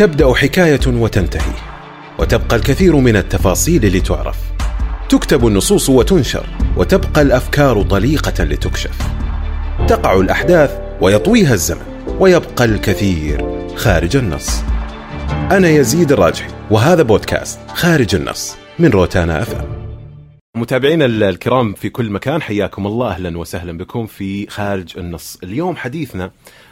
[0.00, 1.52] تبدأ حكاية وتنتهي
[2.18, 4.38] وتبقى الكثير من التفاصيل لتعرف.
[5.08, 8.98] تكتب النصوص وتنشر وتبقى الأفكار طليقة لتكشف.
[9.88, 11.82] تقع الأحداث ويطويها الزمن
[12.20, 13.44] ويبقى الكثير
[13.76, 14.62] خارج النص.
[15.50, 19.64] أنا يزيد الراجحي وهذا بودكاست خارج النص من روتانا أف
[20.56, 25.38] متابعينا الكرام في كل مكان حياكم الله أهلا وسهلا بكم في خارج النص.
[25.42, 26.30] اليوم حديثنا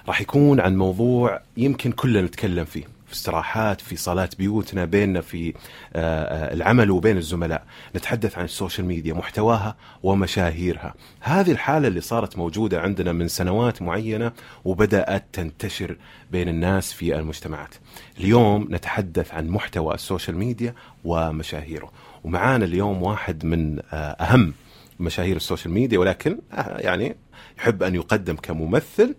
[0.09, 2.98] راح يكون عن موضوع يمكن كلنا نتكلم فيه.
[3.09, 5.54] في استراحات في صالات بيوتنا بيننا في
[5.94, 7.64] آه، العمل وبين الزملاء.
[7.96, 10.94] نتحدث عن ال social media محتواها ومشاهيرها.
[11.21, 14.32] هذه الحالة اللي صارت موجودة عندنا من سنوات معينة
[14.64, 15.96] وبدأت تنتشر
[16.32, 17.75] بين الناس في المجتمعات.
[18.21, 21.90] اليوم نتحدث عن محتوى ال social media ومشاهيره.
[22.25, 24.54] ومعانا اليوم واحد من آه، أهم
[25.00, 27.16] مشاهير ال social media ولكن آه، يعني
[27.58, 29.14] يحب أن يقدم كممثل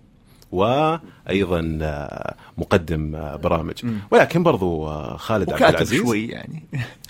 [0.52, 3.86] وأيضا آه، مقدم آه، برامج.
[4.12, 6.02] ولكن برضو آه، خالد عبد العزيز.
[6.02, 6.64] شوي يعني.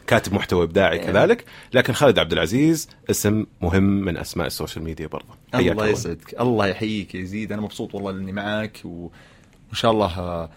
[0.07, 1.11] كاتب محتوى إبداعي يعني.
[1.11, 1.45] كذلك.
[1.73, 6.41] لكن خالد عبد العزيز اسم مهم من أسماء السوشيال ميديا برضه الله يسعدك.
[6.41, 7.51] الله يحييك يا يزيد.
[7.51, 9.09] أنا مبسوط والله إني معاك وإن
[9.73, 10.49] شاء الله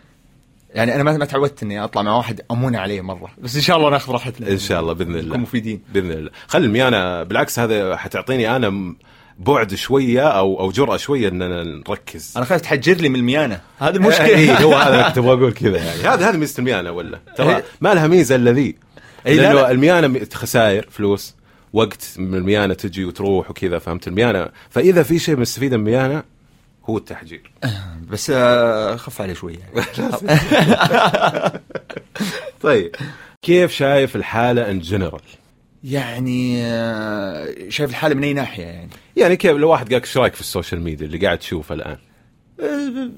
[0.75, 3.30] يعني أنا ما ما تعودت إني أطلع مع واحد أمون عليه مرة.
[3.42, 4.50] بس إن شاء الله ناخذ راحتنا.
[4.50, 5.36] إن شاء الله بإذن الله.
[5.36, 5.83] مفيدين.
[5.94, 6.30] بإذن الله.
[6.47, 8.94] خلي الميانة بالعكس هذا حتعطيني أنا
[9.38, 12.33] بعد شوية أو أو جرأة شوية اننا نركز.
[12.36, 13.61] أنا خايف تحجر لي من الميانة.
[13.78, 16.00] هذه اي المشكلة هو هذا أبغى أقول كذا يعني.
[16.14, 17.64] هذا هذا ميزة الميانة ولا؟ ترى إيه.
[17.80, 18.77] ما لها ميزة إلا ذي.
[19.27, 19.70] إي لا لأنه لا.
[19.70, 21.34] الميانة خسائر فلوس
[21.72, 26.22] وقت من الميانة تجي وتروح وكذا فهمت؟ الميانة فإذا في شيء مستفيد من الميانة
[26.84, 27.50] هو التحجير.
[28.10, 29.86] بس آه، خف عليه شوي يعني.
[32.62, 32.97] طيب
[33.42, 35.20] كيف شايف الحالة ان جنرال
[35.84, 40.34] يعني آه، شايف الحالة من أي ناحية يعني؟ يعني كيف لو واحد قالك إيش رأيك
[40.34, 41.97] في ال social media اللي قاعد تشوفه الآن؟
[42.61, 43.11] آه،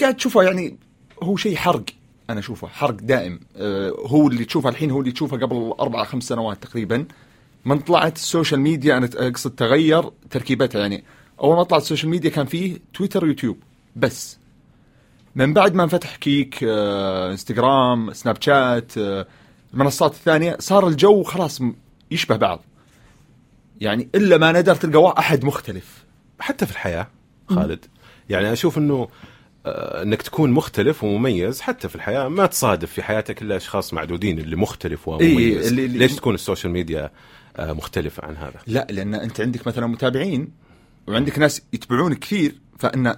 [0.00, 0.76] قاعد تشوفه يعني
[1.22, 1.84] هو شيء حرق
[2.30, 3.40] أنا أشوفه حرق دائم.
[3.56, 7.04] آه، هو اللي تشوفه الحين هو اللي تشوفه قبل أربع خمس سنوات تقريبا.
[7.64, 11.04] من طلعت ال social media أنا أقصد تغير تركيبتها يعني.
[11.40, 13.56] أول ما طلعت ال social media كان فيه تويتر ويوتيوب
[13.96, 14.38] بس.
[15.34, 18.92] من بعد ما انفتح كيك إنستغرام سناب شات
[19.74, 21.60] المنصات الثانية صار الجو خلاص
[22.14, 22.64] يشبه بعض.
[23.80, 26.04] يعني إلا ما ندر تلقى أحد مختلف.
[26.40, 27.06] حتى في الحياة
[27.48, 27.84] خالد.
[28.30, 29.08] يعني أشوف إنه
[29.66, 32.28] آه، إنك تكون مختلف ومميز حتى في الحياة.
[32.28, 36.34] ما تصادف في حياتك إلا أشخاص معدودين اللي مختلف ومميز إيه، اللي- اللي- ليش تكون
[36.34, 37.10] ال social media
[37.56, 40.48] آه، مختلفة عن هذا؟ لا لأن أنت عندك مثلا متابعين
[41.06, 43.16] وعندك ناس يتبعونك كثير فإن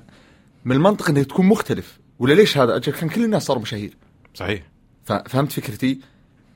[0.64, 1.98] من المنطق إنك تكون مختلف.
[2.18, 3.96] ولا ليش هذا؟ أجل كان كل الناس صاروا مشاهير.
[4.34, 4.62] صحيح.
[5.04, 6.00] فهمت فكرتي؟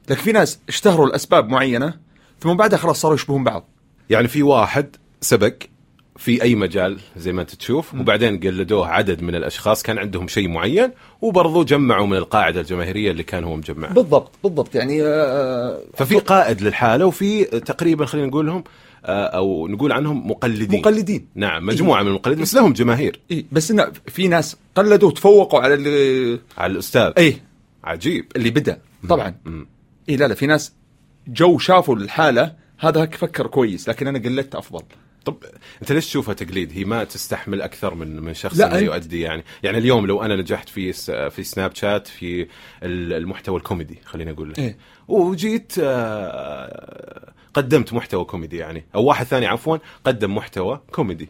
[0.08, 1.94] لكن في ناس اشتهروا لأسباب معينة
[2.40, 3.68] ثم بعدها خلاص صاروا يشبهون بعض.
[4.10, 5.54] يعني في واحد سبق
[6.16, 10.48] في أي مجال زي ما أنت تشوف وبعدين قلدوه عدد من الأشخاص كان عندهم شيء
[10.48, 10.90] معين
[11.20, 13.92] وبرضو جمعوا من القاعدة الجماهيرية اللي كان هو مجمعها.
[13.92, 14.74] بالضبط بالضبط.
[14.74, 18.64] يعني آه، ففي قائد للحالة وفي تقريبا خلينا نقول لهم
[19.04, 20.80] آه، أو نقول عنهم مقلدين.
[20.80, 21.28] مقلدين.
[21.34, 23.20] نعم مجموعة من المقلدين بس لهم جماهير.
[23.30, 27.12] إيه بس انه في ناس قلدوا وتفوقوا على اللي على الأستاذ.
[27.18, 27.44] إيه.
[27.84, 28.26] عجيب.
[28.36, 28.78] اللي بدأ
[29.08, 29.34] طبعا.
[30.08, 30.72] إيه لا لا في ناس
[31.28, 34.82] جو شافوا الحالة هذا فكر كويس لكن أنا قلدت أفضل
[35.24, 35.36] طب
[35.82, 39.78] أنت ليش تشوفها تقليد؟ هي ما تستحمل أكثر من من شخص لا، يؤدي يعني، يعني
[39.78, 42.42] اليوم لو أنا نجحت في س- في سناب شات في
[42.82, 44.76] ال- المحتوى الكوميدي خليني أقول لك إيه.
[45.08, 51.28] وجيت آه، قدمت محتوى كوميدي يعني أو واحد ثاني عفوا قدم محتوى كوميدي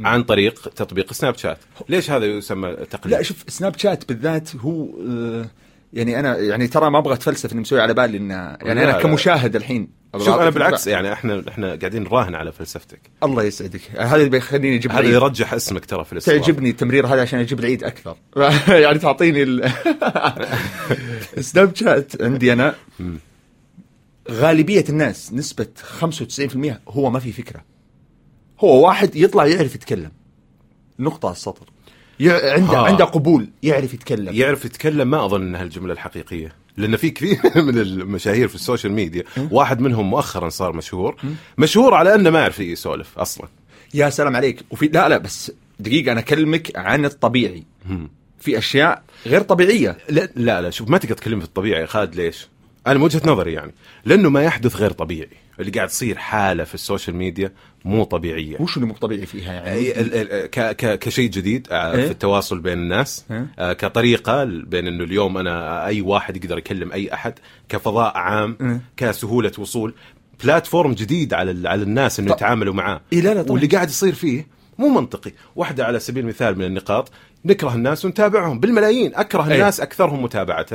[0.00, 1.58] عن طريق تطبيق سناب شات،
[1.88, 5.46] ليش هذا يسمى تقليد؟ لا شوف سناب شات بالذات هو آه،
[5.92, 8.92] يعني أنا يعني ترى ما أبغى أتفلسف إني مسوي على بالي انه يعني أنا.
[8.92, 10.86] كمشاهد الحين شوف أنا بالعكس.
[10.86, 13.80] يعني إحنا إحنا قاعدين نراهن على فلسفتك، الله يسعدك.
[13.98, 16.40] هذا اللي بيخليني أجيب هذا يرجح اسمك ترى في الاستضافة.
[16.40, 18.16] تعجبني التمرير هذا عشان أجيب العيد أكثر.
[18.84, 19.72] يعني تعطيني ال...
[21.40, 22.74] سناب شات عندي أنا.
[24.30, 25.66] غالبية الناس نسبة
[26.00, 27.64] 95% هو ما في فكرة.
[28.60, 30.12] هو واحد يطلع يعرف يتكلم.
[30.98, 31.66] نقطة على السطر.
[32.20, 32.78] عنده.
[32.78, 34.34] عنده قبول يعرف يتكلم.
[34.34, 35.10] يعرف يتكلم.
[35.10, 39.80] ما أظن انها الجمله الحقيقية لأن في كثير من المشاهير في ال social media واحد
[39.80, 41.16] منهم مؤخرا صار مشهور.
[41.58, 43.48] مشهور على أنه ما يعرف يسولف أصلا.
[43.94, 44.64] يا سلام عليك.
[44.70, 47.64] وفي لا لا بس دقيقة أنا أكلمك عن الطبيعي.
[48.40, 49.98] في أشياء غير طبيعية.
[50.08, 52.48] لا لا, لا شوف ما تقدر تكلم في الطبيعي يا خالد ليش؟
[52.86, 55.28] أنا من وجهة نظري يعني لأنه ما يحدث غير طبيعي
[55.60, 57.52] اللي قاعد تصير حالة في ال social media
[57.84, 62.78] مو طبيعية وش اللي مو طبيعي فيها يعني كشيء جديد آه، إيه؟ في التواصل بين
[62.78, 67.34] الناس إيه؟ آه، كطريقة بين إنه اليوم أنا أي واحد يقدر يكلم أي أحد
[67.68, 69.94] كفضاء عام إيه؟ كسهولة وصول
[70.44, 73.52] platform جديد على على الناس إنه يتعاملوا معاه إيه لا لا طبعاً.
[73.52, 74.46] واللي قاعد يصير فيه
[74.78, 75.32] مو منطقي.
[75.56, 77.10] واحدة على سبيل المثال من النقاط
[77.44, 78.60] نكره الناس ونتابعهم.
[78.60, 79.14] بالملايين.
[79.14, 79.54] أكره أي.
[79.54, 80.66] الناس أكثرهم متابعة.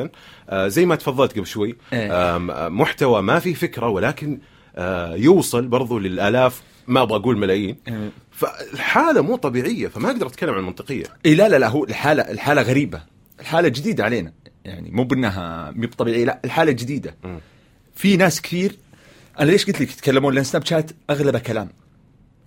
[0.50, 1.76] آه زي ما تفضلت قبل شوي.
[1.94, 2.36] إيه.
[2.36, 4.40] آم، آه محتوى ما فيه فكرة ولكن
[4.76, 7.78] آه يوصل برضو للآلاف ما أبغى أقول ملايين.
[7.88, 8.10] إيه.
[8.32, 12.62] فالحالة مو طبيعية فما أقدر أتكلم عن المنطقيه اي لا لا لا هو الحالة الحالة
[12.62, 13.02] غريبة.
[13.40, 14.34] الحالة جديدة علينا.
[14.66, 17.16] يعني مو بأنها مو طبيعية لا الحالة جديدة.
[17.24, 17.40] مم.
[17.96, 18.76] في ناس كثير
[19.40, 21.70] أنا ليش قلت لك يتكلمون لأن سناب شات أغلبه كلام.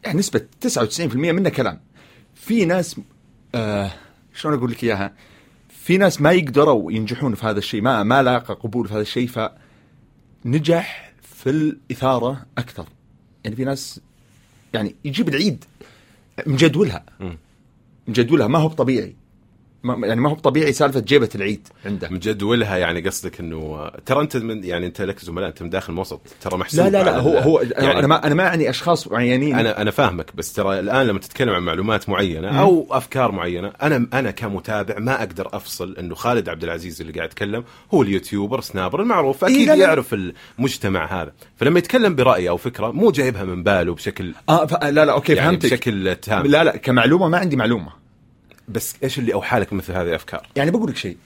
[0.07, 1.81] يعني نسبة 99% منه كلام.
[2.35, 3.01] في ناس
[3.55, 3.93] آه
[4.35, 5.13] شلون أقول لك إياها؟
[5.69, 9.29] في ناس ما يقدروا ينجحون في هذا الشيء ما ما لاقى قبول في هذا الشيء
[10.45, 12.87] فنجح في الإثارة أكثر.
[13.45, 14.01] يعني في ناس
[14.75, 15.65] يعني يجيب العيد
[16.47, 17.05] مجدولها.
[18.09, 19.17] مجدولها ما هو طبيعي
[19.95, 22.09] ما يعني ما هو طبيعي سالفة جيبة العيد عنده.
[22.11, 26.21] مجدولها يعني قصدك إنه ترى أنت من يعني أنت لك زملاء أنت من داخل الوسط
[26.41, 29.55] ترى محسوب لا لا لا هو هو يعني أنا ما أنا ما أعني أشخاص معينين.
[29.59, 34.07] أنا أنا فاهمك بس ترى الآن لما تتكلم عن معلومات معينة أو أفكار معينة أنا
[34.13, 38.61] أنا كمتابع ما أقدر أفصل إنه خالد عبد العزيز اللي قاعد يتكلم هو ال YouTuber
[38.61, 39.45] Snapper المعروف.
[39.45, 39.85] إيه، أكيد لا، لا.
[39.85, 40.15] يعرف
[40.59, 41.33] المجتمع هذا.
[41.57, 44.67] فلما يتكلم برأي أو فكرة مو جايبها من باله بشكل آه.
[44.83, 45.73] لا لا okay يعني فهمتك.
[45.73, 46.47] بشكل تام.
[46.47, 48.06] لا لا كمعلومة ما عندي معلومة.
[48.69, 51.17] بس إيش اللي أوحى لك مثل هذه الأفكار؟ يعني بقول لك شيء.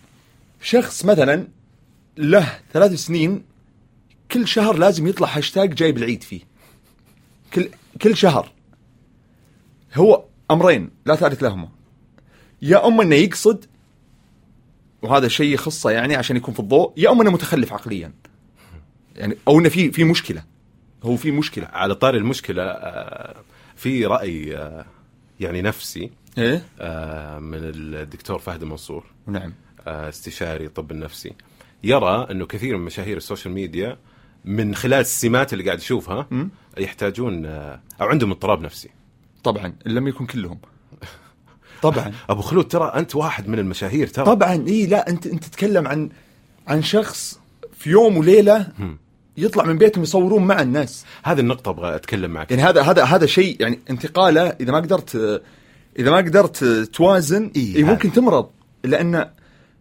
[0.62, 1.48] شخص مثلا
[2.16, 3.42] له ثلاث سنين
[4.30, 6.40] كل شهر لازم يطلع هاشتاج جايب العيد فيه.
[7.54, 7.68] كل
[8.02, 8.52] كل شهر.
[9.94, 11.68] هو أمرين لا ثالث لهما.
[12.62, 13.64] يا أما إنه يقصد
[15.02, 18.12] وهذا شيء يخصه يعني عشان يكون في الضوء يا أما إنه متخلف عقليا.
[19.16, 20.44] يعني أو إنه في في مشكلة.
[21.02, 21.66] هو في مشكلة.
[21.66, 23.36] على طاري المشكلة آه،
[23.76, 24.86] في رأي آه،
[25.40, 29.04] يعني نفسي إيه؟ آه، من الدكتور فهد المنصور.
[29.26, 29.52] نعم.
[29.86, 31.32] آه، استشاري طب النفسي
[31.84, 33.96] يرى إنه كثير من مشاهير السوشيال ميديا
[34.44, 36.50] من خلال السمات اللي قاعد يشوفها مم.
[36.78, 38.90] يحتاجون آه، أو عندهم اضطراب نفسي.
[39.44, 40.58] طبعا إن لم يكن كلهم.
[41.82, 42.12] طبعا.
[42.30, 44.24] أبو خلود ترى أنت واحد من المشاهير ترى.
[44.24, 46.10] طبعا إي لا أنت أنت تتكلم عن
[46.68, 47.40] عن شخص
[47.72, 48.98] في يوم وليلة مم.
[49.36, 51.04] يطلع من بيتهم يصورون مع الناس.
[51.22, 52.50] هذه النقطة أبغى أتكلم معك.
[52.50, 55.42] يعني هذا هذا هذا شيء يعني انتقاله إذا ما قدرت
[55.98, 57.90] إذا ما قدرت توازن إيه، إيه هذا.
[57.92, 58.50] ممكن تمرض
[58.84, 59.30] لأن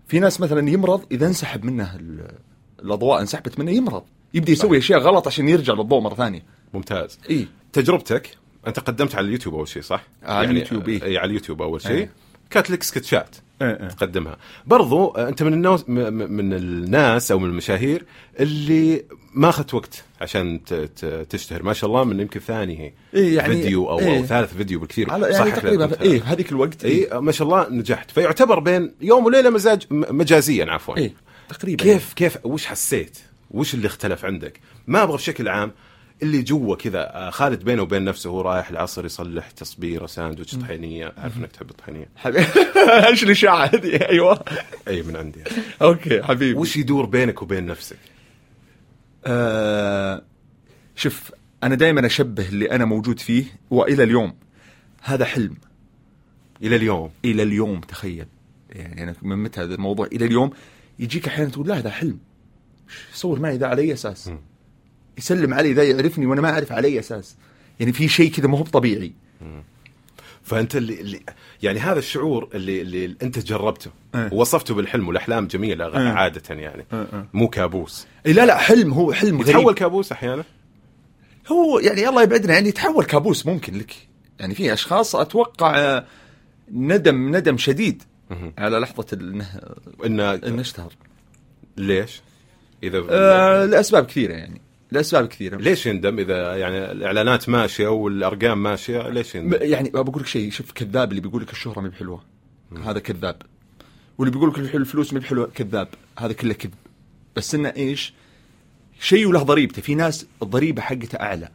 [0.08, 2.32] في ناس مثلا يمرض إذا انسحب منه ال-
[2.84, 4.04] الأضواء انسحبت منه يمرض
[4.34, 9.26] يبدأ يسوي أشياء غلط عشان يرجع للضوء مرة ثانية ممتاز اي تجربتك أنت قدمت على
[9.28, 11.04] اليوتيوب أول شيء صح؟ على اليوتيوب، إيه.
[11.04, 12.12] اي على اليوتيوب أول شيء إيه.
[12.50, 13.88] كانت لك سكتشات إيه، إيه.
[13.88, 18.06] تقدمها برضو آه، أنت من الناس من الناس أو من المشاهير
[18.40, 19.04] اللي
[19.34, 20.60] ما أخذت وقت عشان
[21.30, 21.64] تشتهر.
[21.64, 24.18] ما شاء الله من يمكن ثاني إيه، يعني- فيديو أو, إيه.
[24.18, 25.12] أو ثالث فيديو بالكثير.
[25.12, 28.12] على يعني صح تقريبا اي هذيك الوقت اي ما شاء الله نجحت.
[28.12, 30.98] فيعتبر بين يوم وليلة مجاز مجازيا عفوا.
[30.98, 31.14] اي
[31.50, 31.84] تقريبا.
[31.84, 33.18] كيف كيف وش حسيت؟
[33.52, 35.72] وش اللي اختلف عندك؟ ما أبغى بشكل عام
[36.24, 41.14] اللي جوا كذا آه، خالد بينه وبين نفسه هو رايح العصر يصلح تصبيره ساندويتش طحينية.
[41.18, 42.10] أعرف إنك تحب الطحينية.
[43.10, 44.40] إيش الاشاعه هذه؟ أيوه.
[44.88, 45.40] أي من عندي.
[45.82, 46.60] أوكي حبيبي.
[46.60, 47.98] وش يدور بينك وبين نفسك؟
[49.26, 50.22] آه
[50.96, 51.32] شوف
[51.64, 54.36] أنا دائما أشبه اللي أنا موجود فيه وإلى اليوم.
[55.04, 55.56] هذا حلم.
[56.64, 57.12] إلى اليوم.
[57.26, 58.26] إلى اليوم تخيل.
[58.70, 60.50] يعني أنا من متى هذا الموضوع؟ إلى اليوم.
[61.00, 62.20] يجيك أحيانا تقول لا هذا حلم.
[63.14, 64.28] يصور معي ذا على اي أساس.
[64.28, 64.40] مم.
[65.18, 67.36] يسلم علي ذا يعرفني وأنا ما أعرف على اي أساس.
[67.80, 69.14] يعني في شيء كذا ما هو طبيعي
[70.50, 71.20] فأنت اللي, اللي
[71.64, 74.30] يعني هذا الشعور اللي اللي أنت جربته إيه.
[74.34, 76.10] ووصفته بالحلم والأحلام جميلة إيه.
[76.10, 77.26] عادة يعني إيه، إيه.
[77.34, 80.44] مو كابوس إيه لا لا حلم هو حلم يتحول غريب كابوس أحيانا
[81.48, 83.96] هو يعني الله يبعدنا يعني يتحول كابوس ممكن لك
[84.40, 86.06] يعني في أشخاص أتوقع آه،
[86.72, 88.04] ندم ندم شديد.
[88.58, 89.06] على لحظة
[90.06, 90.94] انه إنه اشتهر
[91.78, 92.22] ليش؟
[92.84, 95.58] اذا آه لأسباب كثيرة يعني لأسباب كثيرة.
[95.58, 100.72] ليش يندم إذا يعني الإعلانات ماشية والأرقام ماشية؟ ليش يندم؟ يعني بقول لك شيء شوف
[100.72, 102.24] كذاب اللي بيقول لك الشهرة ما بحلوة.
[102.84, 103.42] هذا كذاب.
[104.18, 105.88] واللي بيقول لك الفلوس ما بحلوة كذاب.
[106.20, 106.74] هذا كله كذب.
[107.36, 108.14] بس إنه إيش؟
[109.00, 109.82] شيء وله ضريبته.
[109.82, 111.50] في ناس الضريبه حقته أعلى.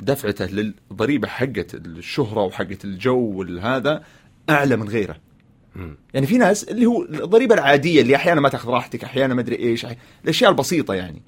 [0.00, 4.04] دفعته للضريبه حقت الشهرة وحقت الجو والهذا
[4.50, 5.16] أعلى من غيره.
[6.14, 9.56] يعني في ناس اللي هو الضريبه العادية اللي أحيانا ما تأخذ راحتك أحيانا ما أدري
[9.56, 9.86] إيش
[10.24, 11.22] الأشياء البسيطة يعني.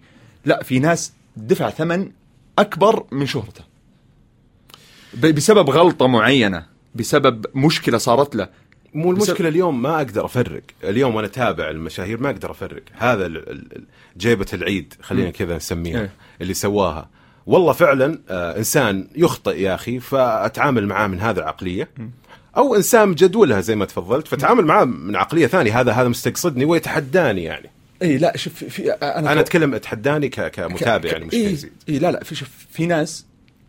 [0.48, 2.10] لا في ناس دفع ثمن
[2.58, 3.64] أكبر من شهرته.
[5.14, 8.48] بسبب غلطة معينة بسبب مشكلة صارت له.
[8.94, 10.62] مو المشكلة اليوم ما أقدر أفرق.
[10.84, 12.82] اليوم وأنا اتابع المشاهير ما أقدر أفرق.
[12.92, 13.30] هذا
[14.16, 15.30] جيبة العيد خلينا.
[15.30, 16.12] كذا نسميها إيه.
[16.40, 17.08] اللي سواها.
[17.46, 21.88] والله فعلا آه إنسان يخطئ يا أخي فأتعامل معاه من هذه العقلية.
[22.56, 25.80] أو إنسان مجدولها زي ما تفضلت فتعامل معاه من عقلية ثانية.
[25.80, 27.70] هذا هذا مستقصدني ويتحداني يعني.
[28.02, 31.98] اي لا شوف في أنا أنا أتكلم أتحداني ك- كمتابع يعني مش إيه كيزيد إيه
[31.98, 33.26] لا لا في شوف في ناس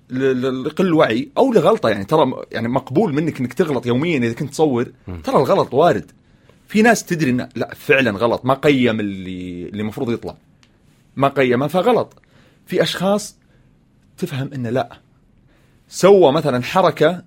[0.10, 4.92] لقل وعي أو لغلطة يعني ترى يعني مقبول منك إنك تغلط يوميا إذا كنت تصور
[5.24, 6.12] ترى الغلط وارد.
[6.68, 10.36] في ناس تدري انه لا فعلا غلط ما قيم اللي اللي المفروض يطلع.
[11.16, 12.14] ما قيمه فغلط.
[12.68, 13.36] في أشخاص
[14.18, 15.00] تفهم انه لا.
[15.90, 17.24] سوى مثلا حركة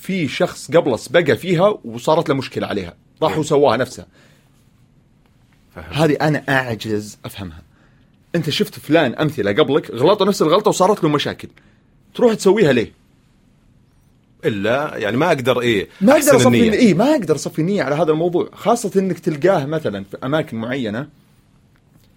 [0.00, 2.94] في شخص قبله سبقه فيها وصارت له مشكلة عليها.
[3.22, 4.06] راح وسواها نفسه.
[5.90, 7.62] هذه أنا أعجز أفهمها.
[8.34, 11.48] أنت شفت فلان أمثلة قبلك غلطوا نفس الغلطة وصارت له مشاكل.
[12.14, 12.92] تروح تسويها ليه؟
[14.44, 16.72] إلا يعني ما أقدر إيه ما أقدر أصفي النية.
[16.72, 18.48] اي ما أقدر أصفي النيه على هذا الموضوع.
[18.52, 21.08] خاصة إنك تلقاه مثلا في أماكن معينة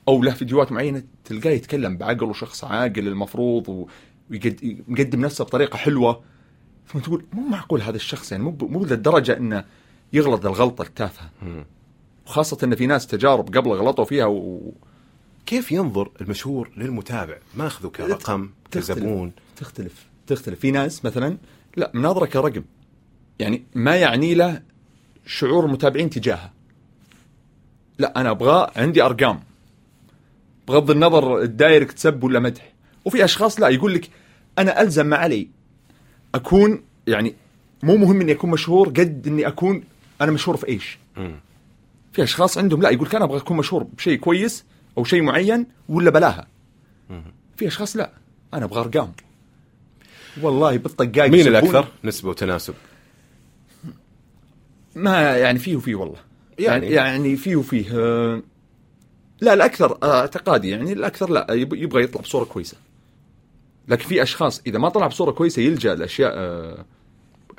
[0.07, 3.87] أو له فيديوهات معينة تلقاه يتكلم بعقل وشخص عاقل المفروض
[4.29, 6.21] ويقدم نفسه بطريقة حلوة.
[6.87, 9.63] ثم تقول مو معقول هذا الشخص يعني مو مو للدرجة إنه
[10.13, 11.29] يغلط الغلطة التافهة.
[12.25, 14.73] وخاصه إن في ناس تجارب قبل غلطوا فيها و...
[15.45, 18.91] كيف ينظر المشهور للمتابع؟ ماخذه كرقم تختلف.
[18.91, 19.31] كزبون.
[19.57, 20.05] تختلف.
[20.27, 20.59] تختلف.
[20.59, 21.37] في ناس مثلا
[21.77, 22.63] لا مناظره كرقم
[23.39, 24.61] يعني ما يعني له
[25.25, 26.51] شعور المتابعين تجاهه.
[27.99, 29.39] لا أنا ابغاه عندي أرقام.
[30.67, 32.73] بغض النظر الدايركت سب ولا مدح.
[33.05, 34.09] وفي أشخاص لا يقول لك
[34.59, 35.47] أنا ألزم ما علي.
[36.35, 37.35] أكون يعني
[37.83, 39.83] مو مهم إني أكون مشهور قد إني أكون
[40.21, 40.97] أنا مشهور في إيش.
[42.13, 44.65] في أشخاص عندهم لا يقول لك أنا أبغى أكون مشهور بشيء كويس
[44.97, 46.47] أو شيء معين ولا بلاها.
[47.57, 48.11] في أشخاص لا
[48.53, 49.11] أنا أبغى أرقام.
[50.41, 51.47] والله بالطقاق مين.
[51.47, 52.73] الأكثر؟ نسبة وتناسب.
[54.95, 56.17] ما يعني فيه وفيه والله.
[56.59, 58.41] يعني- يعني فيه وفيه آه،
[59.41, 62.77] لا الأكثر آه، اعتقادي يعني الأكثر لا يب- يبغى يطلع بصورة كويسة.
[63.87, 66.85] لكن في أشخاص إذا ما طلع بصورة كويسة يلجأ لأشياء آه،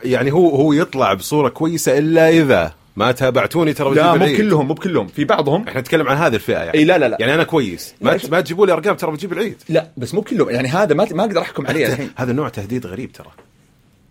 [0.05, 4.37] يعني هو هو يطلع بصورة كويسة إلا إذا ما تابعتوني ترى لا مو.
[4.37, 5.07] كلهم مو بكلهم.
[5.07, 5.69] في بعضهم.
[5.69, 6.75] إحنا نتكلم عن هذه الفئة يعني.
[6.75, 7.17] إي لا لا لا.
[7.21, 7.95] يعني أنا كويس.
[8.01, 9.57] ما ما تجيبوا لي أرقام ترى بجيب العيد.
[9.69, 12.11] لا بس مو كلهم يعني هذا ما ما أقدر أحكم عليه الحين.
[12.17, 13.31] هذا النوع تهديد غريب ترى.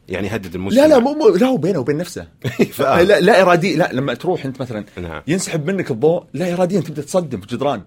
[0.09, 2.27] يعني يهدد المجتمع لا لا مو مو لا هو بينه وبين نفسه.
[2.79, 5.21] لا لا إرادي لا لما تروح أنت مثلا نعم.
[5.27, 7.81] ينسحب منك الضوء لا اراديا تبدأ تصدم في جدران.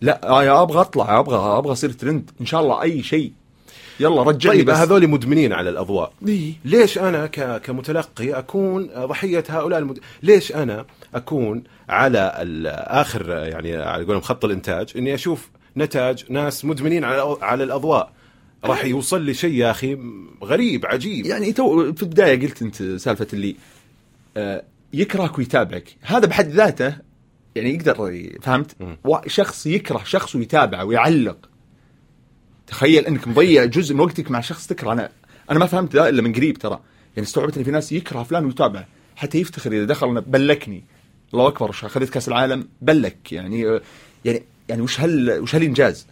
[0.00, 2.30] لا آه، يا أبغى أطلع أبغى أبغى أصير ترند.
[2.40, 3.32] إن شاء الله أي شيء.
[4.00, 4.76] يلا رجعني طيب بس.
[4.76, 6.12] هذول مدمنين على الأضواء.
[6.28, 6.52] إيه.
[6.64, 7.62] ليش أنا ك...
[7.62, 9.98] كمتلقي أكون ضحية هؤلاء المد...
[10.22, 12.32] ليش أنا أكون على
[12.86, 18.12] آخر يعني على قولهم خط الإنتاج إني أشوف نتاج ناس مدمنين على على الأضواء.
[18.64, 19.98] راح يوصل لي شيء يا أخي
[20.44, 21.26] غريب عجيب.
[21.26, 23.56] يعني تو في البداية قلت أنت سالفة اللي
[24.36, 25.96] آه، يكرهك ويتابعك.
[26.00, 26.96] هذا بحد ذاته
[27.54, 28.76] يعني يقدر فهمت؟
[29.26, 31.49] شخص يكره شخص ويتابعه ويعلق.
[32.70, 34.92] تخيل انك مضيع جزء من وقتك مع شخص تكره.
[34.92, 35.10] أنا
[35.50, 36.80] أنا ما فهمت ذا إلا من قريب ترى.
[37.16, 38.86] يعني استوعبت إن في ناس يكره فلان ويتابعه.
[39.16, 40.84] حتى يفتخر إذا دخل بلكني.
[41.34, 43.32] الله أكبر وش أخذت كأس العالم بلك.
[43.32, 43.80] يعني
[44.24, 46.06] يعني يعني وش هال وش هالإنجاز؟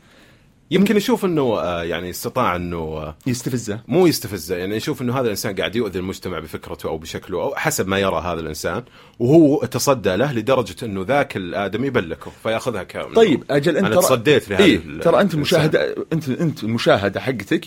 [0.71, 3.81] يمكن يشوف إنه آه، يعني استطاع إنه آه، يستفزه.
[3.89, 7.89] مو يستفزه يعني يشوف إنه هذا الإنسان قاعد يؤذي المجتمع بفكرته أو بشكله أو حسب
[7.89, 8.83] ما يرى هذا الإنسان
[9.19, 14.05] وهو تصدى له لدرجة إنه ذاك الادمي يبلكه فيأخذها ك طيب أجل أنت أنا ترى-
[14.05, 15.35] تصديت لهذا إيه ترى أنت.
[15.35, 17.65] المشاهده انت أنت المشاهده حقتك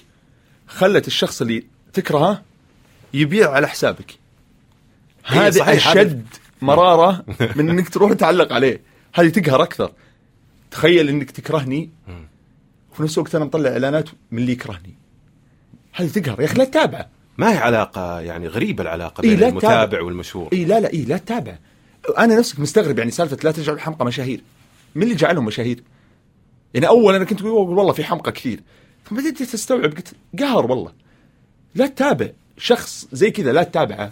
[0.68, 2.42] خلت الشخص اللي تكرهه
[3.14, 4.12] يبيع على حسابك.
[5.32, 6.26] إيه، هذا صحيح، هذا- أشد
[6.62, 8.82] مرارة من إنك تروح تعلق عليه.
[9.14, 9.92] هذه تقهر أكثر.
[10.72, 11.90] تخيل إنك تكرهني
[12.92, 14.96] وفي نفس الوقت أنا مطلع إعلانات من اللي يكرهني.
[15.94, 16.42] هذه تقهر.
[16.42, 20.02] يا أخي لا تتابعه ما هي علاقة يعني غريبة العلاقة إيه، بين لا المتابع تتابع.
[20.02, 20.50] والمشهور.
[20.54, 21.58] إي لا لا إي لا تتابع.
[22.18, 24.42] أنا نفسك مستغرب يعني سالفة لا تجعل الحمقى مشاهير.
[24.96, 25.84] من اللي جعلهم مشاهير؟
[26.74, 28.60] يعني أول أنا كنت أقول والله في حمقى كثير.
[29.10, 30.92] ثم بديت تستوعب قلت قهر والله.
[31.76, 32.30] لا تتابع.
[32.58, 34.12] شخص زي كذا لا تتابعه.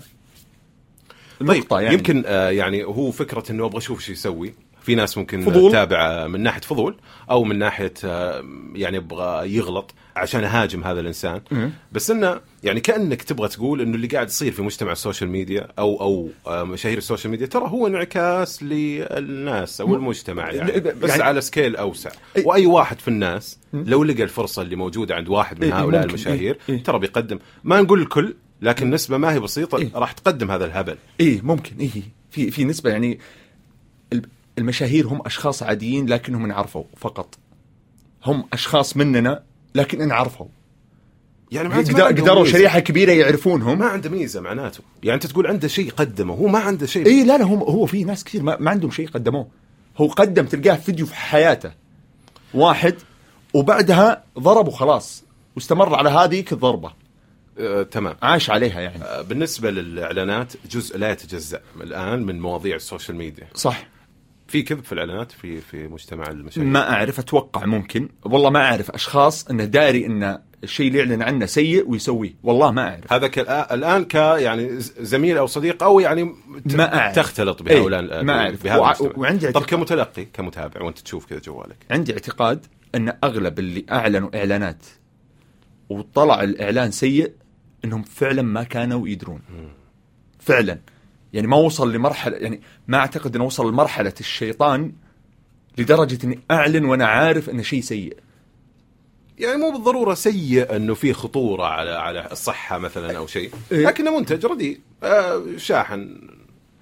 [1.48, 1.94] طيب يعني.
[1.94, 4.54] يمكن آه يعني هو فكرة إنه أبغى أشوف إيش يسوي.
[4.82, 5.72] في ناس ممكن فضول.
[5.72, 6.96] تتابع آه، من ناحية فضول
[7.32, 8.44] أو من ناحية آه،
[8.76, 11.42] يعني أبغى يغلط عشان اهاجم هذا الإنسان.
[11.92, 16.02] بس إنه يعني كأنك تبغى تقول إنه اللي قاعد يصير في مجتمع السوشيال ميديا أو
[16.02, 21.42] أو آه، مشاهير السوشيال ميديا ترى هو انعكاس للناس أو المجتمع يعني بس يعني- على
[21.42, 22.10] scale أوسع.
[22.46, 26.04] وأي واحد في الناس لو لقى الفرصة اللي موجودة عند واحد من هؤلاء.
[26.06, 26.58] المشاهير.
[26.84, 29.90] ترى بيقدم ما نقول الكل لكن نسبة ما هي بسيطة.
[29.96, 31.90] راح تقدم هذا الهبل إيه ممكن إيه
[32.32, 33.20] في في نسبة يعني
[34.60, 37.38] المشاهير هم أشخاص عاديين لكنهم انعرفوا فقط.
[38.26, 39.44] هم أشخاص مننا
[39.76, 40.46] لكن انعرفوا.
[41.52, 42.52] يعني معناته قدروا ميزة.
[42.58, 44.80] شريحة كبيرة يعرفونهم ما عنده ميزة معناته.
[45.04, 47.06] يعني أنت تقول عنده شيء قدمه هو ما عنده شيء.
[47.06, 49.48] إي لا لا هم هو في ناس كثير ما, ما عندهم شيء قدموه.
[49.98, 51.72] هو قدم تلقاه فيديو في حياته.
[52.54, 52.96] واحد
[53.54, 55.24] وبعدها ضرب وخلاص
[55.56, 56.92] واستمر على هذيك الضربة
[57.60, 58.16] آه، تمام.
[58.22, 59.04] عاش عليها يعني.
[59.04, 63.48] آه، بالنسبة للإعلانات جزء لا يتجزأ الآن من مواضيع السوشيال ميديا.
[63.56, 63.88] صح.
[64.50, 68.92] في كذب في الإعلانات في في مجتمع المشاهير ما أعرف أتوقع ممكن والله ما أعرف
[68.92, 73.40] أشخاص إنه داري انه الشيء اللي يعلن عنه سيء ويسويه والله ما أعرف هذا ك...
[73.74, 76.24] الآن ك يعني زميل أو صديق أو يعني.
[76.66, 77.16] ما أعرف.
[77.16, 78.64] تختلط إيه، بهؤلاء ما أعرف.
[78.64, 78.96] بهذا وع-.
[79.18, 82.66] وعندي طب اعتقاد- كمتلقي كمتابع وأنت تشوف كذا جوالك عندي اعتقاد
[82.96, 84.86] إن أغلب اللي أعلنوا إعلانات
[85.90, 87.32] وطلع الإعلان سيء
[87.86, 89.42] إنهم فعلا ما كانوا يدرون
[90.40, 90.78] فعلا
[91.34, 94.92] يعني ما وصل لمرحله يعني ما أعتقد إنه وصل لمرحلة الشيطان
[95.78, 98.18] لدرجة إني أعلن وأنا عارف إنه شيء سيء.
[99.40, 103.52] يعني مو بالضرورة سيء إنه في خطورة على على الصحة مثلا أو شيء.
[103.72, 103.86] إيه.
[103.88, 106.22] لكنه منتج رديء آه شاحن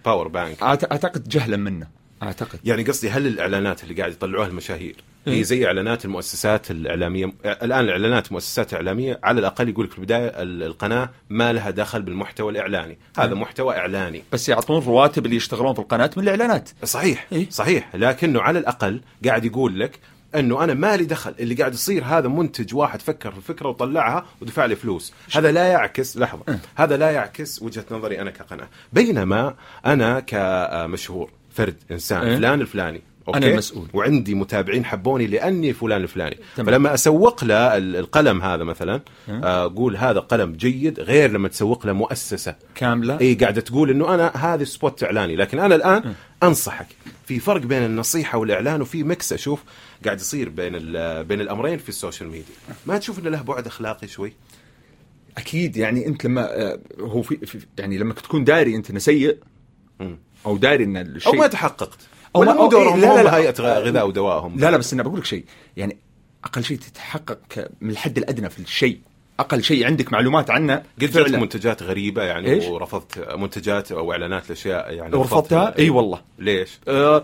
[0.05, 1.96] power bank أعتقد جهلا منه.
[2.23, 2.59] أعتقد.
[2.63, 4.95] يعني قصدي هل الإعلانات اللي قاعد يطلعوها المشاهير
[5.27, 5.33] إيه.
[5.39, 10.27] هي زي إعلانات المؤسسات الإعلامية؟ الآن الإعلانات المؤسسات الإعلامية على الأقل يقول لك في البداية
[10.27, 12.97] ال- القناة ما لها دخل بالمحتوى الإعلاني.
[13.17, 13.39] هذا إيه.
[13.39, 14.23] محتوى إعلاني.
[14.31, 16.69] بس يعطون رواتب اللي يشتغلون في القناة من الإعلانات.
[16.83, 17.95] صحيح إيه؟ صحيح.
[17.95, 19.99] لكنه على الأقل قاعد يقول لك
[20.35, 21.33] إنه أنا مالي دخل.
[21.39, 25.13] اللي قاعد يصير هذا منتج واحد فكر في الفكرة وطلعها ودفع لي فلوس.
[25.35, 26.59] هذا لا يعكس لحظة.
[26.75, 28.67] هذا لا يعكس وجهة نظري أنا كقناة.
[28.93, 29.53] بينما
[29.85, 33.87] أنا كمشهور فرد إنسان إيه؟ فلان الفلاني أوكي؟ أنا المسؤول.
[33.93, 36.65] وعندي متابعين حبوني لأني فلان الفلاني تمام.
[36.67, 41.85] فلما أسوق له ال- القلم هذا مثلا آه، أقول هذا قلم جيد غير لما تسوق
[41.87, 46.87] له مؤسسة كاملة إي قاعدة تقول إنه أنا هذا spot إعلاني لكن أنا الآن أنصحك
[47.25, 49.63] في فرق بين النصيحة والإعلان وفي mix أشوف
[50.05, 52.53] قاعد يصير بين ال- بين الأمرين في السوشيال ميديا
[52.85, 54.33] ما تشوف إنه له بعد أخلاقي شوي
[55.37, 57.37] أكيد يعني أنت لما آه، هو في,
[57.79, 59.37] يعني لما تكون داري أنت إنه سيء.
[60.45, 61.99] أو داري إن أو الشيء ما تحققت.
[62.33, 63.35] ولا ما- أو دورهم إيه، لا، لا، لا.
[63.37, 65.45] هيئة غذاء ودواء هم لا لا بس أنا بقول لك شيء.
[65.77, 65.97] يعني
[66.43, 68.99] أقل شيء تتحقق من الحد الأدنى في الشيء.
[69.39, 70.75] أقل شيء عندك معلومات عنه.
[70.75, 71.37] قد جاتك فعلا.
[71.39, 76.21] منتجات غريبة يعني إيش؟ ورفضت منتجات أو إعلانات لأشياء يعني ورفضتها إي والله.
[76.39, 77.23] ليش؟ آه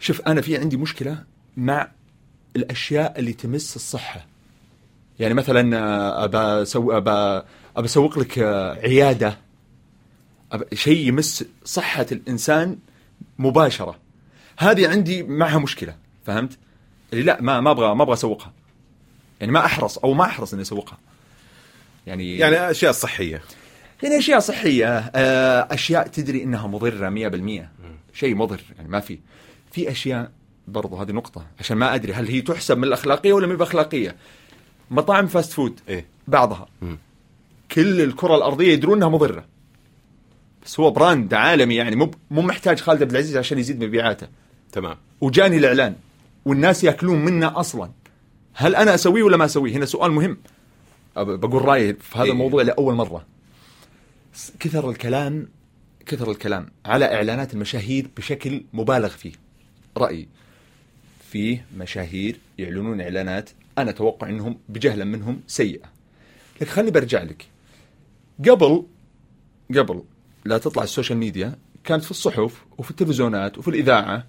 [0.00, 1.18] شوف أنا في عندي مشكلة
[1.56, 1.88] مع
[2.56, 4.26] الأشياء اللي تمس الصحة.
[5.18, 7.10] يعني مثلا ابى أسوي ابى
[7.76, 9.38] ابى أسوق لك آه، عيادة.
[10.74, 12.78] شيء يمس صحة الإنسان
[13.38, 13.98] مباشرة.
[14.58, 15.96] هذه عندي معها مشكلة
[16.26, 16.58] فهمت؟
[17.12, 18.52] اللي لا ما ما أبغى ما أبغى أسوقها.
[19.40, 20.98] يعني ما أحرص أو ما أحرص إني أسوقها.
[22.06, 23.42] يعني يعني أشياء صحية.
[24.02, 27.68] يعني أشياء صحية آه، أشياء تدري إنها مضرة 100%
[28.14, 29.18] شيء مضر يعني ما في.
[29.72, 30.30] في أشياء
[30.68, 34.16] برضو هذه نقطة عشان ما أدري هل هي تحسب من الأخلاقية ولا مب أخلاقية
[34.90, 36.06] مطاعم fast food إيه.
[36.28, 36.68] بعضها.
[36.82, 36.98] مم.
[37.70, 39.44] كل الكرة الأرضية يدرون إنها مضرة.
[40.66, 44.28] بس هو brand عالمي يعني مو مو محتاج خالد عبد العزيز عشان يزيد مبيعاته.
[44.72, 44.96] تمام.
[45.20, 45.94] وجاني الإعلان.
[46.44, 47.90] والناس يأكلون منه أصلا.
[48.54, 50.38] هل أنا أسويه ولا ما أسويه؟ هنا سؤال مهم.
[51.16, 52.32] بقول رأيي في هذا إيه.
[52.32, 53.26] الموضوع لأول مرة.
[54.60, 55.48] كثر الكلام
[56.06, 59.32] كثر الكلام على إعلانات المشاهير بشكل مبالغ فيه.
[59.96, 60.28] رأيي.
[61.30, 65.86] فيه مشاهير يعلنون إعلانات أنا أتوقع إنهم بجهلا منهم سيئة.
[66.60, 67.46] لكن خليني برجع لك.
[68.48, 68.86] قبل
[69.76, 70.02] قبل
[70.46, 71.54] لا تطلع السوشيال ميديا
[71.84, 74.24] كانت في الصحف وفي التلفزيونات وفي الإذاعة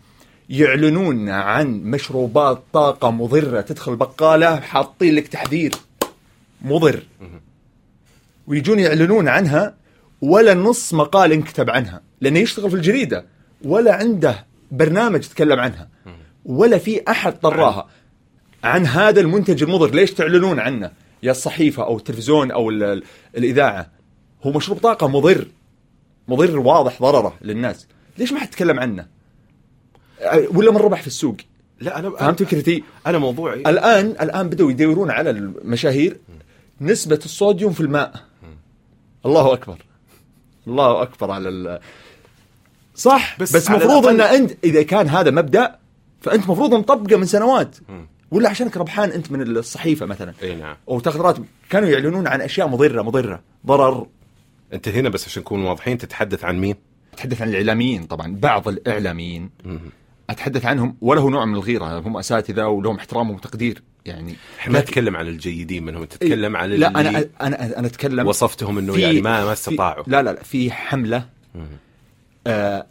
[0.49, 5.71] يعلنون عن مشروبات طاقة مضرة تدخل بقالة حاطين لك تحذير.
[6.61, 7.03] مضر.
[8.47, 9.75] ويجون يعلنون عنها
[10.21, 13.25] ولا نص مقال انكتب عنها لأنه يشتغل في الجريدة
[13.65, 15.89] ولا عنده برنامج يتكلم عنها
[16.45, 17.87] ولا في أحد طراها.
[18.63, 20.91] عن هذا المنتج المضر ليش تعلنون عنه؟
[21.23, 23.03] يا الصحيفة أو التلفزيون أو ال- ال-
[23.37, 23.89] الإذاعة.
[24.43, 25.47] هو مشروب طاقة مضر.
[26.27, 27.87] مضر واضح ضرره للناس.
[28.17, 29.05] ليش ما حد يتكلم عنه؟
[30.53, 31.37] ولا من ربح في السوق.
[31.79, 33.59] لا أنا فهمت فكرتي أنا موضوعي.
[33.59, 36.17] الآن الآن بدأوا يدورون على المشاهير
[36.81, 38.13] نسبة الصوديوم في الماء.
[39.25, 39.77] الله أكبر.
[40.67, 41.79] الله أكبر على ال
[42.95, 45.75] صح؟ بس بس, مفروض إن انت إذا كان هذا مبدأ
[46.21, 47.75] فأنت مفروض مطبقه من سنوات.
[48.31, 50.33] ولا عشانك ربحان أنت من الصحيفة مثلا.
[50.43, 50.75] إي نعم.
[50.89, 51.45] أو تاخذ راتب.
[51.69, 53.41] كانوا يعلنون عن أشياء مضرة مضرة.
[53.65, 54.07] ضرر.
[54.73, 56.75] أنت هنا بس عشان نكون واضحين تتحدث عن مين؟
[57.13, 59.49] اتحدث عن الإعلاميين طبعا بعض الإعلاميين.
[60.29, 64.35] أتحدث عنهم وله نوع من الغيرة هم أساتذة ولهم احترام وتقدير يعني.
[64.59, 68.99] إحنا ما نتكلم عن الجيدين منهم تتكلم عن لا أنا أنا أنا أتكلم وصفتهم إنه
[68.99, 70.03] يعني ما ما استطاعوا.
[70.07, 71.25] لا لا لا في حملة
[72.47, 72.85] آه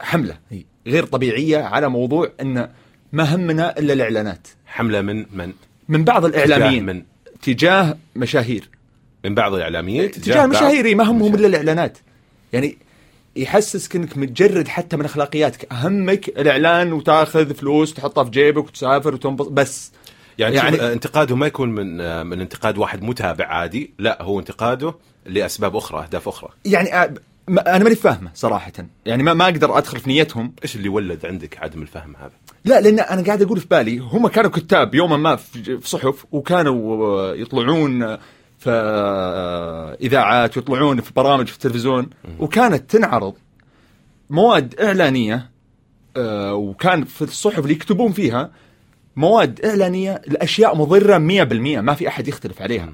[0.00, 0.38] حملة
[0.86, 2.68] غير طبيعية على موضوع إن
[3.12, 4.48] ما همنا إلا الإعلانات.
[4.66, 5.52] حملة من من؟
[5.88, 6.86] من بعض الإعلاميين.
[6.86, 7.02] من؟
[7.42, 8.68] تجاه مشاهير.
[9.24, 11.98] من بعض الإعلاميين تجاه بعض- مشاهير إيه، ما همهم إلا الإعلانات.
[12.52, 12.78] يعني
[13.36, 15.72] يحسسك إنك متجرد حتى من أخلاقياتك.
[15.72, 19.92] أهمك الإعلان وتأخذ فلوس تحطها في جيبك وتسافر وتنبسط بس.
[20.38, 24.38] يعني, يعني- يعني انتقاده ما يكون من آه، من انتقاد واحد متابع عادي لا هو
[24.40, 24.94] انتقاده
[25.26, 26.50] لأسباب أخرى أهداف أخرى.
[26.64, 27.14] يعني آه،
[27.48, 28.72] أنا ماني فاهمه صراحة.
[29.06, 30.52] يعني ما ما أقدر أدخل في نيتهم.
[30.62, 32.32] إيش اللي ولد عندك عدم الفهم هذا؟
[32.64, 37.06] لا لأن أنا قاعد أقول في بالي هم كانوا كتاب يوما ما في صحف وكانوا
[37.06, 38.16] آه، يطلعون
[38.60, 38.70] في
[40.00, 43.34] اذاعات ويطلعون في برامج في التلفزيون وكانت تنعرض
[44.30, 45.50] مواد إعلانية
[46.16, 48.50] آه، وكان في الصحف اللي يكتبون فيها
[49.16, 52.92] مواد إعلانية لأشياء مضرة 100% ما في أحد يختلف عليها.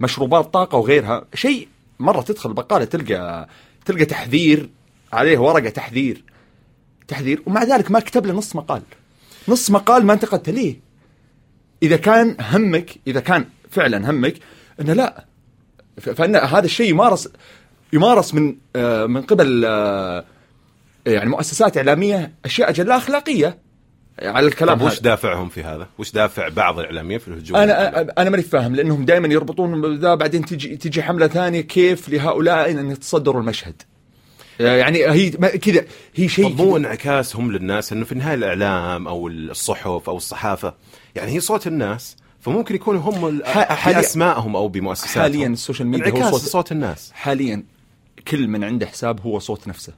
[0.00, 1.68] مشروبات طاقة وغيرها شيء
[2.00, 3.48] مرة تدخل البقاله تلقى
[3.84, 4.70] تلقى تحذير
[5.12, 6.24] عليه ورقة تحذير
[7.08, 8.82] تحذير ومع ذلك ما كتب له نص مقال.
[9.48, 10.76] نص مقال ما انتقدته ليه؟
[11.82, 14.34] إذا كان همك إذا كان فعلا همك
[14.80, 15.24] إنه لا
[15.98, 17.28] فإن هذا الشيء يمارس
[17.92, 20.24] يمارس من آه، من قبل آه،
[21.06, 23.58] يعني مؤسسات إعلامية أشياء جلا أخلاقية
[24.22, 25.00] على الكلام طب وش.
[25.00, 29.28] دافعهم في هذا؟ وش دافع بعض الاعلاميين في الهجوم؟ أنا أنا ماني فاهم لأنهم دائما
[29.28, 33.82] يربطون ذا بعدين تجي تجي حملة ثانية كيف لهؤلاء إن يتصدروا المشهد
[34.60, 35.84] يعني هي كذا
[36.14, 40.74] هي شيء طب مو انعكاسهم للناس إنه في النهايه الإعلام أو الصحف أو الصحافة
[41.14, 43.38] يعني هي صوت الناس فممكن يكونوا هم
[43.86, 45.22] بأسمائهم أو بمؤسساتهم.
[45.22, 47.12] حاليا السوشيال ميديا هو صوت صوت الناس.
[47.12, 47.62] حاليا
[48.28, 49.92] كل من عنده حساب هو صوت نفسه.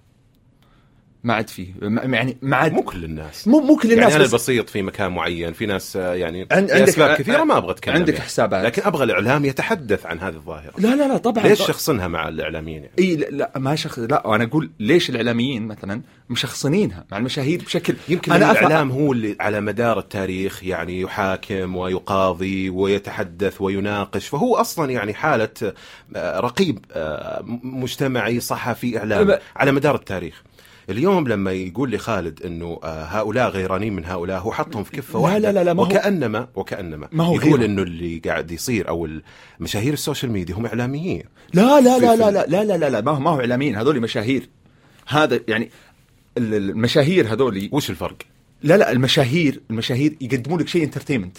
[1.27, 4.15] ما عاد فيه ما- يعني ما عاد مو كل الناس مو مو كل الناس يعني
[4.15, 7.45] أنا بس البسيط في مكان معين في ناس آه، يعني عند- عندك- أسباب ع- كثيرة
[7.45, 8.25] ما أبغى أتكلم عندك يعني.
[8.25, 8.65] حسابات.
[8.65, 11.59] لكن أبغى الإعلام يتحدث عن هذه الظاهرة لا لا لا طبعا ليش.
[11.59, 16.01] شخصنها مع الإعلاميين يعني؟ إي لا, لا ما شخص لا أنا أقول ليش الإعلاميين مثلا
[16.31, 22.71] مشخصنينها مع المشاهير بشكل يمكن أنا الإعلام هو اللي على مدار التاريخ يعني يحاكم ويقاضي
[22.71, 25.49] ويتحدث ويناقش فهو أصلا يعني حالة
[26.17, 30.43] آه، رقيب آه، مجتمعي صحفي اعلامي على مدار التاريخ
[30.91, 35.13] اليوم لما يقول لي خالد إنه آه، هؤلاء غيرانين من هؤلاء هو حطهم في كفة
[35.19, 35.39] لا واحدة.
[35.39, 37.63] لا لا لا، ما هو- وكانما وكأنما ما هو يقول.
[37.65, 39.09] إنه اللي قاعد يصير أو
[39.61, 41.23] مشاهير السوشيال ميديا هم إعلاميين.
[41.55, 44.01] لا لا لا لا لا لا لا لا, لا ما هو ما هو إعلاميين هذول
[44.01, 44.49] مشاهير.
[45.09, 45.71] هذا يعني
[46.39, 48.17] ال- المشاهير هذول وش الفرق؟
[48.63, 51.39] لا لا المشاهير المشاهير يقدمون لك شيء entertainment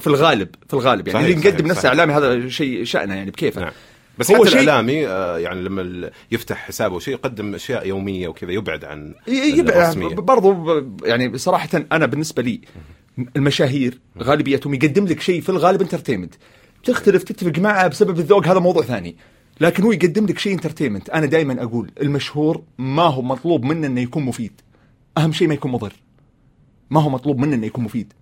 [0.00, 1.88] في الغالب في الغالب يعني صحيح، اللي يقدم صحيح، نفسه.
[1.88, 3.60] إعلامي هذا شيء شأنه يعني بكيفه.
[3.60, 3.70] نعم.
[4.20, 8.52] بس هو حتى شيء- الإعلامي آه، يعني لما يفتح حسابه شيء يقدم أشياء يومية وكذا
[8.52, 10.08] يبعد عن الرسمية.
[10.14, 12.60] برضو يعني صراحة أنا بالنسبة لي
[13.36, 16.34] المشاهير غالبيتهم يقدم لك شيء في الغالب entertainment
[16.84, 19.16] تختلف تتفق معه بسبب الذوق هذا موضوع ثاني.
[19.60, 24.00] لكن هو يقدم لك شيء entertainment أنا دائما أقول المشهور ما هو مطلوب منه أنه
[24.00, 24.52] يكون مفيد.
[25.18, 25.92] أهم شيء ما يكون مضر.
[26.90, 28.12] ما هو مطلوب منه أنه يكون مفيد.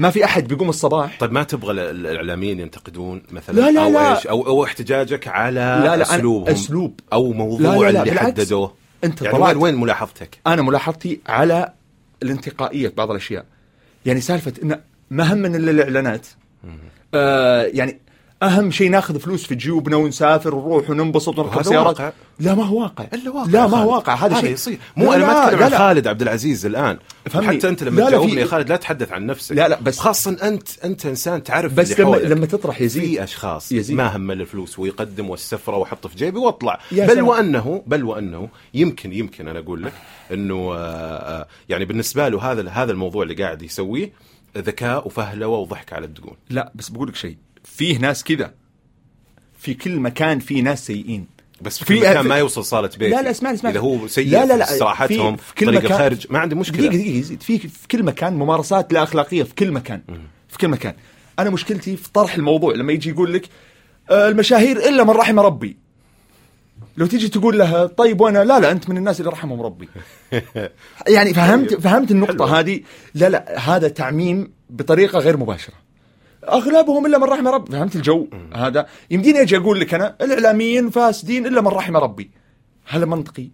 [0.00, 3.82] ما في أحد بيقوم الصباح طيب ما تبغى ال- ال- الإعلاميين ينتقدون مثلا لا، لا،
[3.84, 4.16] أو لا.
[4.16, 7.00] إيش أو أو احتجاجك على لا، لا، أسلوبهم أسلوب.
[7.12, 8.20] أو موضوع لا، لا، لا، اللي.
[8.20, 11.72] حددوه أنت يعني وين وين ملاحظتك؟ أنا ملاحظتي على
[12.22, 13.44] الانتقائية في بعض الأشياء
[14.06, 16.26] يعني سالفة انه ما همنا الا الاعلانات
[17.14, 17.98] آه يعني
[18.42, 22.14] أهم شيء ناخذ فلوس في جيوبنا ونسافر ونروح وننبسط ونركب سيارات.
[22.40, 23.92] لا ما هو واقع إلا واقع لا ما هو.
[23.94, 25.70] واقع هذا شيء يصير مو أنا ما أتكلم عن.
[25.70, 26.98] خالد عبد العزيز الآن
[27.30, 27.58] فهمني.
[27.58, 30.68] حتى أنت لما تجاوبني يا خالد لا تحدث عن نفسك لا، لا، بس- خاصة انت
[30.84, 32.26] أنت إنسان تعرف بس اللي لما حولك.
[32.30, 33.96] لما تطرح يزيد في أشخاص يزيد.
[33.96, 37.20] ما هم الفلوس ويقدم والسفرة واحطه في جيبي وأطلع بل.
[37.22, 39.92] وانه بل وأنه يمكن يمكن أنا أقول لك
[40.32, 40.76] إنه آه،
[41.40, 44.12] آه، يعني بالنسبة له هذا هذا الموضوع اللي قاعد يسويه
[44.58, 47.36] ذكاء وفهلوة وضحك على الدقون لا بس بقول لك شيء
[47.80, 48.54] فيه ناس كذا.
[49.58, 51.26] في كل مكان في ناس سيئين.
[51.62, 54.28] بس في في- مكان ما يوصل صالة بيتي لا لا اسمعني اسمعني إذا هو سيء
[54.30, 55.92] لا لا لا في استراحتهم في, في كل طريق مكان.
[55.92, 56.76] الخارج ما عندي مشكلة.
[56.88, 57.42] دقيقة دقيقة يزيد.
[57.42, 60.02] في في كل مكان ممارسات لا أخلاقية في كل مكان
[60.48, 60.94] في كل مكان.
[61.38, 63.48] أنا مشكلتي في طرح الموضوع لما يجي يقول لك
[64.10, 65.76] آه، المشاهير إلا من رحم ربي.
[66.96, 69.88] لو تيجي تقول له طيب وأنا لا لا أنت من الناس اللي رحمهم ربي.
[71.16, 72.58] يعني فهمت فهمت النقطة.
[72.58, 72.80] هذه؟
[73.14, 75.74] لا لا هذا تعميم بطريقة غير مباشرة.
[76.48, 77.72] أغلبهم إلا من رحم ربي.
[77.72, 82.30] فهمت الجو؟ هذا يمديني أجي أقول لك أنا الإعلاميين فاسدين إلا من رحم ربي.
[82.86, 83.48] هل منطقي؟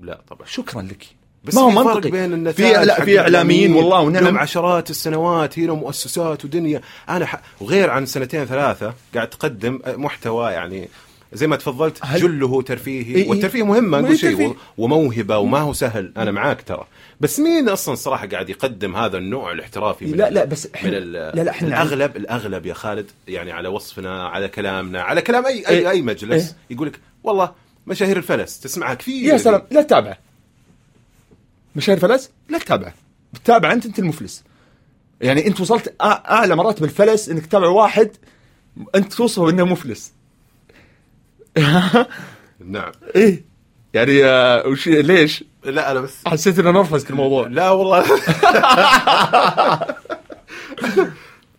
[0.00, 0.46] لا طبعا.
[0.46, 1.06] شكرا لك.
[1.44, 2.10] بس ما هو منطقي.
[2.10, 6.80] بين النتائج في لا في إعلاميين والله لهم ونعم عشرات السنوات هنا مؤسسات ودنيا.
[7.08, 7.40] أنا ح...
[7.60, 10.88] وغير عن سنتين ثلاثة قاعد تقدم محتوى يعني
[11.32, 13.28] زي ما تفضلت هل- جله ترفيهي.
[13.28, 16.12] والترفيه مهم ما نقول شيء وموهبة وما هو سهل.
[16.16, 16.86] أنا معاك ترى.
[17.20, 21.12] بس مين أصلا صراحة قاعد يقدم هذا النوع الاحترافي من لا لا بس ال...
[21.12, 25.68] لا لا إحنا الاغلب الأغلب يا خالد يعني على وصفنا على كلامنا على كلام اي
[25.68, 25.90] اي, إيه.
[25.90, 26.56] أي مجلس إيه.
[26.76, 27.52] يقول لك والله
[27.86, 29.32] مشاهير الفلس تسمعها كثير.
[29.32, 30.18] يا سلام لا تتابعه
[31.76, 32.94] مشاهير فلس لا تتابعه
[33.32, 34.44] بتتابع أنت أنت المفلس.
[35.20, 38.10] يعني أنت وصلت أعلى مراتب الفلس إنك تتابع واحد
[38.94, 40.12] أنت توصفه إنه مفلس.
[42.60, 42.92] نعم.
[43.16, 43.44] إيه.
[43.94, 47.46] يعني آه، وش ليش؟ لا أنا بس حسيت إنه نرفزت الموضوع.
[47.46, 48.04] لا والله.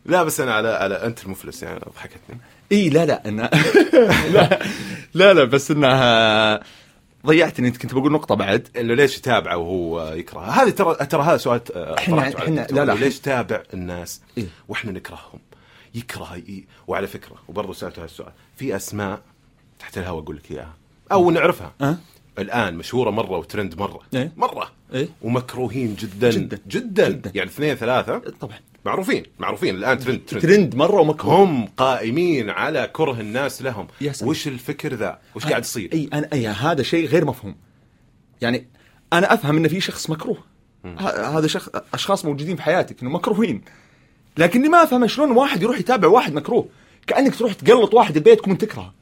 [0.06, 2.38] لا بس أنا على على أنت المفلس يعني ضحكتني.
[2.72, 3.50] اي لا لا انه
[4.34, 4.60] لا.
[5.14, 6.60] لا لا بس انها
[7.26, 7.68] ضيعتني.
[7.68, 8.68] أنت كنت بقول نقطة بعد.
[8.78, 12.72] إنه ليش يتابعه وهو يكره؟ هذا ترى ترى هذا سؤال آه، إحنا- طرحته على إحنا-.
[12.74, 15.40] لا- لا، ليش تابع الناس إيه؟ وإحنا نكرههم؟
[15.96, 16.64] يكره ي...
[16.88, 18.32] وعلى فكرة وبرضه سالته هذا السؤال.
[18.58, 19.22] في أسماء
[19.82, 20.74] تحت الهوا أقول لك إياها.
[21.12, 21.74] أو نعرفها.
[21.82, 21.98] أه؟
[22.40, 24.00] الآن مشهورة مرة وترند مرة.
[24.14, 24.72] إيه؟ مرة.
[24.94, 26.30] إيه؟ ومكروهين جدا.
[26.30, 26.60] جداً.
[26.68, 27.32] جدا, جداً.
[27.36, 28.18] يعني اثنين ثلاثة.
[28.18, 28.60] طبعا.
[28.86, 29.24] معروفين.
[29.40, 29.76] معروفين.
[29.76, 30.22] الآن ترند.
[30.28, 30.42] ترند.
[30.42, 31.44] ترند مرة ومكروه.
[31.44, 33.88] هم قائمين على كره الناس لهم.
[34.02, 34.30] يا سلام.
[34.30, 37.56] وش الفكر ذا؟ وش قاعد يصير؟ أي أنا أي هذا شيء غير مفهوم.
[38.42, 38.68] يعني
[39.14, 40.38] أنا أفهم إن في شخص مكروه.
[41.00, 43.62] هذا شخص أشخاص موجودين في حياتك إنه مكروهين.
[44.38, 46.68] لكني ما افهم شلون واحد يروح يتابع واحد مكروه.
[47.08, 48.94] كأنك تروح تقلط واحد ببيتكم وانت تكرهه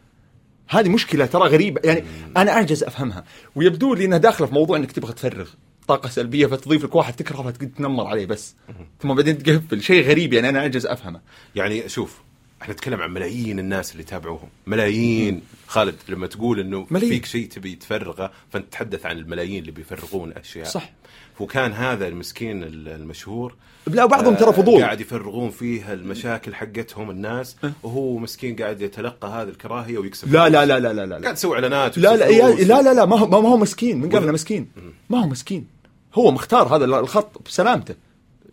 [0.69, 1.81] هذه مشكلة ترى غريبة.
[1.83, 2.03] يعني
[2.37, 3.23] أنا أعجز أفهمها.
[3.55, 5.49] ويبدو لي إنها داخلة في موضوع إنك تبغى تفرغ
[5.87, 8.55] طاقة سلبية فتضيف لك واحد تكرهه فتنمر عليه بس.
[9.01, 9.81] ثم بعدين تقفل.
[9.81, 11.21] شيء غريب يعني أنا أعجز أفهمه.
[11.55, 12.21] يعني شوف
[12.61, 14.49] إحنا نتكلم عن ملايين الناس اللي يتابعوهم.
[14.67, 15.41] ملايين.
[15.67, 17.13] خالد لما تقول إنه ملايين.
[17.13, 20.65] فيك شيء تبي تفرغه فانت تتحدث عن الملايين اللي بيفرغون أشياء.
[20.65, 20.91] صح.
[21.39, 23.55] وكان هذا المسكين ال- المشهور
[23.87, 24.81] لا بعضهم ترى آه، فضول.
[24.81, 30.65] قاعد يفرغون فيها المشاكل حقتهم الناس وهو مسكين قاعد يتلقى هذه الكراهية ويكسب لا لا.
[30.65, 31.19] لا لا لا, لا.
[31.21, 32.51] قاعد يسوي إعلانات لا لا.
[32.63, 34.01] لا لا لا ما هو ما هو مسكين.
[34.01, 34.67] من قبل مسكين.
[35.09, 35.67] ما هو مسكين.
[36.13, 37.95] هو مختار هذا الخط بسلامته.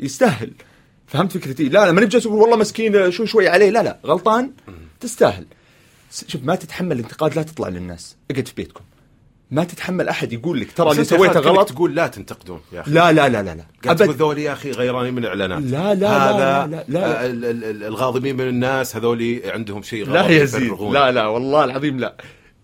[0.01, 0.51] يستاهل.
[1.07, 4.53] فهمت فكرتي لا لا ماني بجالس أقول والله مسكين شو شوي عليه لا لا غلطان
[5.01, 5.47] تستاهل
[6.29, 8.81] شوف ما تتحمل الانتقاد لا تطلع للناس اقعد في بيتكم
[9.51, 13.13] ما تتحمل احد يقول لك ترى اللي سويته غلط تقول لا تنتقدون يا أخي لا
[13.13, 16.67] لا لا لا لا ابد ذولي يا أخي غيرانين من الاعلانات لا- لا- لا- هذا
[16.67, 17.23] لا- لا- لا.
[17.23, 20.95] آه، ال- الغاضبين من الناس هذولي عندهم شيء غلط لا يا يفرغون.
[20.95, 22.17] لا لا والله العظيم لا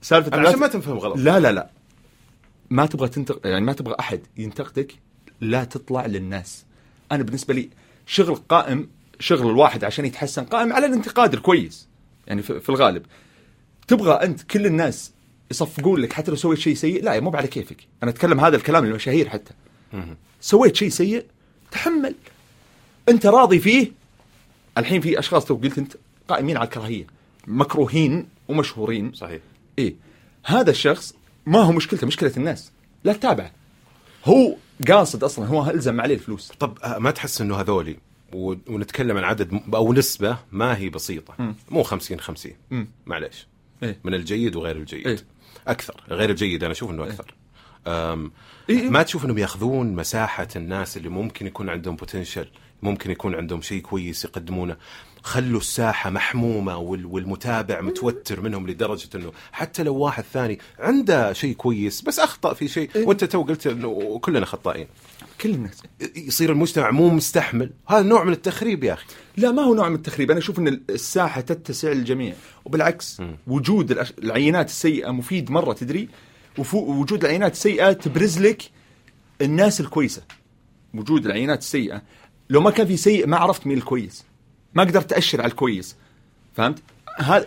[0.02, 1.70] سالفه لا عشان ما تنفهم غلط لا لا لا
[2.70, 4.94] ما تبغى تنتقد يعني ما تبغى احد ينتقدك
[5.40, 6.64] لا تطلع للناس
[7.12, 7.68] أنا بالنسبة لي
[8.06, 8.88] شغل قائم
[9.20, 11.88] شغل الواحد عشان يتحسن قائم على الانتقاد الكويس.
[12.26, 13.06] يعني في, الغالب.
[13.88, 15.12] تبغى أنت كل الناس
[15.50, 17.86] يصفقون لك حتى لو سويت شيء سيء؟ لا مو على كيفك.
[18.02, 19.54] أنا أتكلم هذا الكلام للمشاهير حتى.
[20.40, 21.26] سويت شيء سيء؟
[21.70, 22.14] تحمل.
[23.08, 23.92] أنت راضي فيه؟
[24.78, 25.96] الحين في أشخاص تو قلت أنت
[26.28, 27.06] قائمين على الكراهية.
[27.46, 29.12] مكروهين ومشهورين.
[29.12, 29.42] صحيح.
[29.78, 29.94] إيه.
[30.44, 31.14] هذا الشخص
[31.46, 32.72] ما هو مشكلته مشكلة الناس.
[33.04, 33.52] لا تتابعه.
[34.24, 34.54] هو
[34.88, 36.52] قاصد أصلا هو إلزم عليه الفلوس.
[36.58, 37.96] طب آه، ما تحس إنه هذولي
[38.32, 41.54] ونتكلم عن عدد أو نسبة ما هي بسيطة.
[41.70, 42.88] مو 50 50 مم.
[43.06, 43.46] معليش.
[43.82, 43.98] إيه.
[44.04, 45.06] من الجيد وغير الجيد.
[45.06, 45.18] إيه.
[45.66, 47.34] أكثر غير الجيد أنا أشوف إنه أكثر.
[47.86, 48.32] أم
[48.70, 48.90] إيه، إيه.
[48.90, 52.48] ما تشوف إنهم يأخذون مساحة الناس اللي ممكن يكون عندهم بوتنشل
[52.82, 54.76] ممكن يكون عندهم شيء كويس يقدمونه.
[55.22, 61.54] خلوا الساحة محمومة وال- والمتابع متوتر منهم لدرجة إنه حتى لو واحد ثاني عنده شيء
[61.54, 63.06] كويس بس أخطأ في شيء إيه.
[63.06, 64.87] وأنت تو قلت إنه كلنا خطائين.
[65.40, 65.82] كل الناس
[66.16, 67.70] يصير المجتمع مو مستحمل.
[67.88, 69.04] هذا نوع من التخريب يا أخي.
[69.37, 70.30] لا ما هو نوع من التخريب.
[70.30, 72.35] أنا أشوف إن الساحة تتسع للجميع.
[72.64, 76.08] وبالعكس وجود الأش- العينات السيئة مفيد مرة تدري؟
[76.72, 78.62] وجود العينات السيئة تبرز لك
[79.42, 80.22] الناس الكويسة.
[80.94, 82.02] وجود العينات السيئة
[82.50, 84.24] لو ما كان في سيء ما عرفت مين الكويس.
[84.74, 85.96] ما قدرت تأشر على الكويس.
[86.56, 86.82] فهمت؟
[87.18, 87.46] هذا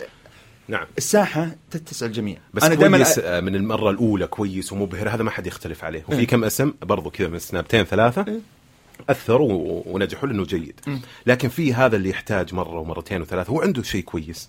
[0.68, 0.86] نعم.
[0.98, 2.38] الساحة تتسع الجميع.
[2.54, 5.84] بس أنا أنا دائما كويس آه، من المرة الأولى كويس ومبهر هذا ما حد يختلف
[5.84, 6.04] عليه.
[6.08, 6.26] وفي إيه.
[6.26, 8.24] كم اسم؟ برضو كذا من سنابتين ثلاثة.
[8.28, 8.40] إيه.
[9.10, 10.80] اثروا ونجحوا لأنه جيد.
[11.26, 13.50] لكن في هذا اللي يحتاج مرة ومرتين وثلاثة.
[13.50, 14.48] هو عنده شيء كويس.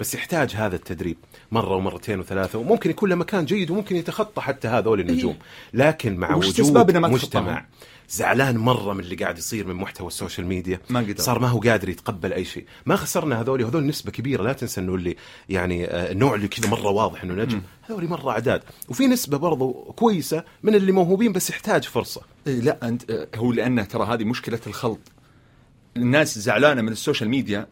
[0.00, 1.16] بس يحتاج هذا التدريب
[1.52, 2.58] مرة ومرتين وثلاثة.
[2.58, 5.36] وممكن يكون له مكان جيد وممكن يتخطى حتى هذول النجوم.
[5.74, 7.64] لكن مع وجود مجتمع؟
[8.10, 10.80] زعلان مرة من اللي قاعد يصير من محتوى ال social media.
[10.90, 11.18] ما قدر.
[11.18, 12.64] صار ما هو قادر يتقبل أي شيء.
[12.86, 14.42] ما خسرنا هذول هذول نسبة كبيرة.
[14.42, 15.16] لا تنسى إنه اللي
[15.48, 18.62] يعني آه، النوع اللي كذا مرة واضح إنه نجم هذول مرة أعداد.
[18.88, 22.20] وفي نسبة برضو كويسة من اللي موهوبين بس يحتاج فرصة.
[22.46, 25.00] لا أنت آه، هو لأنه ترى هذه مشكلة الخلط.
[25.96, 27.66] الناس زعلانة من ال social media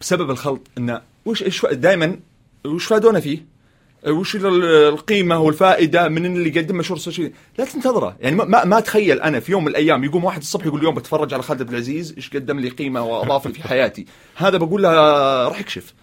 [0.00, 0.66] بسبب الخلط.
[0.78, 2.20] إنه وش إيش دائما
[2.66, 3.49] وش أفادونا فيه؟
[4.06, 8.16] آه، وش ال- القيمة والفائدة من اللي يقدم مشهور ال social؟ لا تنتظره.
[8.20, 11.34] يعني ما, ما, أتخيل أنا في يوم من الأيام يقوم واحد الصبح يقول اليوم بتفرج
[11.34, 14.90] على خالد عبد العزيز إيش قدم لي قيمة واضاف في حياتي؟ هذا بقول له
[15.48, 15.94] راح يكشف.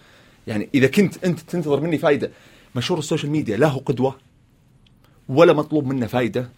[0.46, 2.30] يعني إذا كنت أنت تنتظر مني فائده
[2.74, 4.16] مشهور ال social media لا هو قدوة
[5.28, 6.48] ولا مطلوب منه فائده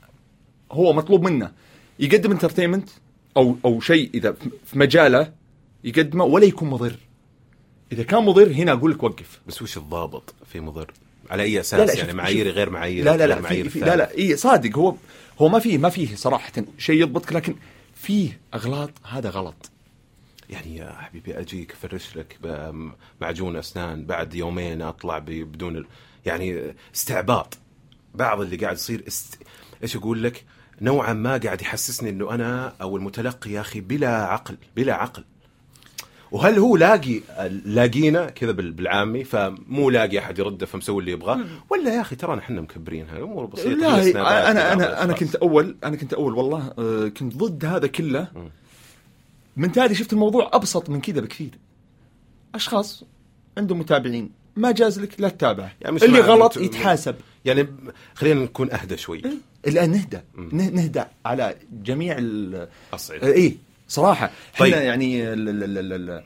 [0.72, 1.52] هو مطلوب منه.
[1.98, 2.88] يقدم entertainment
[3.36, 4.32] أو أو شيء إذا
[4.64, 5.32] في مجاله
[5.84, 6.96] يقدمه ولا يكون مضر.
[7.92, 9.40] إذا كان مضر هنا أقول لك وقف.
[9.46, 10.92] بس وش الضابط في مضر؟
[11.30, 12.56] على أي أساس؟ يعني شوف- معاييري شوف.
[12.58, 13.80] غير معايير لا لا لا معايير في في.
[13.80, 14.78] لا لا اي صادق.
[14.78, 14.94] هو
[15.40, 17.54] هو ما فيه ما فيه صراحة شيء يضبطك لكن
[17.94, 19.70] فيه أغلاط هذا غلط.
[20.50, 22.38] يعني يا حبيبي أجيك افرش لك
[23.20, 25.86] معجون أسنان بعد يومين أطلع بدون ال...
[26.26, 27.58] يعني استعباط.
[28.14, 29.38] بعض اللي قاعد يصير است...
[29.82, 30.44] إيش أقول لك؟
[30.80, 35.24] نوعا ما قاعد يحسسني إنه أنا أو المتلقي يا أخي بلا عقل بلا عقل.
[36.32, 37.20] وهل هو لاقي
[37.64, 41.40] لاقينا كذا بال- بالعامي فمو لاقي أحد يرده فمسوي اللي يبغاه؟
[41.70, 45.18] ولا يا أخي ترانا إحنا مكبرينها امور بسيطة لا أنا أنا أنا الأشخاص.
[45.18, 48.28] كنت اول أنا كنت أول والله آه، كنت ضد هذا كله.
[49.56, 51.50] من تالي شفت الموضوع أبسط من كذا بكثير.
[52.54, 53.04] أشخاص
[53.58, 57.14] عندهم متابعين ما جاز لك لا تتابعه يعني اللي غلط مت- يتحاسب.
[57.44, 57.66] يعني
[58.14, 59.22] خلينا نكون أهدى شوي.
[59.66, 60.20] الان نهدى.
[60.52, 63.34] نه- نهدى على جميع ال أصعدة.
[63.34, 63.56] اي
[63.90, 64.30] صراحة.
[64.58, 64.74] طيب.
[64.74, 66.24] إحنا يعني ال ال ال ال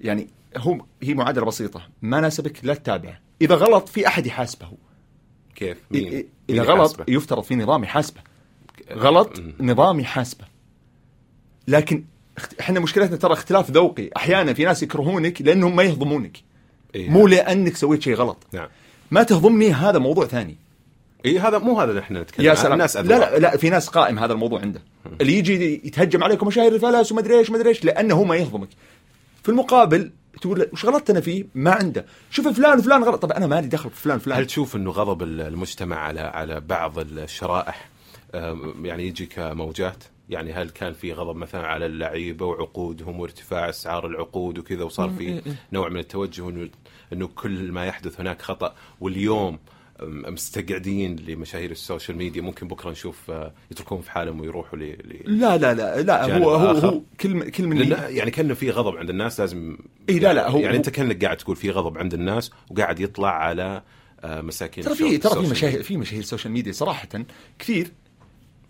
[0.00, 1.82] يعني هو هي معادلة بسيطة.
[2.02, 4.68] ما ناسبك لا تتابعه إذا غلط في أحد يحاسبه.
[5.54, 8.20] كيف؟ مين؟ إي- مين إذا غلط يحاسبه؟ يفترض في نظام يحاسبه.
[8.92, 10.44] غلط نظام يحاسبه.
[11.68, 12.04] لكن
[12.60, 14.10] إحنا مشكلتنا ترى اختلاف ذوقي.
[14.16, 16.36] أحيانا في ناس يكرهونك لأنهم ما يهضمونك.
[16.94, 17.10] إيه.
[17.10, 18.46] مو لأنك سويت شيء غلط.
[18.52, 18.68] نعم.
[19.10, 20.56] ما تهضمني هذا موضوع ثاني.
[21.24, 22.54] إي هذا مو هذا اللي إحنا نتكلم يا.
[22.54, 22.72] سلام.
[22.72, 23.32] الناس لا أذواق.
[23.32, 24.82] لا لا في ناس قائم هذا الموضوع عنده.
[25.20, 28.36] اللي يجي يتهجم عليكم مشاهير الفلس وما أدري إيش ما أدري إيش لأنه هو ما
[28.36, 28.68] يهضمك.
[29.42, 32.06] في المقابل تقول له وش غلطت أنا فيه؟ ما عنده.
[32.30, 33.22] شوف فلان فلان غلط.
[33.22, 34.38] طب أنا مالي دخل فلان فلان.
[34.38, 37.88] هل تشوف إنه غضب المجتمع على على بعض الشرائح؟
[38.82, 44.58] يعني يجي كموجات؟ يعني هل كان في غضب مثلا على اللعيبة وعقودهم وارتفاع أسعار العقود
[44.58, 46.68] وكذا وصار في نوع من التوجه إنه
[47.12, 49.58] إنه كل ما يحدث هناك خطأ؟ واليوم
[50.02, 52.42] مستقعدين لمشاهير ال social media.
[52.42, 56.66] ممكن بكرة نشوف آه، يتركون في حالهم ويروحوا ل لا لا لا لا هو هو.
[56.78, 59.78] هو كل كل من يعني كأنه في غضب عند الناس لازم
[60.08, 63.00] إيه لا لا، هو- يعني هو- أنت كأنك قاعد تقول في غضب عند الناس وقاعد
[63.00, 63.82] يطلع على
[64.20, 65.82] آه، مساكين ترى في ترى في مشاهير.
[65.82, 67.08] في مشاهير ال social media صراحة
[67.58, 67.90] كثير.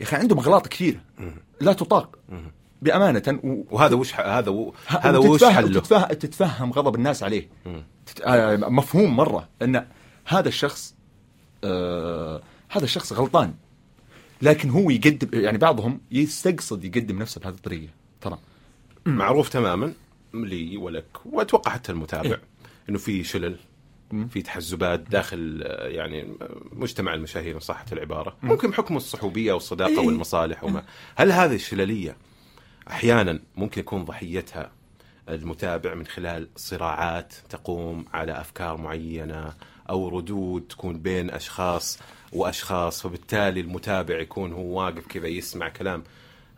[0.00, 1.00] يا أخي عندهم أغلاط كثيره
[1.60, 2.18] لا تطاق.
[2.82, 3.40] بأمانة.
[3.44, 3.62] و...
[3.70, 4.74] وهذا وش ح- هذا و...
[4.86, 7.48] هذا وش حله؟ تتفهم, تتفهم غضب الناس عليه.
[8.06, 8.20] تت...
[8.20, 9.48] آه مفهوم مرة.
[9.62, 9.86] ان
[10.26, 10.95] هذا الشخص
[11.66, 13.54] آه هذا الشخص غلطان.
[14.42, 17.92] لكن هو يقدم يعني بعضهم يستقصد يقدم نفسه بهذه الطريقة.
[18.20, 18.38] ترى.
[19.06, 19.92] معروف تماما
[20.34, 22.40] لي ولك وأتوقع حتى المتابع إيه.
[22.88, 23.56] إنه في شلل
[24.30, 26.36] في تحزبات داخل آه، يعني
[26.72, 28.36] مجتمع المشاهير ان صحت العبارة.
[28.42, 30.06] ممكن بحكم الصحوبية والصداقة إيه.
[30.06, 30.84] والمصالح وما.
[31.16, 32.16] هل هذه الشللية
[32.90, 34.70] أحيانا ممكن يكون ضحيتها
[35.28, 39.54] المتابع من خلال صراعات تقوم على أفكار معينة
[39.90, 41.98] أو ردود تكون بين أشخاص
[42.32, 46.02] وأشخاص فبالتالي المتابع يكون هو واقف كذا يسمع كلام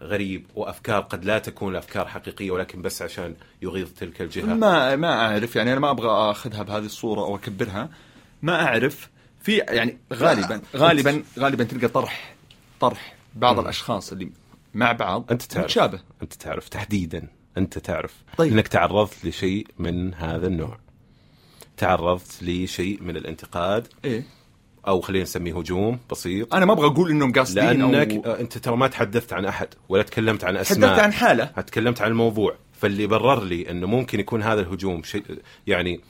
[0.03, 4.45] غريب وأفكار قد لا تكون افكار حقيقية ولكن بس عشان يغيظ تلك الجهة.
[4.55, 7.89] ما ما أعرف يعني أنا ما أبغى أخذها بهذه الصورة أو أكبرها.
[8.43, 9.09] ما أعرف
[9.43, 12.35] في يعني غالبا غالبا غالبا تلقى طرح
[12.81, 14.31] طرح بعض الأشخاص اللي
[14.75, 15.65] مع بعض أنت تعرف.
[15.65, 16.01] متشابه.
[16.23, 17.29] أنت تعرف تحديدا.
[17.59, 18.15] أنت تعرف.
[18.39, 18.53] طيب.
[18.53, 20.79] إنك تعرضت لشيء من هذا النوع.
[21.79, 23.87] تعرضت لشيء من الانتقاد.
[24.05, 24.25] إيه.
[24.89, 26.55] أو خلينا نسميه هجوم بسيط.
[26.55, 29.69] أنا ما أبغى أقول إنهم قاصدين لأنك أو آه، أنت ترى ما تحدثت عن أحد
[29.89, 30.89] ولا تكلمت عن أسماء.
[30.89, 31.45] تحدثت عن حالة.
[31.45, 32.57] تكلمت عن الموضوع.
[32.73, 35.23] فاللي برر لي إنه ممكن يكون هذا الهجوم شيء
[35.67, 36.01] يعني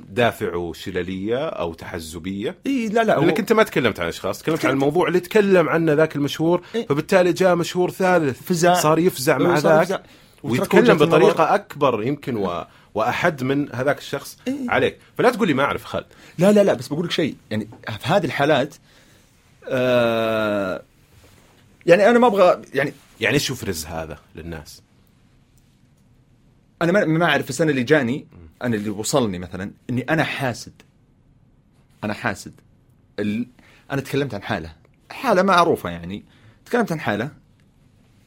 [0.00, 2.56] دافعه شلليه أو تحزبية.
[2.66, 5.68] إي لا لا هو لأنك أنت ما تكلمت عن أشخاص تكلمت عن الموضوع اللي تكلم
[5.68, 6.62] عنه ذاك المشهور.
[6.74, 6.86] إيه.
[6.86, 8.42] فبالتالي جاء مشهور ثالث.
[8.42, 8.74] فزع.
[8.74, 9.58] صار يفزع مع.
[9.58, 10.02] ذاك.
[10.42, 11.06] ويتكلم النظر.
[11.06, 12.64] بطريقة أكبر يمكن و...
[12.96, 14.70] وأحد من هذاك الشخص إيه.
[14.70, 14.98] عليك.
[15.18, 16.06] فلا تقول لي ما أعرف خالد
[16.38, 17.36] لا لا لا بس بقول لك شيء.
[17.50, 18.74] يعني في هذه الحالات
[19.68, 20.82] آه
[21.86, 24.82] يعني أنا ما أبغى يعني يعني إيش يفرز هذا للناس؟
[26.82, 28.26] أنا ما ما أعرف السنة اللي جاني
[28.62, 30.82] أنا اللي وصلني مثلا إني أنا حاسد.
[32.04, 32.52] أنا حاسد.
[33.18, 33.46] ال...
[33.90, 34.72] أنا تكلمت عن حالة.
[35.10, 36.24] حالة معروفة يعني.
[36.66, 37.30] تكلمت عن حالة.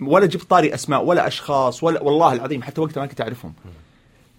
[0.01, 3.53] ولا جبت طاري أسماء ولا أشخاص ولا والله العظيم حتى وقتها ما كنت أعرفهم.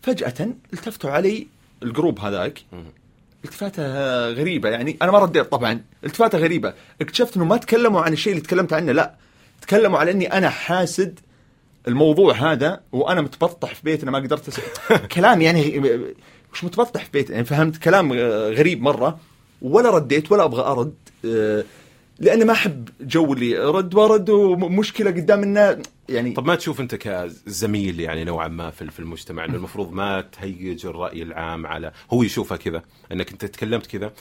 [0.02, 1.46] فجأة التفتوا علي
[1.82, 2.62] الجروب هذاك.
[3.44, 3.82] التفاتة
[4.28, 5.80] غريبة يعني أنا ما رديت طبعا.
[6.04, 6.74] التفاتة غريبة.
[7.00, 9.14] اكتشفت إنه ما تكلموا عن الشيء اللي تكلمت عنه لا.
[9.62, 11.20] تكلموا على إني أنا حاسد
[11.88, 14.60] الموضوع هذا وأنا متبطح في بيتنا ما قدرت أس...
[15.16, 15.78] كلام يعني
[16.52, 18.12] مش متبطح في بيتنا يعني فهمت؟ كلام
[18.52, 19.18] غريب مرة.
[19.62, 20.94] ولا رديت ولا أبغى أرد.
[21.24, 21.64] آه،
[22.20, 25.76] لاني ما أحب جو اللي رد ورد ومشكلة قدام الناس
[26.08, 30.20] يعني طب ما تشوف أنت كزميل يعني نوعا ما في في المجتمع إنه المفروض ما
[30.20, 34.12] تهيج الرأي العام على هو يشوفها كذا إنك أنت تكلمت كذا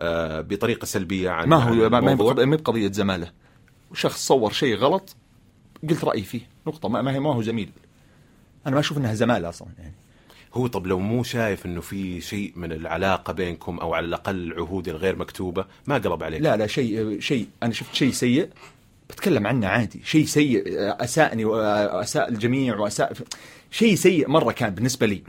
[0.00, 3.32] آه، بطريقة سلبية عن ما هو عن ما هي بقضيه زماله.
[3.94, 5.16] شخص صور شيء غلط
[5.90, 7.70] قلت رأيي فيه نقطة ما ما هي ما هو زميل
[8.66, 9.94] أنا ما أشوف إنها زمالة أصلا يعني.
[10.54, 14.88] هو طب لو مو شايف إنه في شيء من العلاقة بينكم أو على الأقل العهود
[14.88, 16.40] الغير مكتوبة ما قلب عليك.
[16.40, 18.48] لا لا شيء شيء أنا شفت شيء سيء.
[19.10, 20.00] بتكلم عنه عادي.
[20.04, 20.62] شيء سيء
[21.04, 23.12] أساءني واساء الجميع وأساء
[23.70, 25.22] شيء سيء مرة كان بالنسبة لي.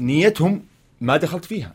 [0.00, 0.62] نيتهم
[1.00, 1.74] ما دخلت فيها.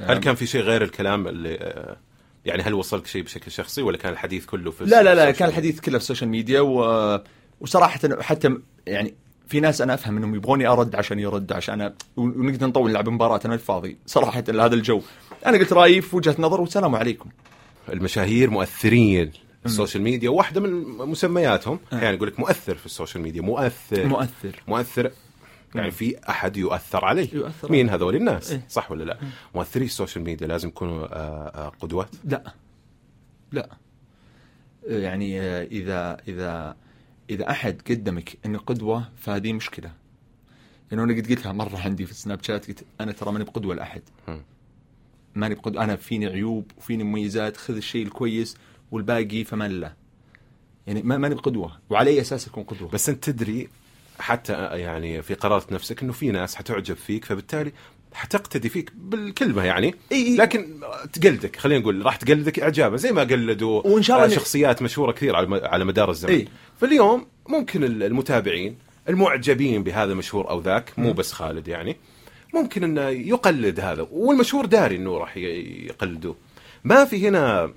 [0.00, 1.96] هل كان في شيء غير الكلام اللي
[2.44, 5.48] يعني هل وصلك شيء بشكل شخصي ولا كان الحديث كله في لا لا لا كان
[5.48, 7.20] الحديث كله في ال social media و...
[7.60, 9.14] وصراحة حتى يعني
[9.48, 13.56] في ناس أنا أفهم إنهم يبغوني أرد عشان يرد عشان ونقدر نطول نلعب مباراة أنا
[13.56, 15.02] فاضي صراحة هذا الجو.
[15.46, 17.30] أنا قلت رأيي في وجهة نظر والسلام عليكم.
[17.92, 19.32] المشاهير مؤثرين
[19.66, 24.06] ال social media واحدة من مسمياتهم يعني يقول لك مؤثر في ال social media مؤثر.
[24.06, 24.62] مؤثر.
[24.68, 25.10] مؤثر.
[25.74, 27.34] يعني في أحد يؤثر عليه.
[27.34, 28.64] يؤثر مين هذول الناس؟ إيه.
[28.68, 29.18] صح ولا لا؟
[29.54, 32.54] مؤثري ال social media لازم يكونوا آه، آه، قدوات لا.
[33.52, 33.68] لا.
[34.86, 36.76] يعني آه، اذا إذا
[37.30, 39.92] إذا أحد قدمك انه قدوة فهذه مشكلة
[40.90, 44.02] يعني أنا قد قلتها مرة عندي في السناب شات قلت أنا ترى ماني بقدوة لأحد.
[45.34, 48.56] ماني بقدوه أنا فيني عيوب وفيني مميزات خذ الشيء الكويس
[48.90, 49.92] والباقي فمان الله
[50.86, 53.68] يعني ما ماني بقدوة وعلى اي أساس أكون قدوة بس أنت تدري
[54.18, 57.72] حتى يعني في قرارة نفسك إنه في ناس حتعجب فيك فبالتالي
[58.12, 59.94] حتقتدي فيك بالكلمة يعني.
[60.12, 60.80] لكن
[61.12, 65.36] تقلدك خلينا نقول راح تقلدك اعجابا زي ما قلدوا وإن شاء الله شخصيات مشهورة كثير
[65.66, 66.48] على مدار الزمن إي.
[66.80, 68.76] فاليوم ممكن ال- المتابعين
[69.08, 71.96] المعجبين بهذا المشهور أو ذاك مو بس خالد يعني
[72.54, 76.36] ممكن انه يقلد هذا والمشهور داري انه راح يقلدوه.
[76.84, 77.72] ما في هنا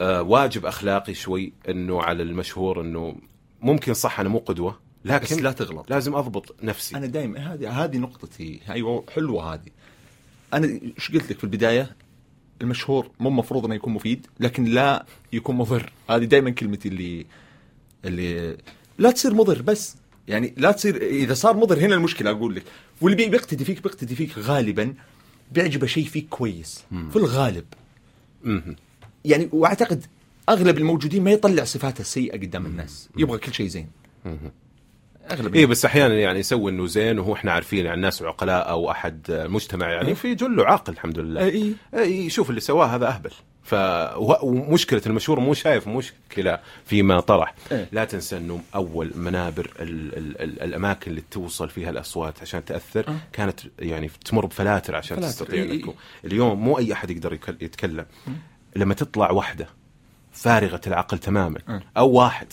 [0.00, 3.16] آه، واجب أخلاقي شوي إنه على المشهور إنه
[3.62, 5.90] ممكن صح أنا مو قدوة لكن بس لا تغلط.
[5.90, 6.96] لازم أضبط نفسي.
[6.96, 9.68] أنا دائما هذه هذه نقطتي أيوه حلوة هذه.
[10.54, 11.96] أنا إيش قلت لك في البداية؟
[12.62, 15.92] المشهور مو مفروض إنه يكون مفيد لكن لا يكون مضر.
[16.10, 17.26] هذه دائما كلمتي اللي
[18.04, 18.56] اللي
[18.98, 19.96] لا تصير مضر بس.
[20.28, 22.62] يعني لا تصير إذا صار مضر هنا المشكلة أقول لك.
[23.00, 24.94] واللي بي- بيقتدي فيك بيقتدي فيك غالبا
[25.52, 27.64] بيعجبه شيء فيك كويس في الغالب.
[28.44, 28.76] مهم.
[29.24, 30.04] يعني وأعتقد
[30.48, 33.08] أغلب الموجودين ما يطلع صفاته السيئة قدام الناس.
[33.16, 33.88] يبغى كل شيء زين.
[35.30, 38.90] أغلب اي بس أحيانا يعني يسوي إنه زين وهو إحنا عارفين يعني الناس عقلاء أو
[38.90, 41.44] أحد المجتمع يعني في جله عاقل الحمد لله.
[41.44, 41.74] اي
[42.26, 43.30] يشوف اللي سواه هذا أهبل.
[43.68, 47.88] ف وه- ومشكلة المشهور مو شايف مشكلة فيما طرح إيه.
[47.92, 53.08] لا تنسى إنه أول منابر ال ال ال الأماكن اللي توصل فيها الأصوات عشان تأثر
[53.08, 53.16] آه.
[53.32, 55.32] كانت يعني تمر بفلاتر عشان فلاتر.
[55.32, 55.74] تستطيع إي- إي.
[55.84, 55.94] انك
[56.24, 58.06] اليوم مو أي أحد يقدر يتكلم
[58.76, 59.68] لما تطلع واحدة
[60.32, 61.82] فارغة العقل تماما إيه.
[61.96, 62.46] أو واحد.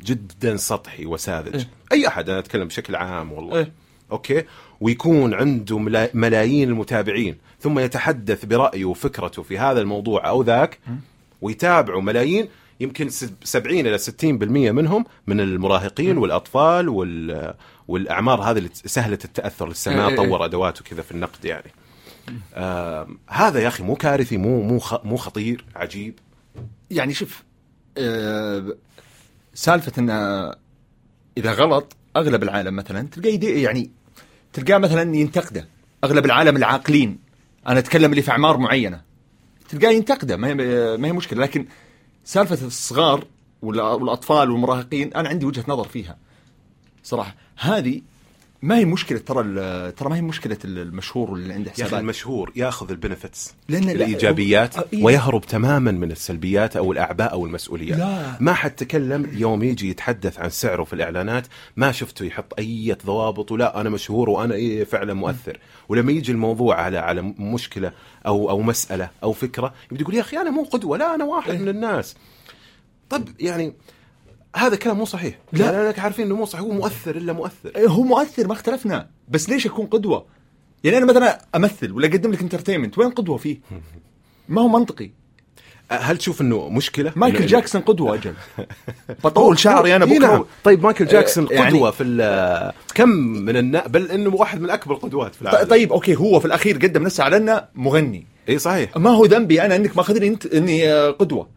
[0.00, 1.68] جدا سطحي وساذج إيه.
[1.92, 3.72] أي أحد أنا أتكلم بشكل عام والله إيه.
[4.12, 4.44] okay
[4.80, 7.36] ويكون عنده ملا- ملايين المتابعين
[7.66, 10.78] ثم يتحدث برأيه وفكرته في هذا الموضوع أو ذاك
[11.42, 12.48] ويتابعوا ملايين
[12.80, 14.02] يمكن س- 70 إلى 60%
[14.72, 17.54] منهم من المراهقين والأطفال وال
[17.88, 20.28] والأعمار هذه اللي سهلة التأثر لسه ما إيه إيه إيه.
[20.28, 21.70] طور ادواته كذا في النقد يعني.
[22.54, 26.18] آه هذا يا أخي مو كارثي مو مو مو خطير عجيب.
[26.90, 27.42] يعني شوف
[27.98, 28.76] آه
[29.54, 30.56] سالفة إن آه،
[31.38, 33.90] إذا غلط أغلب العالم مثلا تلقاه يعني
[34.52, 35.68] تلقاه مثلا ينتقده
[36.04, 37.25] أغلب العالم العاقلين.
[37.66, 39.00] أنا أتكلم اللي في أعمار معينة.
[39.68, 40.54] تلقاه ينتقده ما هي
[40.96, 41.42] ما هي مشكلة.
[41.42, 41.66] لكن
[42.24, 43.24] سالفة الصغار
[43.62, 46.16] والأطفال والمراهقين أنا عندي وجهة نظر فيها.
[47.02, 48.02] صراحة هذه
[48.66, 49.42] ما هي مشكلة ترى
[49.92, 53.92] ترى ما هي مشكلة المشهور اللي عنده يا أخي حسابات المشهور ياخذ البنفتس لأن- لا،
[53.92, 55.04] الإيجابيات إيه.
[55.04, 58.36] ويهرب تماما من السلبيات أو الأعباء أو المسؤوليات لا.
[58.40, 61.46] ما حد تكلم يوم يجي يتحدث عن سعره في الإعلانات
[61.76, 65.58] ما شفته يحط أي ضوابط ولا أنا مشهور وأنا إيه فعلا مؤثر
[65.88, 67.92] ولما يجي الموضوع على على مشكلة
[68.26, 71.50] أو أو مسألة أو فكرة يبدا يقول يا أخي أنا مو قدوة لا أنا واحد
[71.50, 71.58] إيه.
[71.58, 72.14] من الناس
[73.10, 73.72] طب يعني
[74.56, 75.38] هذا كلام مو صحيح.
[75.52, 75.58] لا.
[75.58, 77.70] لا لانك عارفين إنه مو صحيح هو مؤثر إلا مؤثر.
[77.76, 79.08] إيه، هو مؤثر ما اختلفنا.
[79.28, 80.26] بس ليش أكون قدوة؟
[80.84, 83.58] يعني أنا مثلا أمثل ولا أقدم لك انترتينمنت وين قدوة فيه؟
[84.48, 85.10] ما هو منطقي.
[85.90, 88.34] هل تشوف إنه مشكلة؟ مايكل إنه- جاكسون قدوة أجل.
[89.24, 90.44] بطول شعري أنا إيه بكره نعم.
[90.64, 93.86] طيب مايكل جاكسون آه، يعني- قدوه في ال- كم من النا...
[93.86, 95.68] بل إنه واحد من أكبر القدوات في العالم.
[95.68, 98.26] طيب okay هو في الأخير قدم نفسه على انه مغني.
[98.48, 98.96] اي صحيح.
[98.96, 101.48] ما هو ذنبي أنا إنك ماخذني أنت إني آه، قدوة.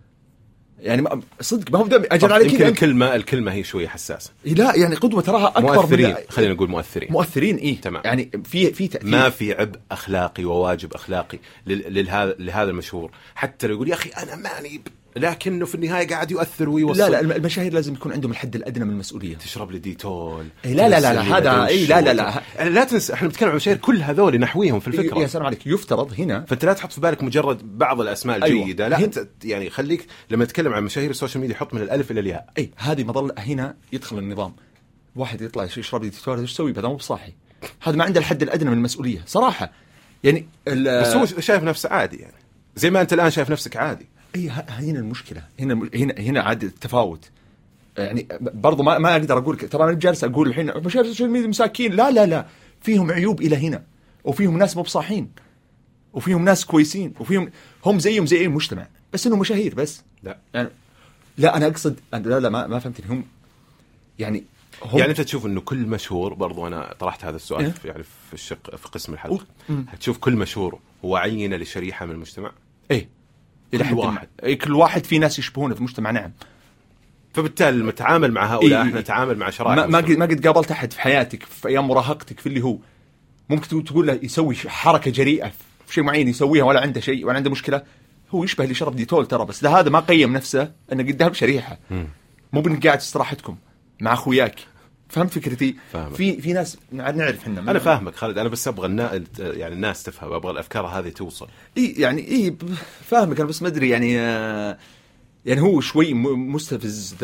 [0.81, 2.67] يعني صدق ما هو أجل على يمكن كذا.
[2.67, 4.31] الكلمة الكلمة هي شوية حساسة.
[4.45, 7.11] لا يعني قدوة تراها أكبر مؤثرين من خلينا نقول مؤثرين.
[7.11, 7.81] مؤثرين إيه.
[7.81, 8.01] تمام.
[8.05, 9.09] يعني في في تأثير.
[9.09, 13.11] ما في عبء أخلاقي وواجب أخلاقي للهذا لهذا المشهور.
[13.35, 14.81] حتى لو يقول يا أخي أنا ماني.
[15.15, 16.99] لكنه في النهاية قاعد يؤثر ويوصل.
[16.99, 19.35] لا لا الم- المشاهير لازم يكون عندهم الحد الأدنى من المسؤولية.
[19.35, 20.45] تشرب لي ديتول.
[20.65, 22.41] إيه لا لا لا لا، هذا- وش لا لا لا.
[22.57, 25.19] يعني لا تنسى إحنا بنتكلم عن مشاهير كل هذول نحويهم في الفكرة.
[25.19, 25.67] يا سلام عليك.
[25.67, 28.61] يفترض هنا فأنت لا تحط في بالك مجرد بعض الأسماء أيوة.
[28.61, 28.87] الجيدة.
[28.87, 32.11] لا هن- أنت يعني خليك لما تتكلم عن مشاهير ال social media حط من الألف
[32.11, 32.49] إلى الياء.
[32.57, 33.33] إي هذه مظلة.
[33.37, 34.53] هنا يدخل النظام.
[35.15, 37.33] واحد يطلع يشرب لي ديتول إيش يسوي هذا مو بصاحي.
[37.83, 39.23] هذا ما عنده الحد الأدنى من المسؤولية.
[39.25, 39.71] صراحة.
[40.23, 42.33] يعني بس هو شايف نفسه عادي يعني.
[42.75, 44.09] زي ما أنت الآن شايف نفسك عادي.
[44.35, 45.43] اي هنا المشكلة.
[45.59, 47.29] هنا هنا هنا عاد التفاوت.
[47.97, 51.47] يعني برضو ما ما أقدر أقول ترى أنا جالس أقول الحين مشاهير ال social media
[51.47, 51.93] مساكين.
[51.93, 52.45] لا لا لا.
[52.81, 53.83] فيهم عيوب إلى هنا
[54.23, 55.31] وفيهم ناس مو بصاحين
[56.13, 57.51] وفيهم ناس كويسين وفيهم
[57.85, 58.87] هم زيهم زي أي مجتمع.
[59.13, 60.03] بس إنه مشاهير بس.
[60.23, 60.37] لا.
[60.53, 60.69] يعني
[61.37, 63.05] لا أنا أقصد لا لا ما, ما فهمتني.
[63.09, 63.23] هم
[64.19, 64.43] يعني
[64.81, 67.71] هم- يعني أنت تشوف إنه كل مشهور برضو أنا طرحت هذا السؤال إيه.
[67.71, 69.45] في يعني في الشق في قسم الحلقة.
[69.99, 72.51] تشوف كل مشهور هو عينة لشريحة من المجتمع؟
[72.91, 73.09] إيه.
[73.73, 74.13] إلى كل حد واحد.
[74.13, 76.31] واحد إيه كل واحد في ناس يشبهونه في المجتمع نعم
[77.33, 78.87] فبالتالي لما نتعامل مع هؤلاء إيه.
[78.89, 80.25] إحنا نتعامل مع شرائح ما ما قد المجتمع.
[80.25, 82.77] ما قد قابلت أحد في حياتك في أيام مراهقتك في اللي هو
[83.49, 85.51] ممكن تقول- تقول له يسوي حركة جريئة
[85.87, 87.81] في شيء معين يسويها ولا عنده شيء ولا عنده مشكلة
[88.31, 91.77] هو يشبه اللي شرب ديتول ترى بس ده هذا ما قيم نفسه إنه قدام شريحه.
[92.53, 93.55] مو بإنك قاعد استراحتكم
[94.01, 94.55] مع أخوياك
[95.09, 96.15] فهمت فكرتي؟ فاهمك.
[96.15, 98.37] في في ناس نعرف إحنا أنا فاهمك خالد.
[98.37, 99.23] أنا بس أبغى النا...
[99.39, 101.47] يعني الناس تفهم أبغى الأفكار هذه توصل.
[101.77, 102.55] إي يعني إي
[103.01, 103.39] فاهمك.
[103.39, 104.77] أنا بس ما أدري يعني آه،
[105.45, 107.15] يعني هو شوي مستفز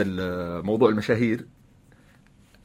[0.64, 1.46] موضوع المشاهير.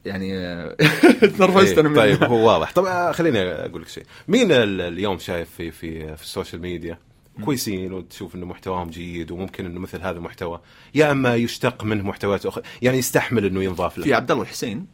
[0.04, 0.76] يعني آه،
[1.38, 2.72] تنرفزت أنا إيه، من طيب هو واضح.
[2.72, 4.04] طب آه، خليني أقول لك شيء.
[4.28, 6.98] مين ال- اليوم شايف في في في ال social media؟
[7.44, 10.60] كويسين وتشوف إنه محتواهم جيد وممكن إنه مثل هذا المحتوى.
[10.94, 14.04] يا أما يشتق منه محتويات أخرى يعني يستحمل إنه ينضاف له.
[14.04, 14.86] في عبد الله الحسين.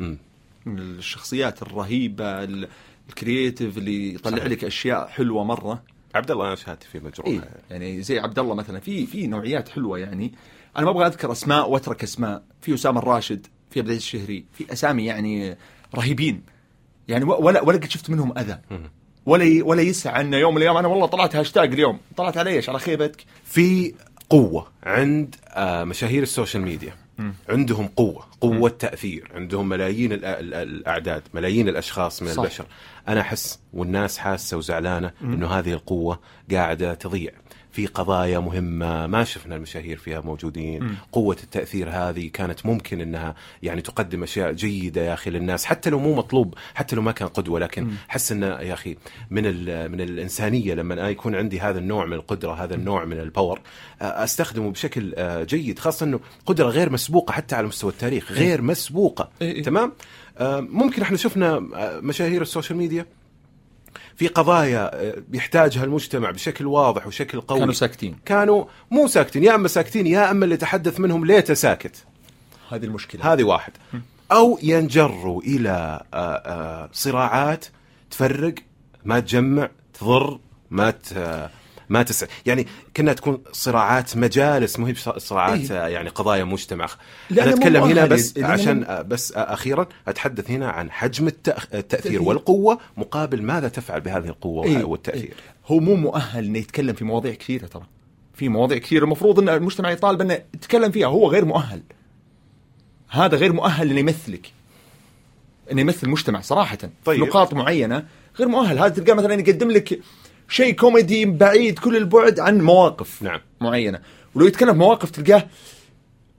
[0.00, 0.16] من
[0.78, 2.68] الشخصيات الرهيبة ال-
[3.08, 4.44] ال creative اللي يطلع صحيح.
[4.46, 5.82] لك أشياء حلوة مرة.
[6.14, 9.68] عبد الله أنا شهادتي فيه مجروحه إيه يعني زي عبد الله مثلا في في نوعيات
[9.68, 10.32] حلوة يعني.
[10.76, 12.42] أنا ما أبغى أذكر أسماء وأترك أسماء.
[12.60, 15.56] في أسامة الراشد في عبد العزيز الشهري في أسامي يعني
[15.94, 16.42] رهيبين.
[17.08, 18.58] يعني ولا ولا قد شفت منهم أذى.
[19.26, 21.98] ولا ولا يسعى انه يوم من الأيام أنا والله طلعت هاشتاج اليوم.
[22.16, 23.24] طلعت على إيش؟ على خيبتك.
[23.44, 23.94] في
[24.30, 24.66] قوة.
[24.82, 26.94] عند آه، مشاهير ال social media.
[27.48, 29.30] عندهم قوة قوة تأثير.
[29.34, 32.42] عندهم ملايين الأ- ال- الأعداد ملايين الأشخاص من صح.
[32.42, 32.64] البشر.
[33.08, 37.32] أنا أحس والناس حاسة وزعلانة أنه هذه القوة قاعدة تضيع.
[37.74, 40.96] في قضايا مهمة ما شفنا المشاهير فيها موجودين.
[41.12, 45.98] قوة التأثير هذه كانت ممكن أنها يعني تقدم أشياء جيدة يا أخي للناس حتى لو
[45.98, 48.96] مو مطلوب حتى لو ما كان قدوة لكن حس أنه يا أخي
[49.30, 53.20] من ال- من الإنسانية لما أنا يكون عندي هذا النوع من القدرة هذا النوع من
[53.20, 53.60] ال power
[54.02, 55.14] أستخدمه بشكل
[55.46, 59.62] جيد خاصة أنه قدرة غير مسبوقة حتى على مستوى التاريخ غير مسبوقة إيه إيه.
[59.62, 59.92] تمام؟
[60.60, 61.58] ممكن إحنا شفنا
[62.02, 63.06] مشاهير ال social media
[64.16, 67.58] في قضايا آه، بيحتاجها المجتمع بشكل واضح وشكل قوي.
[67.58, 68.16] كانوا ساكتين.
[68.24, 69.44] كانوا مو ساكتين.
[69.44, 72.04] يا أما ساكتين يا أما اللي يتحدث منهم ليته ساكت.
[72.70, 73.32] هذه المشكلة.
[73.32, 73.72] هذه واحد.
[74.32, 77.64] أو ينجروا إلى آه، آه، صراعات
[78.10, 78.54] تفرق
[79.04, 79.68] ما تجمع
[80.00, 80.38] تضر
[80.70, 81.50] ما ت-
[81.88, 82.66] ما تسع يعني
[82.96, 85.84] كنا تكون صراعات مجالس مو هي صراعات إيه.
[85.84, 86.88] آه، يعني قضايا مجتمع.
[87.32, 92.22] أنا أتكلم هنا بس عشان آه، بس آه، أخيرا أتحدث هنا عن حجم التأثير تأثير.
[92.22, 95.34] والقوة مقابل ماذا تفعل بهذه القوة إيه، والتأثير؟ إيه.
[95.66, 97.86] هو مو مؤهل إنه يتكلم في مواضيع كثيرة ترى.
[98.34, 99.04] في مواضيع كثيرة.
[99.04, 101.06] المفروض إن المجتمع يطالب إنه يتكلم فيها.
[101.06, 101.82] هو غير مؤهل.
[103.08, 104.52] هذا غير مؤهل إنه يمثلك.
[105.72, 106.76] إنه يمثل المجتمع صراحة.
[106.76, 106.90] طيب.
[107.04, 107.20] طيب.
[107.20, 108.06] نقاط معينة.
[108.38, 108.78] غير مؤهل.
[108.78, 110.00] هذا تلقاه مثلا يقدم لك
[110.48, 113.22] شيء كوميدي بعيد كل البعد عن مواقف.
[113.22, 113.40] نعم.
[113.60, 114.00] معينة.
[114.34, 115.46] ولو يتكلم مواقف تلقاه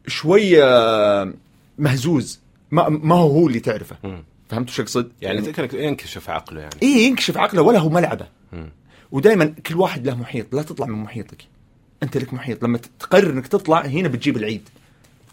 [0.07, 0.63] شوية
[1.77, 2.39] مهزوز.
[2.71, 3.95] ما, ما هو هو اللي تعرفه.
[4.49, 6.75] فهمت وش أقصد؟ يعني كان ينكشف عقله يعني.
[6.83, 8.27] اي ينكشف عقله ولا هو ملعبه.
[9.11, 10.55] ودائما كل واحد له محيط.
[10.55, 11.41] لا تطلع من محيطك.
[12.03, 12.63] أنت لك محيط.
[12.63, 14.69] لما تقرر إنك تطلع هنا بتجيب العيد.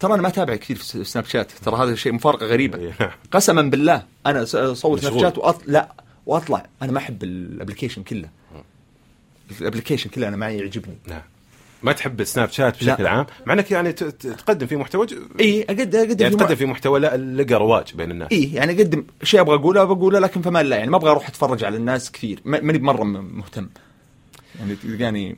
[0.01, 1.51] ترى أنا ما أتابع كثير في سناب شات.
[1.51, 2.79] ترى هذا شيء مفارقة غريبة.
[2.79, 3.17] إيه،.
[3.31, 4.03] قسما بالله.
[4.27, 5.21] أنا اصور سناب.
[5.21, 5.63] شات وأط...
[5.67, 5.93] لا.
[6.27, 6.67] وأطلع.
[6.83, 8.29] أنا ما أحب ال application كله.
[9.61, 10.99] ال application كله أنا ما يعجبني.
[11.09, 11.23] نعم.
[11.83, 13.11] ما تحب سناب شات بشكل لا.
[13.11, 17.01] عام؟ مع إنك يعني تقدم في محتوى ج- إي اقدم أقدم يعني تقدم في محتوى
[17.01, 18.29] لا لقى رواج بين الناس.
[18.33, 21.65] إي يعني أقدم شيء أبغى أقوله بقوله لكن فما لا يعني ما أبغى أروح أتفرج
[21.65, 22.41] على الناس كثير.
[22.45, 23.69] ما- ماني بمرة مهتم.
[24.59, 25.37] يعني تلقاني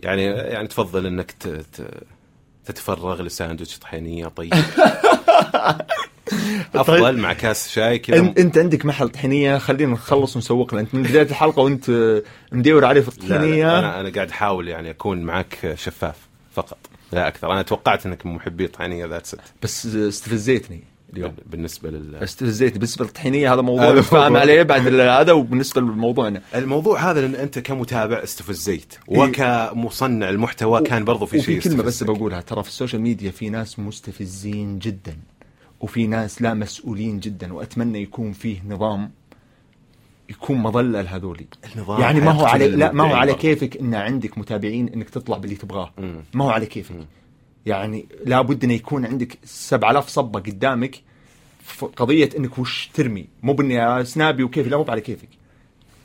[0.00, 1.48] يعني يعني تفضل إنك ت...
[1.48, 1.90] ت...
[2.66, 4.52] تتفرغ لساندويتش طحينية طيب.
[6.74, 8.18] افضل مع كاس شاي كذا.
[8.18, 11.90] انت, أنت عندك محل طحينية خلينا نخلص ونسوق له انت من بداية الحلقة وأنت
[12.52, 13.78] مدور عليه في لا لا الطحينية.
[13.78, 16.16] أنا أنا قاعد أحاول يعني أكون معك شفاف
[16.54, 16.78] فقط
[17.12, 17.52] لا أكثر.
[17.52, 20.80] أنا توقعت إنك من محبي الطحينية ذات ست بس استفزيتني.
[21.12, 24.36] اليوم بالنسبة لل استفزيتني بالنسبة للطحينية هذا موضوع فاهم.
[24.36, 31.26] عليه بعد هذا وبالنسبة لموضوعنا الموضوع هذا لأن أنت كمتابع استفزيت وكمصنع المحتوى كان برضو
[31.26, 32.02] في شيء كلمة بس.
[32.04, 35.16] بقولها ترى في ال social media في ناس مستفزين جدا
[35.80, 39.10] وفي ناس لا مسؤولين جدا وأتمنى يكون فيه نظام
[40.30, 41.46] يكون مظلة لهذولي
[41.76, 43.34] النظام يعني ما هو على لا ما هو على.
[43.34, 45.92] كيفك إن عندك متابعين إنك تطلع باللي تبغاه.
[46.34, 46.94] ما هو على كيفك
[47.66, 51.02] يعني لابد إنه يكون عندك 7000 صبة قدامك.
[51.62, 53.26] في قضية إنك وش ترمي.
[53.42, 55.28] مو بإني سنابي وكيفي لا مو على كيفك.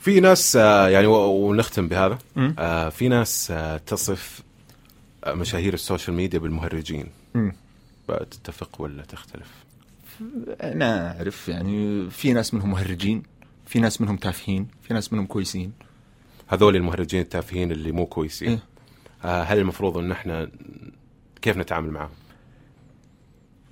[0.01, 2.17] في ناس آه، يعني ونختم بهذا.
[2.59, 4.41] آه، في ناس آه، تصف
[5.27, 7.07] مشاهير ال social media بالمهرجين.
[8.07, 9.51] تتفق ولا تختلف؟
[10.61, 13.23] أنا أعرف يعني في ناس منهم مهرجين
[13.65, 15.71] في ناس منهم تافهين في ناس منهم كويسين.
[16.47, 18.59] هذول المهرجين التافهين اللي مو كويسين.
[19.23, 19.43] إيه.
[19.43, 20.49] هل المفروض إن إحنا
[21.43, 22.09] كيف نتعامل معهم؟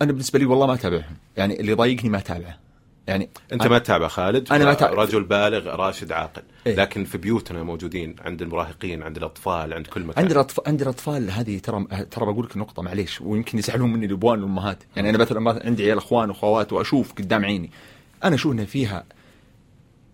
[0.01, 1.15] أنا بالنسبة لي والله ما أتابعهم.
[1.37, 2.57] يعني اللي يضايقني ما أتابعه.
[3.07, 4.93] يعني أنت ما تتابع خالد؟ أنا ما أتابع.
[4.93, 6.41] رجل بالغ راشد عاقل.
[6.67, 6.75] إيه.
[6.75, 10.23] لكن في بيوتنا موجودين عند المراهقين عند الأطفال عند كل مكان.
[10.23, 14.39] عند الاطفال عند الأطفال هذه ترى ترى بقول لك نقطة معليش ويمكن يزعلون مني الأبوان
[14.39, 14.83] والأمهات.
[14.95, 17.71] يعني أنا مثلا عندي عيال أخوان وأخوات وأشوف قدام عيني.
[18.23, 19.03] أنا أشوف ان فيها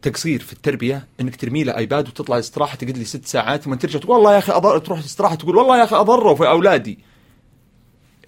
[0.01, 3.99] تقصير في التربية إنك ترمي له ايباد وتطلع استراحة تقعد لي ست ساعات ثم ترجع
[3.99, 4.78] تقول والله يا أخي أضر...
[4.78, 6.99] تروح استراحة تقول والله يا أخي اضروا في أولادي.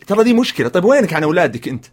[0.10, 0.68] ترى دي مشكلة.
[0.68, 1.86] طيب وينك عن أولادك أنت؟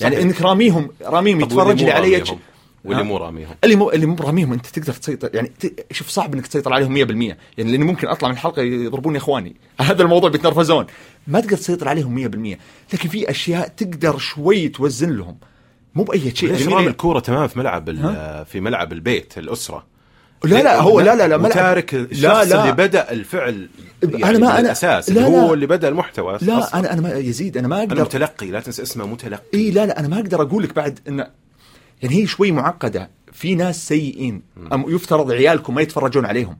[0.00, 0.26] يعني صحيح.
[0.26, 2.38] إنك راميهم راميهم يتفرج لي علي راميهم؟
[2.84, 3.54] واللي؟ مو راميهم.
[3.64, 5.86] اللي مو اللي مو براميهم أنت تقدر تسيطر يعني ت...
[5.92, 6.98] شوف صعب إنك تسيطر عليهم 100%
[7.58, 9.56] يعني لأني ممكن أطلع من الحلقة يضربوني إخواني.
[9.80, 10.86] هذا الموضوع بيتنرفزون.
[11.26, 15.36] ما تقدر تسيطر عليهم 100% لكن في أشياء تقدر شوي توزن لهم.
[15.94, 16.48] مو بأي شيء.
[16.50, 17.90] ليش يعني رامي مين- الكورة تمام في ملعب
[18.44, 19.93] في ملعب البيت الأسرة.
[20.44, 22.62] لا لا هو لا لا لا ملعب- تارك الشخص لا لا.
[22.62, 23.68] اللي بدأ الفعل
[24.02, 25.42] يعني أنا ما- أنا- الأساس لا اللي لا.
[25.42, 26.78] هو اللي بدأ المحتوى لا أصلاً.
[26.80, 28.02] أنا أنا ما يزيد أنا ما أنا أقدر.
[28.02, 29.42] متلقي لا تنسى اسمه متلقي.
[29.54, 31.18] إي لا لا أنا ما أقدر أقول لك بعد إن
[32.02, 33.10] يعني هي شوي معقدة.
[33.32, 34.42] في ناس سيئين.
[34.72, 36.56] أم يفترض عيالكم ما يتفرجون عليهم.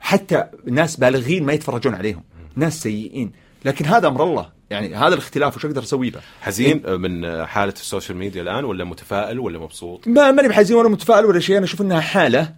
[0.00, 2.22] حتى ناس بالغين ما يتفرجون عليهم.
[2.56, 3.32] ناس سيئين.
[3.64, 4.60] لكن هذا أمر الله.
[4.70, 8.84] يعني هذا الاختلاف وش أقدر أسوي به؟ حزين من حالة ال social media الآن ولا
[8.84, 11.56] متفائل ولا مبسوط؟ ما ماني بحزين ولا متفائل ولا شيء.
[11.56, 12.54] أنا أشوف إنها حالة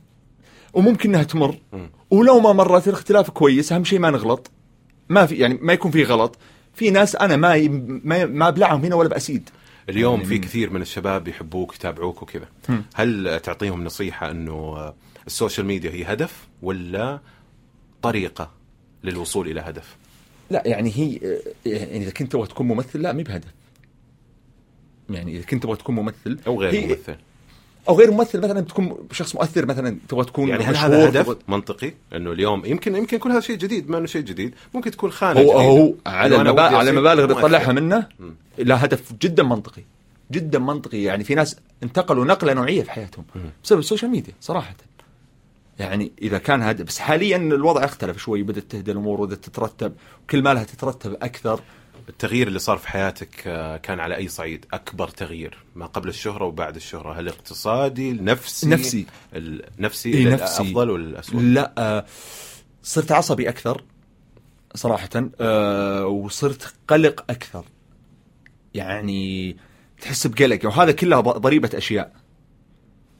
[0.72, 1.56] وممكن إنها تمر.
[2.10, 3.72] ولو ما مرت الاختلاف كويس.
[3.72, 4.50] أهم شيء ما نغلط.
[5.08, 6.38] ما في يعني ما يكون في غلط.
[6.74, 7.68] في ناس أنا ما ي-
[8.04, 9.50] ما, ما أبلعهم هنا ولا بأسيد.
[9.88, 12.48] اليوم يعني في كثير من الشباب يحبوك يتابعوك وكذا.
[12.94, 14.92] هل تعطيهم نصيحة إنه
[15.26, 17.18] ال social media هي هدف ولا
[18.02, 18.50] طريقة
[19.04, 19.96] للوصول إلى هدف؟
[20.50, 21.20] لا يعني هي
[21.66, 23.48] يعني إذا كنت تبغى تكون ممثل لا مي بهدف.
[25.10, 27.16] يعني إذا كنت تبغى تكون ممثل أو غير هي- ممثل.
[27.88, 31.36] أو غير ممثل مثلا بتكون شخص مؤثر مثلا تبغى تكون يعني هل هذا هدف؟ تبغى-
[31.48, 35.10] منطقي إنه اليوم يمكن يمكن يكون هذا شيء جديد ما إنه شيء جديد ممكن تكون
[35.10, 35.52] خانة هو.
[35.60, 37.40] هو على المبالغ على المبالغ اللي مؤثر.
[37.48, 38.06] تطلعها منه
[38.58, 39.82] لا هدف جدا منطقي
[40.32, 41.02] جدا منطقي.
[41.02, 43.24] يعني في ناس انتقلوا نقلة نوعية في حياتهم
[43.64, 44.74] بسبب ال social media صراحة.
[45.78, 49.92] يعني إذا كان هذا بس حاليا الوضع اختلف شوي بدأت تهدى الأمور وبدات تترتب
[50.24, 51.60] وكل ما لها تترتب أكثر.
[52.08, 56.44] التغيير اللي صار في حياتك آه، كان على أي صعيد؟ أكبر تغيير ما قبل الشهرة
[56.44, 59.06] وبعد الشهرة هل اقتصادي النفسي نفسي.
[59.34, 60.62] النفسي إيه، نفسي.
[60.62, 62.04] أفضل ولا الاسوء لا آه،
[62.82, 63.84] صرت عصبي أكثر
[64.74, 65.08] صراحة
[65.40, 67.64] آه، وصرت قلق أكثر.
[68.74, 69.56] يعني
[70.00, 70.58] تحس بقلق.
[70.66, 72.12] وهذا كلها ض- ضريبة أشياء.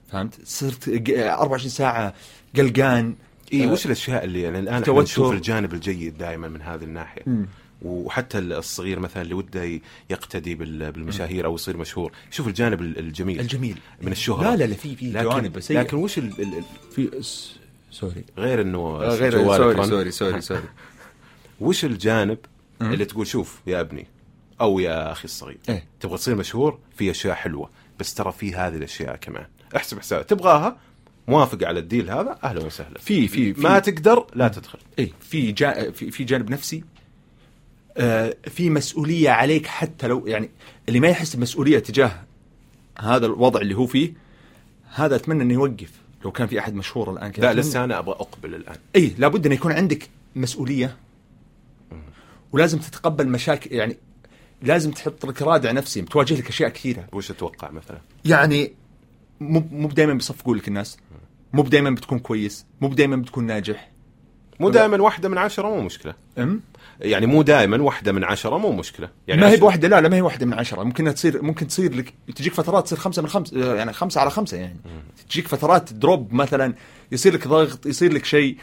[0.09, 2.15] فهمت؟ صرت ج- 24 ساعة
[2.57, 3.15] قلقان.
[3.53, 4.83] إي آه، وش الأشياء اللي يعني الآن.
[4.89, 7.47] نشوف الجانب الجيد دائما من هذه الناحية؟ مم.
[7.85, 9.81] وحتى الصغير مثلا اللي وده
[10.11, 12.13] يقتدي بال- بالمشاهير أو يصير مشهور.
[12.33, 13.41] يشوف الجانب ال- الجميل.
[13.41, 13.79] الجميل.
[14.03, 14.51] من الشهرة.
[14.51, 15.81] لا لا لا في في لكن جوانب سيئة.
[15.81, 16.65] لكن وش ال ال
[16.95, 17.57] في s-
[17.91, 18.25] sorry.
[18.39, 19.87] غير إنه آه، غير sorry.
[19.87, 20.63] sorry sorry sorry.
[21.61, 22.39] وش الجانب
[22.81, 24.07] اللي تقول شوف يا أبني
[24.61, 25.85] أو يا أخي الصغير إيه.
[26.01, 27.71] تبغى تصير مشهور؟ في أشياء حلوة.
[28.01, 29.47] بس ترى في هذه الأشياء كمان.
[29.77, 30.77] احسب حساب تبغاها؟
[31.29, 32.99] موافق على ال deal هذا؟ أهلا وسهلا.
[32.99, 34.79] في في ما تقدر لا تدخل.
[34.99, 36.85] إيه في جا في, في جانب نفسي
[38.49, 40.51] في مسؤولية عليك حتى لو يعني
[40.89, 42.25] اللي ما يحس بمسؤولية تجاه
[42.99, 44.13] هذا الوضع اللي هو فيه
[44.95, 45.93] هذا أتمنى إنه يوقف.
[46.25, 48.77] لو كان في أحد مشهور الآن كذا لا لسه أنا أبغى أقبل الآن.
[48.97, 50.97] اي لابد انه يكون عندك مسؤولية.
[52.53, 53.97] ولازم تتقبل مشاكل يعني
[54.63, 56.03] لازم تحط لك رادع نفسي.
[56.03, 57.07] تواجه لك أشياء كثيرة.
[57.13, 58.73] وش تتوقع مثلا؟ يعني
[59.41, 60.99] مو مو دائما بيصفقوا لك الناس.
[61.53, 62.67] مو دائما بتكون كويس.
[62.81, 63.92] مو دائما بتكون ناجح.
[64.63, 66.15] مو دائما واحدة من عشرة مو مشكلة.
[66.39, 66.61] أم؟
[67.01, 69.09] يعني مو دائما واحدة من عشرة مو مشكلة.
[69.29, 70.83] يعني ما هي بواحدة لا لا ما هي واحدة من عشرة.
[70.83, 74.57] ممكن تصير ممكن تصير لك تجيك فترات تصير خمسة من خمسه يعني خمسة على خمسة
[74.57, 74.77] يعني.
[75.29, 76.75] تجيك فترات دروب مثلا
[77.13, 78.57] يصير لك ضغط يصير لك شيء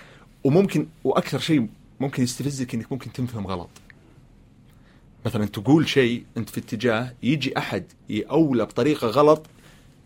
[0.43, 1.67] وممكن وأكثر شيء
[1.99, 3.69] ممكن يستفزك إنك ممكن تنفهم غلط.
[5.25, 9.45] مثلا تقول شيء أنت في اتجاه يجي أحد يأولى بطريقة غلط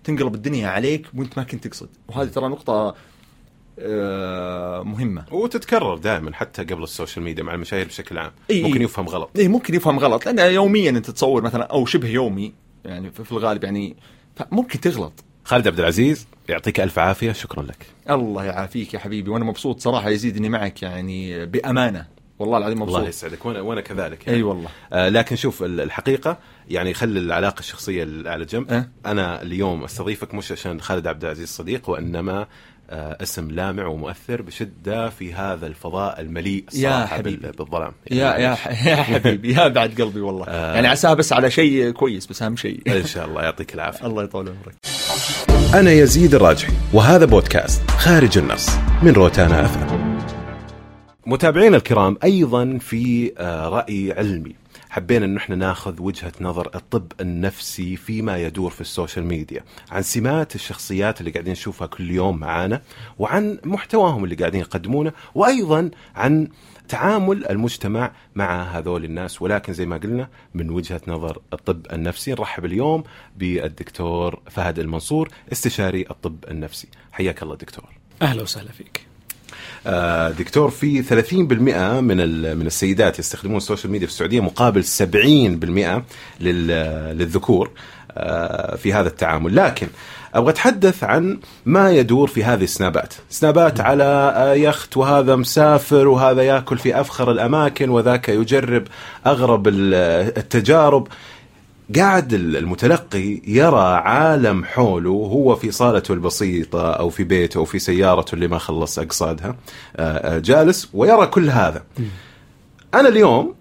[0.04, 1.90] تنقلب الدنيا عليك وأنت ما كنت تقصد.
[2.08, 2.96] وهذه ترى نقطة آه،
[4.84, 5.26] مهمة.
[5.32, 8.32] وتتكرر دائما حتى قبل ال social media مع المشاهير بشكل عام.
[8.52, 8.82] إي ممكن.
[8.82, 9.30] يفهم غلط.
[9.38, 10.26] إي ممكن يفهم غلط.
[10.26, 12.54] لأن يوميا أنت تصور مثلا أو شبه يومي
[12.86, 13.96] يعني في الغالب يعني
[14.52, 15.14] ممكن تغلط.
[15.46, 17.32] خالد عبد العزيز يعطيك ألف عافية.
[17.32, 17.86] شكرا لك.
[18.10, 19.30] الله يعافيك يا حبيبي.
[19.30, 22.06] وأنا مبسوط صراحة يزيد إني معك يعني بأمانة.
[22.40, 22.96] والله العظيم مبسوط.
[22.96, 23.46] الله يسعدك.
[23.46, 24.38] وأنا وأنا كذلك يعني.
[24.40, 24.70] إي والله.
[24.94, 26.38] آه لكن شوف ال- الحقيقة
[26.70, 28.72] يعني خلي العلاقة الشخصية ال- على جنب.
[28.72, 32.48] أه؟ أنا اليوم أستضيفك مش عشان خالد عبد العزيز صديق وإنما آه
[32.90, 37.38] اسم لامع ومؤثر بشدة في هذا الفضاء المليء يا حبيبي.
[37.38, 37.92] بال- بالظلام.
[38.12, 38.86] يا يا معليش.
[38.88, 39.54] يا حبيبي.
[39.54, 40.46] يا بعد قلبي والله.
[40.48, 40.76] آه.
[40.76, 42.82] يعني عساها بس على شيء كويس بس أهم شيء.
[42.88, 43.42] إن شاء الله.
[43.42, 44.06] يعطيك العافية.
[44.08, 44.76] الله يطول عمرك.
[45.74, 48.70] أنا يزيد الراجحي وهذا بودكاست خارج النص
[49.04, 49.78] من روتانا FM
[51.26, 54.56] متابعينا الكرام أيضا في آه، رأي علمي.
[54.94, 60.02] حبينا انه إحنا ناخذ وجهة نظر الطب النفسي فيما يدور في ال social media عن
[60.02, 62.82] سمات الشخصيات اللي قاعدين نشوفها كل يوم معانا
[63.20, 66.48] وعن محتواهم اللي قاعدين يقدمونه وأيضا عن
[66.88, 69.42] تعامل المجتمع مع هذول الناس.
[69.42, 73.04] ولكن زي ما قلنا من وجهة نظر الطب النفسي نرحب اليوم
[73.38, 76.88] بالدكتور فهد المنصور استشاري الطب النفسي.
[77.12, 77.86] حياك الله دكتور.
[78.22, 79.13] أهلا وسهلا فيك.
[80.40, 81.34] دكتور في 30%
[82.02, 82.18] من
[82.58, 86.04] من السيدات يستخدمون ال social media في السعودية مقابل 70%
[86.40, 87.72] للذكور
[88.18, 89.56] آه، في هذا التعامل.
[89.56, 89.88] لكن
[90.34, 96.42] أبغى أتحدث عن ما يدور في هذه السنابات، سنابات على آه، يخت وهذا مسافر وهذا
[96.42, 98.84] يأكل في أفخر الأماكن وذاك يجرب
[99.28, 101.08] أغرب التجارب.
[101.96, 108.36] قاعد المتلقي يرى عالم حوله هو في صالته البسيطة أو في بيته أو في سيارته
[108.36, 109.56] اللي ما خلص أقصادها
[109.96, 111.84] آه، جالس ويرى كل هذا.
[112.94, 113.56] أنا اليوم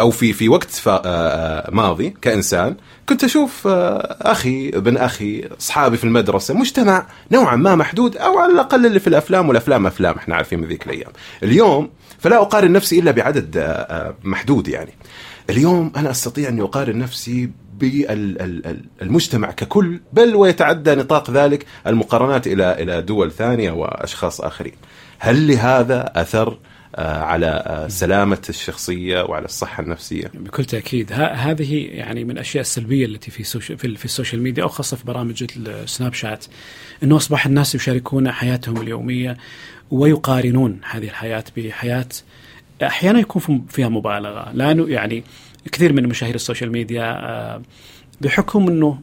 [0.00, 2.76] أو في في وقت آه، ماضي كإنسان
[3.08, 8.52] كنت أشوف آه، أخي ابن أخي أصحابي في المدرسة مجتمع نوعا ما محدود أو على
[8.52, 11.10] الأقل اللي في الأفلام والأفلام أفلام إحنا عارفين من ذيك الأيام.
[11.42, 14.92] اليوم فلا أقارن نفسي إلا بعدد آه، محدود يعني.
[15.50, 23.02] اليوم أنا أستطيع اني اقارن نفسي بالمجتمع ككل بل ويتعدى نطاق ذلك المقارنات إلى إلى
[23.02, 24.72] دول ثانية وأشخاص آخرين.
[25.18, 26.58] هل لهذا أثر
[26.96, 31.12] آه، على آه، سلامة الشخصية وعلى الصحة النفسية؟ بكل تأكيد.
[31.12, 33.42] هذه يعني من الأشياء السلبية التي في
[33.96, 36.44] في ال social media أو خاصة في برامج السناب شات
[37.02, 39.36] أنه أصبح الناس يشاركون حياتهم اليومية
[39.90, 42.08] ويقارنون هذه الحياة بحياة
[42.82, 44.52] أحيانا يكون فيها مبالغة.
[44.54, 45.24] لأنه يعني
[45.72, 47.62] كثير من مشاهير ال social media آه،
[48.20, 48.98] بحكم أنه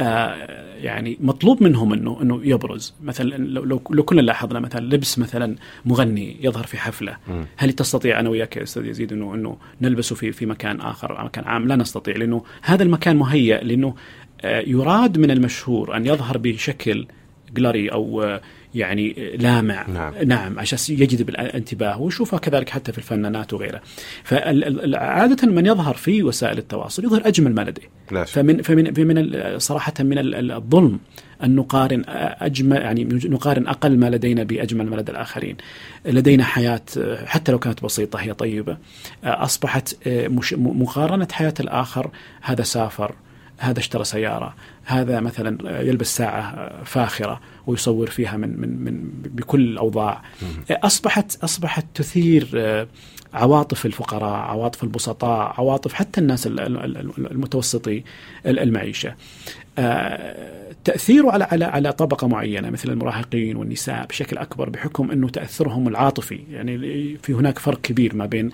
[0.00, 2.94] آه يعني مطلوب منهم إنه إنه يبرز.
[3.02, 7.16] مثلا لو لو كلنا لاحظنا مثلا لبس مثلا مغني يظهر في حفلة.
[7.56, 11.44] هل تستطيع أنا وياك يا أستاذ يزيد إنه إنه نلبسه في في مكان آخر مكان
[11.44, 13.94] عام؟ لا نستطيع لأنه هذا المكان مهيأ لأنه
[14.40, 17.06] آه يراد من المشهور أن يظهر بشكل
[17.54, 18.38] جلاري أو
[18.74, 23.82] يعني لامع نعم, نعم عشان يجذب الانتباه ونشوفها كذلك حتى في الفنانات وغيره.
[24.24, 28.24] فعادة من يظهر في وسائل التواصل يظهر أجمل ما لديه.
[28.24, 30.18] فمن فمن فمن صراحة من
[30.50, 30.98] الظلم
[31.44, 35.56] أن نقارن أجمل يعني نقارن أقل ما لدينا بأجمل ما لدى الآخرين.
[36.06, 36.82] لدينا حياة
[37.24, 38.78] حتى لو كانت بسيطة هي طيبة.
[39.24, 40.08] أصبحت
[40.56, 42.10] مقارنة حياة الآخر
[42.42, 43.14] هذا سافر
[43.58, 44.54] هذا اشترى سيارة
[44.84, 50.22] هذا مثلا يلبس ساعة فاخرة ويصور فيها من من من بكل الأوضاع
[50.70, 52.48] أصبحت أصبحت تثير
[53.34, 58.04] عواطف الفقراء عواطف البسطاء عواطف حتى الناس المتوسطي
[58.46, 59.14] المعيشة.
[60.84, 66.40] تأثيره على على على طبقة معينة مثل المراهقين والنساء بشكل أكبر بحكم إنه تأثرهم العاطفي.
[66.50, 66.78] يعني
[67.22, 68.50] في هناك فرق كبير ما بين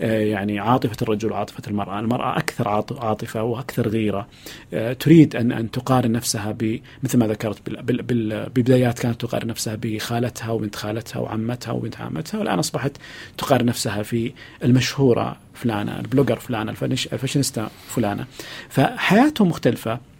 [0.00, 4.26] آه، يعني عاطفة الرجل وعاطفة المرأة، المرأة أكثر عاطفة وأكثر غيرة.
[4.74, 6.56] آه، تريد ان أن تقارن نفسها
[7.02, 12.96] مثل ما ذكرت بالبدايات كانت تقارن نفسها بخالتها وبنت خالتها وعمتها وبنت عمتها والآن أصبحت
[13.38, 14.32] تقارن نفسها في
[14.64, 18.26] المشهورة فلانة، ال blogger فلانة، الفاشينيستا فلانة،
[18.68, 20.13] فحياتهم مختلفة.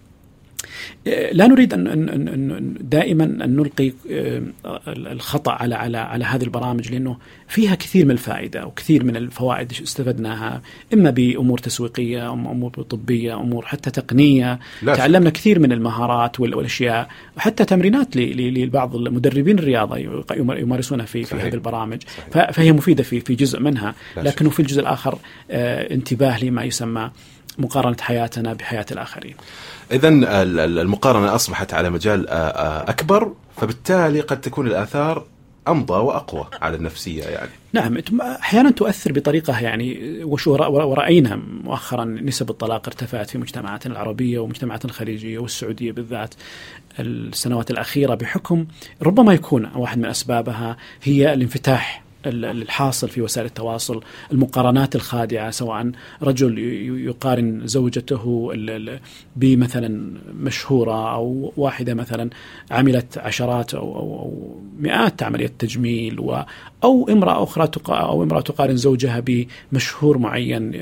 [1.33, 4.43] لا نريد ان ان دائما أن نلقي آه،
[4.89, 7.17] الخطأ على على على هذه البرامج لأنه
[7.49, 10.63] فيها كثير من الفائدة وكثير من الفوائد استفدناها
[10.95, 14.59] إما بأمور تسويقية أمور طبية أمور حتى تقنية.
[14.85, 19.97] تعلمنا كثير من المهارات والأشياء وحتى تمرينات لبعض المدربين الرياضة
[20.33, 22.03] يمارسونها في في هذه البرامج.
[22.33, 22.51] صحيح.
[22.51, 23.95] فهي مفيدة في في جزء منها.
[24.17, 25.19] لكنه في الجزء الآخر
[25.51, 27.11] آه، انتباه لما يسمى
[27.59, 29.35] مقارنة حياتنا بحياة الآخرين.
[29.93, 30.09] اذا
[30.65, 32.29] المقارنة أصبحت على مجال
[32.89, 35.27] أكبر فبالتالي قد تكون الآثار
[35.69, 37.51] أمضى وأقوى على النفسية يعني.
[37.73, 45.39] نعم أحيانا تؤثر بطريقة يعني ورأينا مؤخرا نسب الطلاق ارتفعت في مجتمعاتنا العربية ومجتمعاتنا الخليجية
[45.39, 46.35] والسعودية بالذات
[47.01, 48.67] السنوات الأخيرة بحكم
[49.03, 54.03] ربما يكون واحد من أسبابها هي الانفتاح الحاصل في وسائل التواصل
[54.33, 55.91] المقارنات الخادعة سواء
[56.23, 56.59] رجل
[57.07, 58.53] يقارن زوجته
[59.37, 60.11] بمثلا
[60.41, 62.31] مشهورة أو واحدة مثلا
[62.71, 64.33] عملت عشرات أو,
[64.79, 66.21] مئات عمليات تجميل
[66.85, 69.23] أو امرأة أخرى أو امرأة تقارن زوجها
[69.73, 70.73] بمشهور معين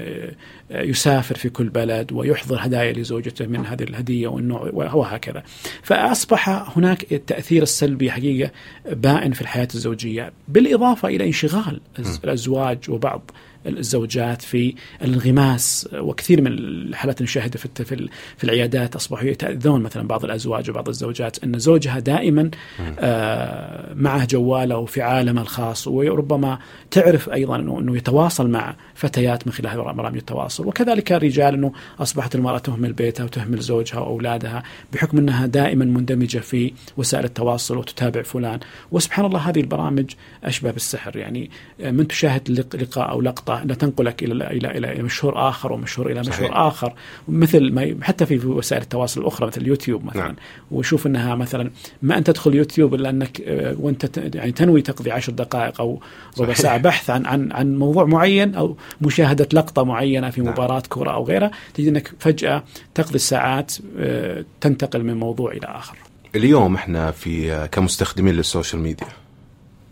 [0.75, 5.43] يسافر في كل بلد ويحضر هدايا لزوجته من هذه الهدية والنوع وهكذا.
[5.83, 6.49] فأصبح
[6.79, 8.51] هناك التأثير السلبي حقيقة
[8.93, 11.81] بائن في الحياة الزوجية، بالإضافة إلى انشغال
[12.25, 13.31] الازواج وبعض
[13.67, 19.81] الزوجات في الانغماس وكثير من الحالات اللي نشاهدها في في ال- في العيادات أصبحوا يتأذون
[19.83, 22.51] مثلا بعض الأزواج وبعض الزوجات إن زوجها دائما
[22.99, 26.59] آه، معه جواله وفي عالمه الخاص وربما
[26.91, 32.35] تعرف أيضا انه إنه يتواصل مع فتيات من خلال برامج التواصل وكذلك الرجال إنه أصبحت
[32.35, 38.61] المرأة تهمل بيتها وتهمل زوجها وأولادها بحكم إنها دائما مندمجة في وسائل التواصل وتتابع فلان.
[38.93, 40.11] وسبحان الله هذه البرامج
[40.45, 41.51] أشبه بالسحر يعني
[41.81, 46.11] من تشاهد لق- لقاء أو لقطة انها تنقلك إلى إلى إلى إلى مشهور آخر ومشهور
[46.11, 46.57] إلى مشهور صحيح.
[46.57, 46.93] آخر
[47.29, 50.37] مثل ما حتى في وسائل التواصل الأخرى مثل اليوتيوب مثلا نعم.
[50.71, 51.71] وشوف إنها مثلا
[52.03, 56.01] ما انت تدخل يوتيوب إلا أنك آه، وأنت ت- يعني تنوي تقضي عشر دقائق أو
[56.41, 56.55] ربع.
[56.55, 60.53] ساعة بحث عن عن عن موضوع معين أو مشاهدة لقطة معينة في نعم.
[60.53, 62.63] مباراة كره أو غيرها تجد أنك فجأة
[62.95, 65.97] تقضي الساعات آه، تنتقل من موضوع إلى آخر.
[66.37, 69.07] اليوم إحنا في كمستخدمين لل social media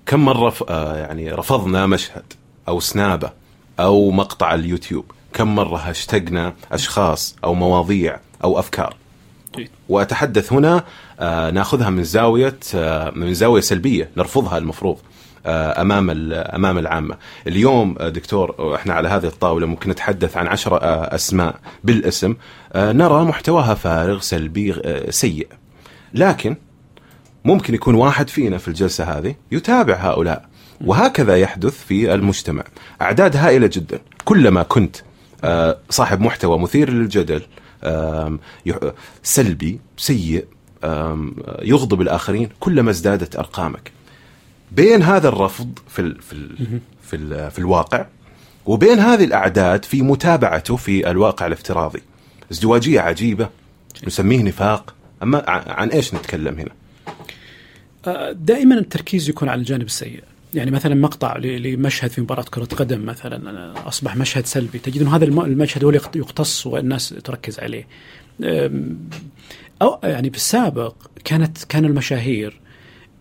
[0.07, 2.23] كم مرة آه يعني رفضنا مشهد
[2.69, 3.31] أو سنابة
[3.81, 5.05] أو مقطع اليوتيوب.
[5.33, 8.97] كم مرة هاشتقنا أشخاص أو مواضيع أو أفكار.
[9.57, 9.69] جيد.
[9.89, 10.85] وأتحدث هنا
[11.21, 14.99] آه ناخذها من زاوية آه من زاوية سلبية نرفضها المفروض
[15.47, 17.17] آه أمام أمام العامة.
[17.47, 20.77] اليوم دكتور إحنا على هذه الطاولة ممكن نتحدث عن عشرة
[21.15, 22.35] أسماء بالاسم.
[22.77, 24.75] نرى محتواها فارغ سلبي
[25.11, 25.49] سيء.
[26.15, 26.57] لكن
[27.45, 30.50] ممكن يكون واحد فينا في الجلسة هذه يتابع هؤلاء.
[30.85, 32.65] وهكذا يحدث في المجتمع.
[33.03, 34.01] أعداد هائلة جدا.
[34.25, 34.97] كلما كنت
[35.45, 37.43] آه، صاحب محتوى مثير للجدل
[39.23, 40.45] سلبي سيء
[41.63, 43.93] يغضب الآخرين كلما ازدادت أرقامك.
[44.73, 46.57] بين هذا الرفض في ال في ال
[47.03, 48.07] في, ال في الواقع
[48.67, 52.03] وبين هذه الأعداد في متابعته في الواقع الافتراضي.
[52.53, 53.49] ازدواجية عجيبة
[54.07, 54.95] نسميه نفاق.
[55.23, 56.71] أما ع- عن إيش نتكلم هنا؟
[58.07, 60.23] آه، دائما التركيز يكون على الجانب السيء.
[60.55, 64.79] يعني مثلا مقطع لمشهد في مباراة كرة قدم مثلا أصبح مشهد سلبي.
[64.79, 67.87] تجد أنه هذا الم- المشهد هو اللي يقت- يقتص والناس تركز عليه.
[69.83, 70.95] أو يعني في السابق
[71.25, 72.61] كانت كان المشاهير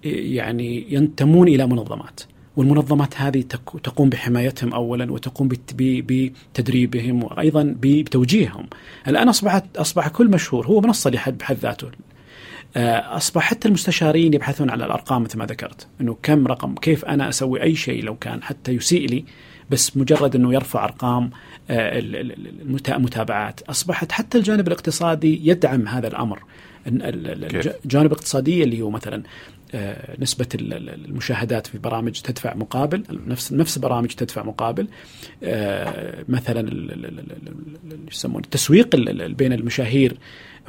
[0.04, 2.20] يعني ينتمون إلى منظمات
[2.58, 3.42] والمنظمات هذه
[3.84, 8.68] تقوم بحمايتهم اولا وتقوم بتدريبهم وأيضا بتوجيههم.
[9.08, 11.88] الآن اصبحت أصبح كل مشهور هو منصة لحد بحد ذاته.
[12.78, 17.62] اصبح حتى المستشارين يبحثون على الارقام مثل ما ذكرت انه كم رقم كيف أنا أسوي
[17.64, 19.26] اي شيء لو كان حتى يسيء لي
[19.70, 21.30] بس مجرد انه يرفع ارقام
[21.70, 26.40] آه، ال- ال- ال- المتا- المتابعات اصبحت حتى الجانب الاقتصادي يدعم هذا الامر
[26.88, 29.24] الجانب الاقتصادي اللي هو مثلا
[29.74, 34.88] آه، نسبة ال- ال- المشاهدات في برامج تدفع مقابل نفس نفس برامج تدفع مقابل
[35.44, 36.70] آه، مثلا
[38.12, 40.18] يسمونه التسويق ال- ال- بين المشاهير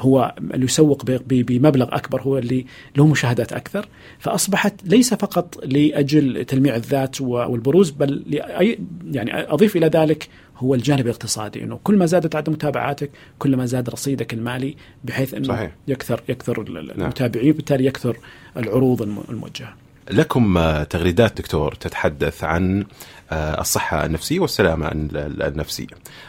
[0.01, 3.89] هو اللي يسوق بمبلغ أكبر هو اللي له مشاهدات أكثر
[4.19, 8.79] فأصبحت ليس فقط لأجل تلميع الذات والبروز بل لأي
[9.11, 10.29] يعني أضيف إلى ذلك
[10.59, 15.35] هو الجانب الاقتصادي إنه كل ما زادت عدد متابعاتك كل ما زاد رصيدك المالي بحيث
[15.35, 15.73] إنه صحيح.
[15.89, 16.77] يكثر يكثر نعم.
[16.91, 18.17] المتابعين وبالتالي يكثر
[18.57, 19.75] العروض الم- الموجهة.
[20.11, 22.85] لكم آه، تغريدات دكتور تتحدث عن
[23.33, 25.87] آه، الصحة النفسية والسلامة ال- ال- النفسية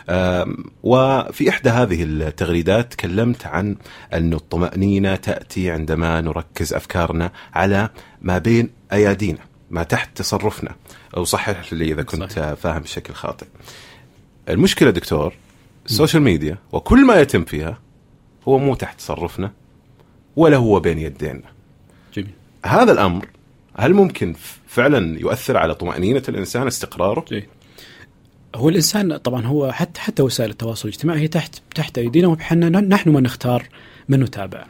[0.10, 3.76] آم، وفي إحدى هذه التغريدات تكلمت عن
[4.14, 7.90] أن الطمأنينة تأتي عندما نركز أفكارنا على
[8.22, 9.40] ما بين أيادينا
[9.72, 10.76] ما تحت تصرفنا
[11.18, 12.44] أو صحح لي إذا كنت صحيح.
[12.44, 13.46] آه، فاهم بشكل خاطئ
[14.50, 15.34] المشكلة دكتور
[15.86, 17.78] ال social media وكل ما يتم فيها
[18.48, 19.52] هو مو تحت تصرفنا
[20.36, 21.42] ولا هو بين يدينا
[22.14, 22.32] جميل.
[22.66, 23.26] هذا الأمر
[23.78, 24.36] هل ممكن
[24.68, 27.46] فعلا يؤثر على طمأنينة الإنسان استقراره؟ جيد.
[28.56, 33.10] هو الإنسان طبعا هو حتى حتى وسائل التواصل الاجتماعي هي تحت تحت أيدينا وحنا نحن
[33.10, 33.68] من نختار
[34.10, 34.66] من نتابع.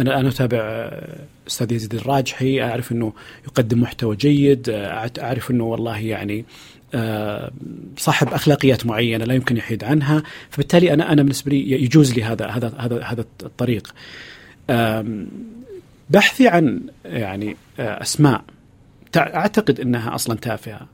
[0.00, 1.18] أنا أنا أتابع آه،
[1.48, 3.12] أستاذ يزيد الراجحي أعرف إنه
[3.44, 6.44] يقدم محتوى جيد آه، أعرف إنه والله يعني
[6.94, 7.50] آه،
[7.96, 12.46] صاحب أخلاقيات معينة لا يمكن يحيد عنها فبالتالي أنا أنا بالنسبة لي يجوز لي هذا
[12.46, 13.94] هذا هذا هذا الطريق.
[16.10, 18.44] بحثي عن يعني آه، أسماء
[19.16, 20.88] أعتقد إنها أصلا تافهة.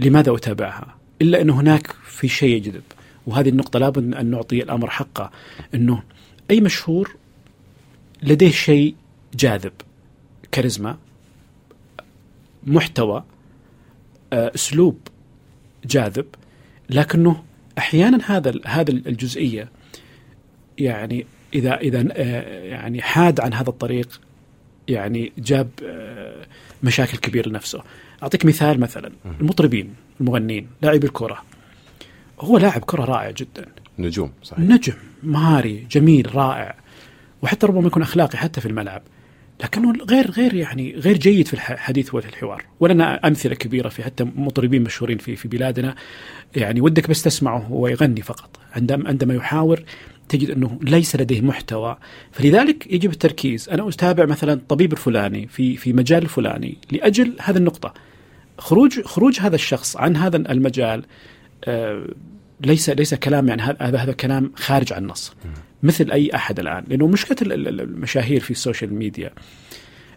[0.00, 2.82] لماذا أتابعها؟ إلا انه هناك في شيء يجذب.
[3.26, 5.30] وهذه النقطة لابد أن نعطي الأمر حقه.
[5.74, 6.02] إنه
[6.50, 7.16] أي مشهور
[8.22, 8.94] لديه شيء
[9.34, 9.72] جاذب
[10.52, 10.98] كاريزما
[12.66, 13.24] محتوى
[14.32, 14.98] آه، أسلوب
[15.84, 16.26] جاذب.
[16.90, 17.44] لكنه
[17.78, 19.68] أحيانا هذا هذا الجزئية
[20.78, 24.20] يعني إذا إذا آه، يعني حاد عن هذا الطريق
[24.88, 26.46] يعني جاب آه،
[26.82, 27.82] مشاكل كبيرة لنفسه.
[28.22, 29.12] أعطيك مثال مثلا.
[29.40, 31.42] المطربين المغنين لاعبي الكرة.
[32.40, 33.66] هو لاعب كرة رائع جدا.
[33.98, 34.64] نجوم صحيح.
[34.64, 36.74] نجم مهاري جميل رائع.
[37.42, 39.02] وحتى ربما يكون أخلاقي حتى في الملعب.
[39.64, 42.64] لكنه غير غير يعني غير جيد في الحديث وفي الحوار.
[42.80, 45.94] ولنا أمثلة كبيرة في حتى مطربين مشهورين في في بلادنا.
[46.56, 48.60] يعني ودك بس تسمعه هو يغني فقط.
[48.72, 49.82] عندما عندما يحاور
[50.32, 51.96] تجد أنه ليس لديه محتوى.
[52.32, 53.68] فلذلك يجب التركيز.
[53.68, 57.94] أنا أتابع مثلا الطبيب الفلاني في في مجال الفلاني لأجل هذه النقطة.
[58.58, 61.04] خروج خروج هذا الشخص عن هذا المجال
[61.64, 62.06] آه
[62.60, 65.34] ليس ليس كلام يعني هذا هذا كلام خارج عن النص
[65.82, 66.84] مثل أي أحد الآن.
[66.88, 69.30] لأنه مشكلة المشاهير في ال social media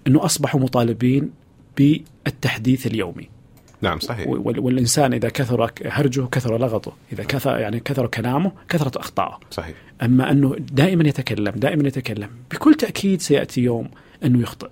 [0.07, 1.31] أنه أصبحوا مطالبين
[1.77, 3.34] بالتحديث اليومي.
[3.81, 9.39] نعم صحيح والإنسان إذا كثر هرجه كثر لغطه، إذا كثر يعني كثر كلامه كثرت اخطائه.
[9.51, 9.75] صحيح.
[10.03, 13.89] أما أنه دائما يتكلم، دائما يتكلم، بكل تأكيد سيأتي يوم
[14.25, 14.69] أنه يخطئ.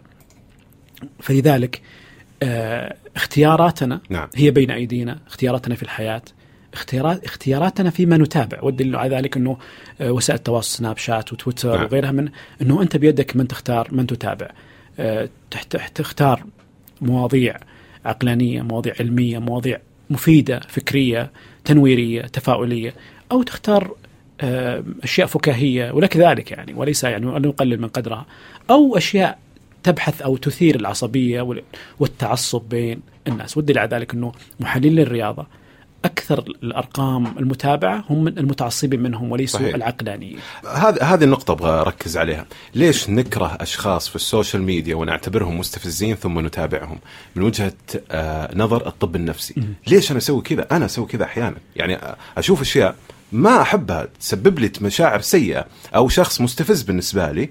[1.19, 1.81] فلذلك
[2.43, 4.27] آه اختياراتنا نعم.
[4.35, 6.21] هي بين أيدينا، اختياراتنا في الحياة،
[6.73, 9.57] اختيارات اختياراتنا فيما نتابع والدليل على ذلك أنه
[10.01, 11.85] وسائل التواصل سناب شات وتويتر نعم.
[11.85, 12.29] وغيرها من
[12.61, 14.49] أنه أنت بيدك من تختار من تتابع
[14.99, 15.29] آه،
[15.95, 16.43] تختار
[17.01, 17.57] مواضيع
[18.05, 19.79] عقلانية مواضيع علمية مواضيع
[20.09, 21.31] مفيدة فكرية
[21.65, 22.93] تنويرية تفاؤليه
[23.31, 23.95] أو تختار
[24.41, 28.25] آه، أشياء فكاهية ولك ذلك يعني وليس يعني أن نقلل من قدرها.
[28.69, 29.39] أو أشياء
[29.83, 31.63] تبحث أو تثير العصبية
[31.99, 33.57] والتعصب بين الناس.
[33.57, 35.47] والدليل على ذلك إنه محللين الرياضه
[36.05, 39.75] أكثر الأرقام المتابعة هم المتعصبين منهم وليسوا صحيح.
[39.75, 40.39] العقلانيين.
[40.75, 42.45] هذه هذه النقطة أبغى أركز عليها،
[42.75, 46.99] ليش نكره أشخاص في ال social media ونعتبرهم مستفزين ثم نتابعهم
[47.35, 47.73] من وجهة
[48.11, 51.99] آه نظر الطب النفسي؟ م- ليش أنا أسوي كذا؟ أنا أسوي كذا أحيانا، يعني
[52.37, 52.95] أشوف أشياء
[53.31, 57.49] ما أحبها تسبب لي مشاعر سيئة أو شخص مستفز بالنسبة لي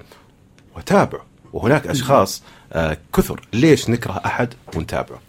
[0.76, 2.42] وأتابعه، وهناك أشخاص
[2.72, 5.20] آه كثر، ليش نكره أحد ونتابعه؟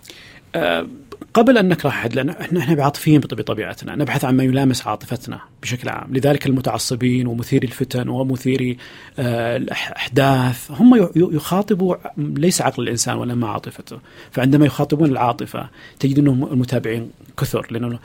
[1.34, 5.90] قبل أن نكره أحد لأن إحنا إحنا عاطفيين بطبيعتنا، نبحث عن ما يلامس عاطفتنا بشكل
[5.90, 8.78] عام، لذلك المتعصبين ومثيري الفتن ومثيري
[9.20, 14.00] آه الأحداث هم يخاطبوا ليس عقل الإنسان ولا عاطفته،
[14.32, 15.70] فعندما يخاطبون العاطفة
[16.00, 18.00] تجد أنهم المتابعين كثر لأنه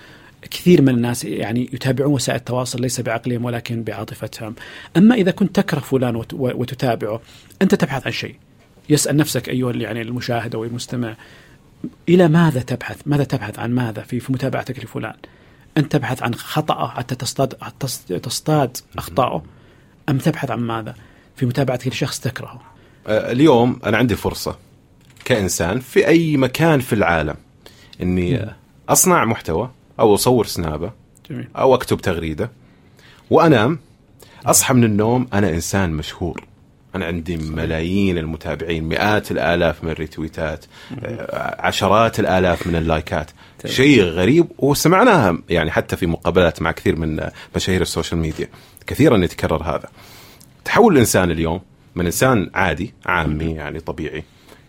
[0.51, 4.55] كثير من الناس يعني يتابعون وسائل التواصل ليس بعقلهم ولكن بعاطفتهم.
[4.97, 7.21] أما إذا كنت تكره فلان وتتابعه
[7.63, 8.35] أنت تبحث عن شيء.
[8.91, 11.17] يسأل نفسك أيها يعني المشاهد أو المستمع
[12.09, 15.15] إلى ماذا تبحث؟ ماذا تبحث عن ماذا في في متابعتك لفلان؟
[15.77, 17.55] أنت تبحث عن خطأه حتى تصطاد
[18.23, 19.43] تصطاد اخطائه
[20.09, 20.95] أم تبحث عن ماذا؟
[21.37, 22.61] في متابعتك لشخص تكرهه.
[23.07, 24.57] أه، اليوم أنا عندي فرصة
[25.25, 27.35] كإنسان في أي مكان في العالم
[28.03, 28.51] إني
[28.89, 29.71] أصنع محتوى
[30.01, 30.93] أو أصور سنابة
[31.31, 31.49] جميل.
[31.57, 32.51] أو أكتب تغريدة
[33.31, 33.79] وأنام
[34.47, 36.45] أصحى من النوم أنا إنسان مشهور
[36.95, 40.65] أنا عندي ملايين المتابعين مئات الآلاف من ال retweet ات
[41.59, 43.31] عشرات الآلاف من ال like ات.
[43.67, 48.49] شيء غريب وسمعناها يعني حتى في مقابلات مع كثير من مشاهير ال social media.
[48.87, 49.89] كثيرا يتكرر هذا.
[50.65, 51.61] تحول الإنسان اليوم
[51.95, 54.25] من إنسان عادي عامي يعني طبيعي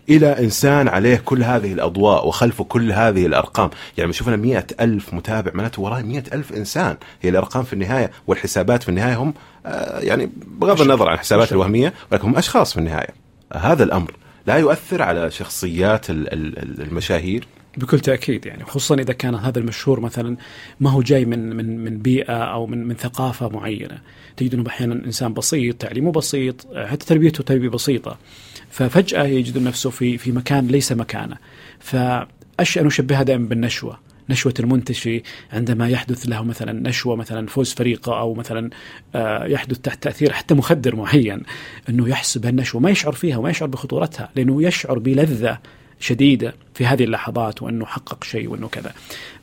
[0.10, 3.70] إلى إنسان عليه كل هذه الأضواء وخلفه كل هذه الأرقام.
[3.98, 6.98] يعني شوف أنا مئة ألف متابع معناته وراي مئة ألف إنسان.
[7.22, 9.34] هي الأرقام في النهاية والحسابات في النهاية هم
[10.00, 13.14] يعني بغض النظر عن الحسابات الوهمية ولكن هم أشخاص في النهاية.
[13.54, 14.14] هذا الأمر
[14.48, 17.48] لا يؤثر على شخصيات المشاهير.
[17.78, 20.38] بكل تأكيد يعني خصوصا إذا كان هذا المشهور مثلا
[20.80, 23.98] ما هو جاي من من من بيئة أو من من ثقافة معينة.
[24.38, 28.18] تجد انه أحيانا إنسان بسيط تعليمه بسيط حتى تربيته تربية بسيطة.
[28.72, 31.38] ففجأة يجد نفسه في في مكان ليس مكانه.
[31.80, 34.00] فأشياء نشبهها دائما بالنشوة.
[34.30, 35.24] نشوة المنتشي
[35.54, 38.70] عندما يحدث له مثلا نشوة مثلا فوز فريقه أو مثلا
[39.16, 41.42] آه، يحدث تحت تأثير حتى مخدر معين
[41.90, 45.60] أنه يحسب النشوة ما يشعر فيها وما يشعر بخطورتها لأنه يشعر بلذة
[46.00, 48.94] شديدة في هذه اللحظات وأنه حقق شيء وأنه كذا.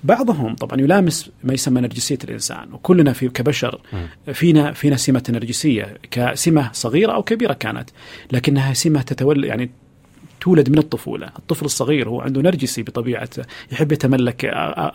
[0.05, 3.81] بعضهم طبعا يلامس ما يسمى نرجسية الإنسان وكلنا في كبشر
[4.33, 7.91] فينا فينا سمة نرجسية كسمة صغيرة أو كبيرة كانت
[8.33, 9.71] لكنها سمة تتولى يعني
[10.47, 11.27] تولد من الطفولة.
[11.39, 13.43] الطفل الصغير هو عنده نرجسي بطبيعته
[13.73, 14.45] يحب يتملك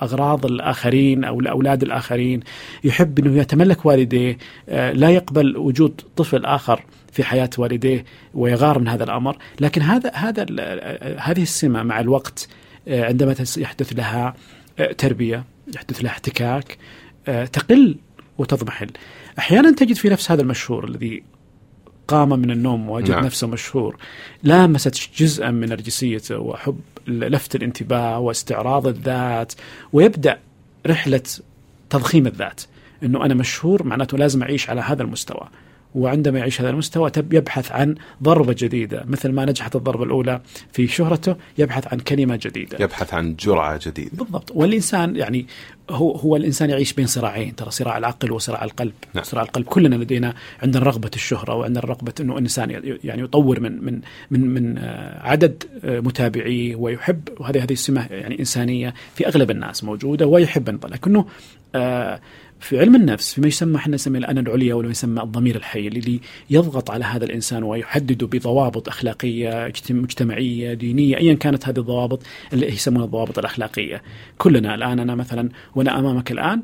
[0.02, 2.40] أغراض الآخرين أو الأولاد الآخرين
[2.84, 4.38] يحب أنه يتملك والديه.
[4.68, 9.38] لا يقبل وجود طفل آخر في حياة والديه ويغار من هذا الأمر.
[9.60, 10.46] لكن هذا هذا
[11.20, 12.48] هذه السمة مع الوقت
[12.88, 14.36] عندما يحدث لها
[14.98, 15.44] تربية
[15.76, 16.78] يحدث لها احتكاك
[17.26, 17.98] تقل
[18.38, 18.90] وتضمحل.
[19.40, 21.24] أحيانا تجد في نفس هذا المشهور الذي
[22.12, 23.26] قام من النوم ووجد نعم.
[23.26, 23.96] نفسه مشهور
[24.44, 29.54] لامست جزءا من نرجسيته وحب لفت الانتباه واستعراض الذات
[29.94, 30.40] ويبدأ
[30.88, 31.24] رحلة
[31.90, 32.62] تضخيم الذات
[33.04, 35.48] إنه أنا مشهور معناته لازم أعيش على هذا المستوى
[35.96, 39.04] وعندما يعيش هذا المستوى يبحث عن ضربة جديدة.
[39.08, 42.78] مثل ما نجحت الضربة الأولى في شهرته يبحث عن كلمة جديدة.
[42.80, 44.12] يبحث عن جرعة جديدة.
[44.14, 44.52] بالضبط.
[44.56, 45.46] والإنسان يعني
[45.90, 48.94] هو هو الإنسان يعيش بين صراعين ترى صراع العقل وصراع القلب.
[49.14, 49.24] نعم.
[49.24, 49.66] صراع القلب.
[49.66, 50.34] كلنا لدينا
[50.64, 55.64] عندنا رغبة الشهرة وعندنا رغبة أنه الإنسان يعني يطور من من من من آه، عدد
[55.84, 57.30] آه، متابعيه ويحب.
[57.40, 61.26] وهذه هذه السمة يعني إنسانية في أغلب الناس موجودة ويحب لكنه
[61.76, 62.20] آه
[62.62, 66.92] في علم النفس فيما يسمى إحنا نسميه الأنا العليا ولا يسمى الضمير الحي اللي يضغط
[66.92, 73.40] على هذا الإنسان ويحدده بضوابط أخلاقية مجتمعية دينية أيا كانت هذه الضوابط اللي يسمونها الضوابط
[73.40, 74.02] الأخلاقية.
[74.38, 76.64] كلنا الآن أنا مثلا وأنا أمامك الآن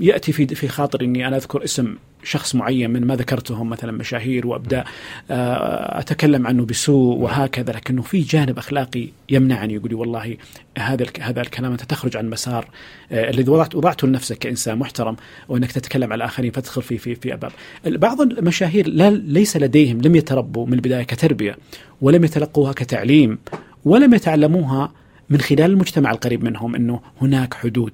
[0.00, 1.94] يأتي في في خاطري إني أنا أذكر اسم
[2.24, 4.84] شخص معين من ما ذكرتهم مثلا مشاهير وابدا
[5.30, 10.36] آه، أتكلم عنه بسوء وهكذا لكنه في جانب أخلاقي يمنعني يقول لي والله
[10.78, 12.68] هذا هذا الكلام أنت تخرج عن مسار
[13.12, 15.16] آه، الذي وضعت وضعته لنفسك كإنسان محترم
[15.48, 17.52] وأنك تتكلم على الآخرين فتدخل في في في أباب.
[17.86, 21.56] بعض المشاهير لا ليس لديهم لم يتربوا من البداية كتربية
[22.00, 23.38] ولم يتلقوها كتعليم
[23.84, 24.92] ولم يتعلموها
[25.30, 27.92] من خلال المجتمع القريب منهم إنه هناك حدود.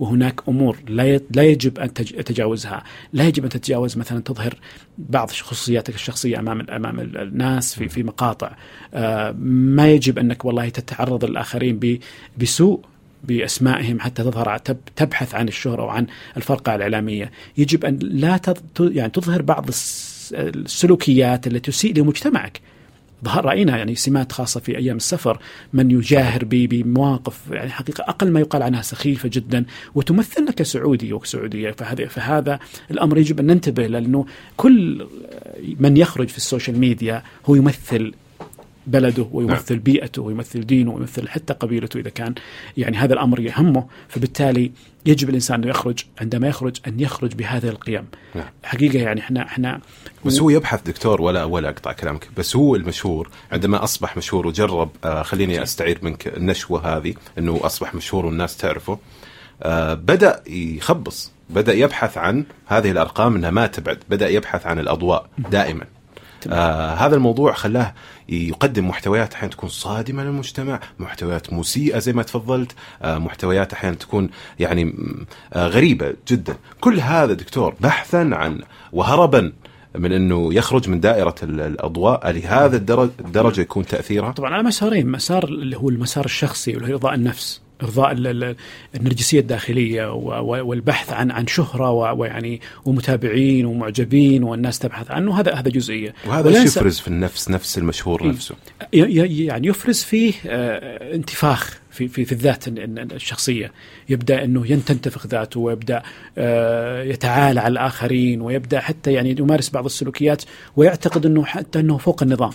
[0.00, 4.54] وهناك أمور لا لا يجب أن تتجاوزها، لا يجب أن تتجاوز مثلا تظهر
[4.98, 8.56] بعض خصوصياتك الشخصية أمام أمام الناس في في مقاطع،
[8.94, 11.98] آه، ما يجب أنك والله تتعرض للآخرين
[12.38, 12.80] بسوء
[13.24, 14.58] بأسمائهم حتى تظهر
[14.96, 18.40] تبحث عن الشهرة وعن الفرقة الإعلامية، يجب أن لا
[18.80, 19.68] يعني تظهر بعض
[20.32, 22.60] السلوكيات التي تسيء لمجتمعك.
[23.26, 25.38] رأينا يعني سمات خاصة في أيام السفر
[25.72, 29.64] من يجاهر بمواقف يعني حقيقة أقل ما يقال عنها سخيفة جدا
[29.94, 32.58] وتمثلنا كسعودي وكسعوديه فهذا فهذا
[32.90, 35.06] الأمر يجب أن ننتبه لأنه كل
[35.80, 38.12] من يخرج في ال social media هو يمثل
[38.86, 39.82] بلده ويمثل نعم.
[39.82, 42.34] بيئته ويمثل دينه ويمثل حتى قبيلته إذا كان
[42.76, 44.72] يعني هذا الأمر يهمه فبالتالي
[45.06, 48.04] يجب الإنسان أنه يخرج عندما يخرج أن يخرج بهذه القيم.
[48.34, 48.44] نعم.
[48.62, 49.80] حقيقة يعني إحنا إحنا
[50.24, 54.90] بس هو يبحث دكتور ولا ولا أقطع كلامك بس هو المشهور عندما أصبح مشهور وجرب
[55.04, 58.98] آه خليني أستعير منك النشوة هذه إنه أصبح مشهور والناس تعرفه.
[59.62, 65.26] آه بدأ يخبص بدأ يبحث عن هذه الأرقام إنها ما تبعد بدأ يبحث عن الأضواء
[65.50, 65.84] دائما.
[66.50, 67.94] آه هذا الموضوع خلاه
[68.28, 72.72] يقدم محتويات أحيانا تكون صادمة للمجتمع، محتويات مسيئة زي ما تفضلت،
[73.02, 74.94] آه محتويات أحيانا تكون يعني
[75.52, 78.60] آه غريبة جدا، كل هذا دكتور بحثا عن
[78.92, 79.52] وهربا
[79.94, 85.76] من أنه يخرج من دائرة الأضواء لهذا الدرجة يكون تاثيرها؟ طبعا على مسارين، مسار اللي
[85.76, 88.12] هو المسار الشخصي واللي هو ارضاء النفس، إرضاء
[88.94, 90.12] النرجسية الداخلية
[90.62, 95.40] والبحث عن عن شهرة ويعني ومتابعين ومعجبين والناس تبحث عنه.
[95.40, 96.14] هذا هذا جزئية.
[96.26, 98.54] وهذا إيش يفرز في النفس نفس المشهور نفسه؟
[98.92, 102.64] يعني يفرز فيه آه، انتفاخ في في في الذات
[103.12, 103.72] الشخصية.
[104.08, 106.02] يبدأ إنه تنتفخ ذاته ويبدأ
[106.38, 110.42] آه، يتعالى على الآخرين ويبدأ حتى يعني يمارس بعض السلوكيات
[110.76, 112.52] ويعتقد إنه حتى إنه فوق النظام.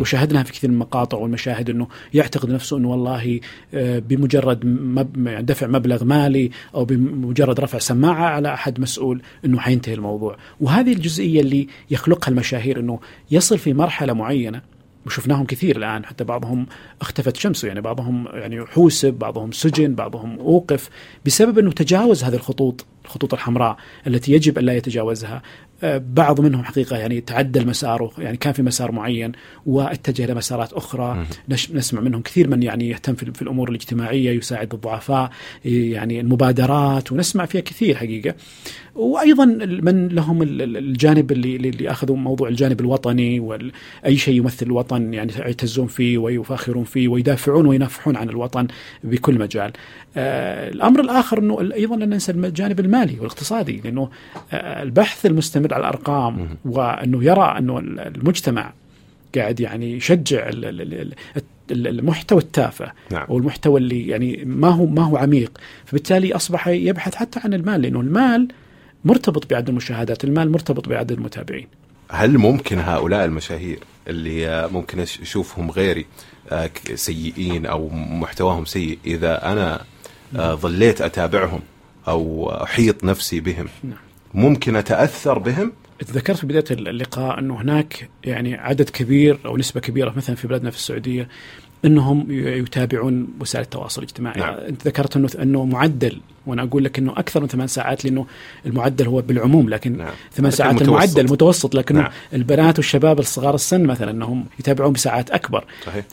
[0.00, 3.40] وشاهدناها في كثير من المقاطع والمشاهد إنه يعتقد نفسه إنه والله
[3.74, 4.64] آه، بمجرد
[5.26, 10.92] يعني دفع مبلغ مالي أو بمجرد رفع سماعة على أحد مسؤول إنه حينتهي الموضوع، وهذه
[10.92, 14.62] الجزئية اللي يخلقها المشاهير إنه يصل في مرحلة معينة
[15.06, 16.66] وشفناهم كثير الآن حتى بعضهم
[17.00, 20.90] اختفت شمسه يعني بعضهم يعني حوسب بعضهم سجن بعضهم أوقف
[21.26, 23.76] بسبب إنه تجاوز هذه الخطوط الخطوط الحمراء
[24.06, 25.42] التي يجب أن لا يتجاوزها.
[25.98, 29.32] بعض منهم حقيقة يعني تعدل مساره يعني كان في مسار معين
[29.66, 31.26] واتجه لمسارات أخرى.
[31.48, 35.30] نسمع منهم كثير من يعني يهتم في الأمور الاجتماعية يساعد الضعفاء
[35.64, 38.34] يعني المبادرات ونسمع فيها كثير حقيقة.
[38.94, 39.44] وأيضا
[39.82, 45.86] من لهم الجانب اللي اللي أخذوا موضوع الجانب الوطني واي شيء يمثل الوطن يعني يعتزون
[45.86, 48.66] فيه ويفاخرون فيه ويدافعون وينافحون عن الوطن
[49.04, 49.72] بكل مجال.
[50.16, 54.10] آه الأمر الآخر إنه أيضا لا ننسى الجانب المالي والاقتصادي لأنه
[54.52, 58.72] آه البحث المستمر على الأرقام وأنه يرى أنه المجتمع
[59.34, 60.50] قاعد يعني يشجع
[61.70, 63.26] المحتوى التافه نعم.
[63.30, 65.58] أو المحتوى اللي يعني ما هو ما هو عميق.
[65.84, 68.48] فبالتالي أصبح يبحث حتى عن المال لأنه المال
[69.04, 71.66] مرتبط بعدد المشاهدات المال مرتبط بعدد المتابعين.
[72.10, 76.06] هل ممكن هؤلاء المشاهير اللي ممكن أشوفهم غيري
[76.50, 79.80] آه، سيئين أو محتواهم سيء إذا أنا
[80.36, 81.60] آه، ظليت أتابعهم
[82.08, 83.98] أو أحيط نفسي بهم؟ نعم.
[84.34, 85.72] ممكن أتأثر بهم
[86.04, 90.70] ذكرت في بداية اللقاء انه هناك يعني عدد كبير أو نسبة كبيرة مثلا في بلادنا
[90.70, 91.28] في السعودية
[91.84, 94.54] أنهم يتابعون وسائل التواصل الاجتماعي نعم.
[94.54, 98.26] أنت ذكرت انه أنه معدل وأنا أقول لك إنه أكثر من ثمان ساعات لأنه
[98.66, 100.08] المعدل هو بالعموم لكن نعم.
[100.32, 100.88] ثمان لكن ساعات متوسط.
[100.88, 102.10] المعدل متوسط لكنه نعم.
[102.32, 106.04] البنات والشباب الصغار السن مثلا انهم يتابعون بساعات أكبر صحيح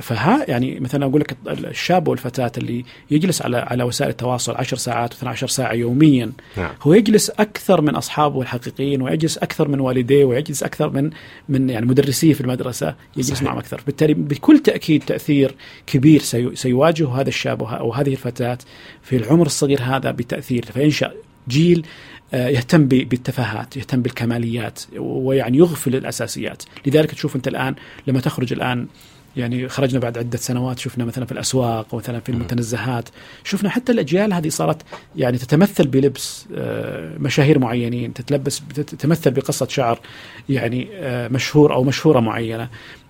[0.00, 5.14] فها يعني مثلا أقول لك الشاب والفتاة اللي يجلس على على وسائل التواصل 10 ساعات
[5.14, 10.62] و12 ساعة يوميا نعم هو يجلس أكثر من أصحابه الحقيقيين ويجلس أكثر من والديه ويجلس
[10.62, 11.10] أكثر من
[11.48, 13.42] من يعني مدرسيه في المدرسة يجلس صحيح.
[13.42, 15.54] معهم أكثر بالتالي بكل تأكيد تأثير
[15.86, 18.58] كبير سي- سيواجهه هذا الشاب أو هذه الفتاة
[19.02, 20.64] في العمر الصغير هذا بتأثير.
[20.64, 21.12] فينشا
[21.48, 21.86] جيل
[22.34, 26.62] آه، يهتم بالتفاهات يهتم بالكماليات ويعني يغفل الأساسيات.
[26.86, 27.74] لذلك تشوف أنت الآن
[28.06, 28.86] لما تخرج الآن
[29.36, 33.08] يعني خرجنا بعد عدة سنوات شفنا مثلا في الأسواق ومثلا في المتنزهات
[33.44, 34.82] شفنا حتى الأجيال هذه صارت
[35.16, 40.00] يعني تتمثل بلبس آه، مشاهير معينين تتلبس تتمثل بقصة شعر
[40.48, 42.68] يعني آه، مشهور أو مشهورة معينة.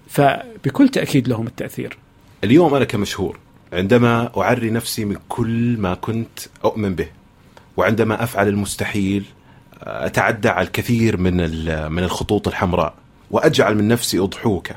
[0.09, 1.97] فبكل تأكيد لهم التأثير.
[2.45, 3.39] اليوم أنا كمشهور
[3.72, 7.09] عندما أعري نفسي من كل ما كنت أؤمن به
[7.76, 9.24] وعندما أفعل المستحيل
[9.82, 11.36] أتعدى على الكثير من
[11.92, 12.94] من الخطوط الحمراء
[13.30, 14.74] وأجعل من نفسي اضحوكه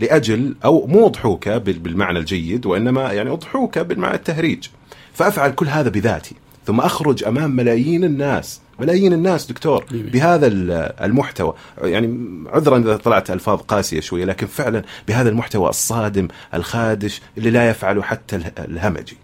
[0.00, 4.66] لأجل أو مو اضحوكه بال- بالمعنى الجيد وإنما يعني اضحوكه بالمعنى التهريج.
[5.12, 6.34] فأفعل كل هذا بذاتي
[6.66, 8.60] ثم أخرج أمام ملايين الناس.
[8.80, 10.70] ملايين الناس دكتور بهذا ال-
[11.02, 11.54] المحتوى.
[11.82, 17.68] يعني عذرا إذا طلعت ألفاظ قاسية شوية لكن فعلا بهذا المحتوى الصادم الخادش اللي لا
[17.70, 19.16] يفعله حتى اله- الهمجي.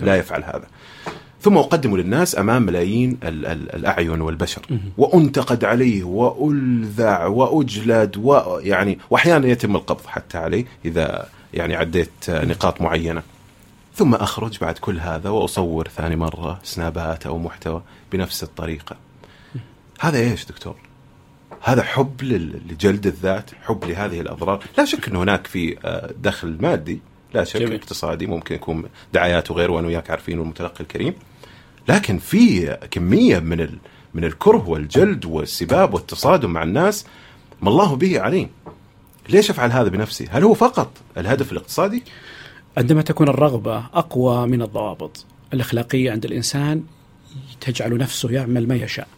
[0.00, 0.64] لا يفعل هذا.
[1.42, 4.62] ثم أقدمه للناس أمام ملايين ال- ال- الأعين والبشر.
[4.98, 13.22] وأنتقد عليه وألذع وأجلد ويعني وأحيانا يتم القبض حتى عليه إذا يعني عديت نقاط معينة.
[13.98, 18.96] ثم أخرج بعد كل هذا وأصور ثاني مرة سنابات أو محتوى بنفس الطريقة
[20.00, 20.76] هذا إيش دكتور؟
[21.62, 27.00] هذا حب لجلد الذات حب لهذه الأضرار لا شك أن هناك في آه، دخل مادي
[27.34, 27.74] لا شك جميل.
[27.74, 31.14] اقتصادي ممكن يكون دعايات وغيره وأنا وياك عارفين والمتلقي الكريم
[31.88, 33.78] لكن في كمية من ال...
[34.14, 37.06] من الكره والجلد والسباب والتصادم مع الناس
[37.62, 38.50] ما الله به عليم
[39.28, 42.04] ليش أفعل هذا بنفسي؟ هل هو فقط الهدف الاقتصادي؟
[42.78, 45.24] عندما تكون الرغبة أقوى من الضوابط
[45.54, 46.82] الأخلاقية عند الإنسان
[47.60, 49.08] تجعل نفسه يعمل ما يشاء.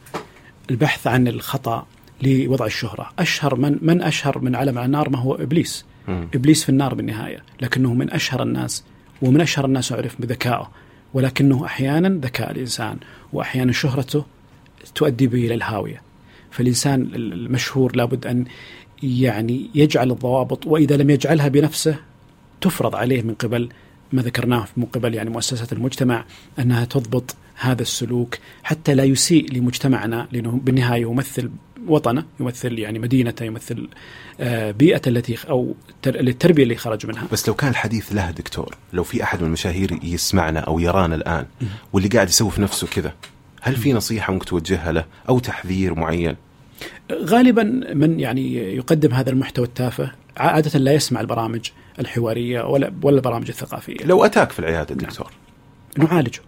[0.71, 1.87] البحث عن الخطأ
[2.23, 3.11] لوضع الشهرة.
[3.19, 5.85] أشهر من من أشهر من علم على النار ما هو إبليس.
[6.09, 6.29] مم.
[6.35, 7.43] إبليس في النار بالنهاية.
[7.61, 8.85] لكنه من أشهر الناس
[9.23, 10.71] ومن أشهر الناس يعرف بذكائه.
[11.15, 12.97] ولكنه أحيانا ذكاء الإنسان
[13.33, 14.25] وأحيانا شهرته
[14.95, 16.03] تؤدي به إلى الهاوية.
[16.51, 18.45] فالإنسان المشهور لابد أن
[19.03, 22.10] يعني يجعل الضوابط وإذا لم يجعلها بنفسه
[22.61, 23.69] تفرض عليه من قبل
[24.13, 26.25] ما ذكرناه من قبل يعني مؤسسات المجتمع
[26.59, 31.51] أنها تضبط هذا السلوك حتى لا يسيء لمجتمعنا لأنه بالنهاية يمثل
[31.87, 33.89] وطنه يمثل يعني مدينته يمثل
[34.41, 37.27] آه، بيئته التي أو تر- التربيه اللي خرج منها.
[37.33, 41.47] بس لو كان الحديث له دكتور لو في أحد من المشاهير يسمعنا أو يرانا الآن
[41.93, 43.13] واللي قاعد يسوي في نفسه كذا
[43.63, 46.37] هل في نصيحة ممكن توجهها له أو تحذير معين؟
[47.13, 47.63] غالبا
[47.95, 51.69] من يعني يقدم هذا المحتوى التافه عادة لا يسمع البرامج.
[51.99, 54.05] الحوارية ولا ولا البرامج الثقافية.
[54.05, 55.33] لو أتاك في العيادة دكتور.
[55.99, 56.41] نعالجه.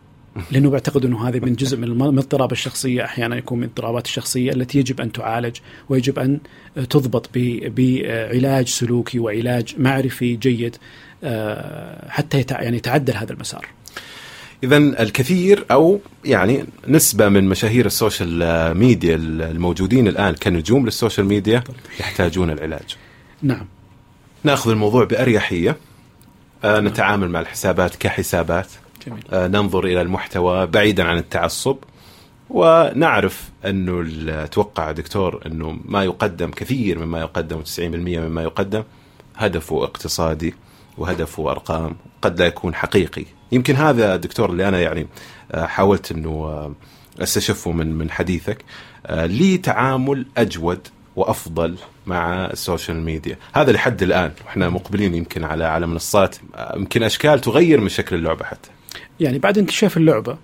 [0.51, 3.05] لأنه بعتقد أنه هذا من جزء من اضطراب الشخصية.
[3.05, 5.57] أحيانا يكون من اضطرابات الشخصية التي يجب أن تعالج
[5.89, 6.39] ويجب أن
[6.91, 10.77] تضبط ب- بعلاج سلوكي وعلاج معرفي جيد
[11.25, 13.67] آه، حتى يعني يتعدل هذا المسار.
[14.65, 21.27] اذا الكثير أو يعني نسبة من مشاهير ال social media الموجودين الآن كنجوم لل social
[21.27, 21.65] media
[22.01, 22.97] يحتاجون العلاج.
[23.43, 23.67] نعم.
[24.45, 25.77] ناخذ الموضوع بأريحية.
[26.65, 28.67] آه، نتعامل مع الحسابات كحسابات.
[29.07, 29.23] جميل.
[29.33, 31.77] آه، ننظر إلى المحتوى بعيدا عن التعصب.
[32.51, 38.83] ونعرف انه ال- أتوقع دكتور أنه ما يقدم كثير مما يقدم 90% مما يقدم.
[39.37, 40.55] هدفه اقتصادي
[40.99, 41.97] وهدفه أرقام.
[42.23, 43.25] قد لا يكون حقيقي.
[43.53, 45.07] يمكن هذا دكتور اللي أنا يعني
[45.53, 46.73] آه، حاولت أنه آه،
[47.23, 48.65] أستشفه من من حديثك.
[49.11, 51.77] لي تعامل أجود وأفضل
[52.07, 56.37] مع ال social media هذا لحد الآن وإحنا مقبلين يمكن على على منصات
[56.77, 58.71] يمكن أشكال تغير من شكل اللعبة حتى
[59.21, 60.39] يعني بعد انكشاف اللعبة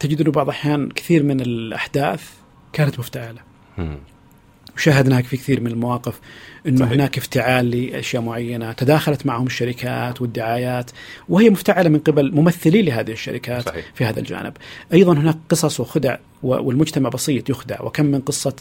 [0.00, 2.22] تجد أنه بعض الأحيان كثير من الأحداث
[2.72, 3.40] كانت مفتعلة.
[4.76, 6.20] وشاهدناها في كثير من المواقف
[6.66, 6.92] إنه صحيح.
[6.92, 10.90] هناك افتعال لأشياء معينة تداخلت معهم الشركات والدعايات
[11.28, 13.84] وهي مفتعلة من قبل ممثلي لهذه الشركات صحيح.
[13.94, 14.52] في هذا الجانب
[14.92, 17.82] أيضا هناك قصص وخدع والمجتمع بسيط يخدع.
[17.82, 18.54] وكم من قصة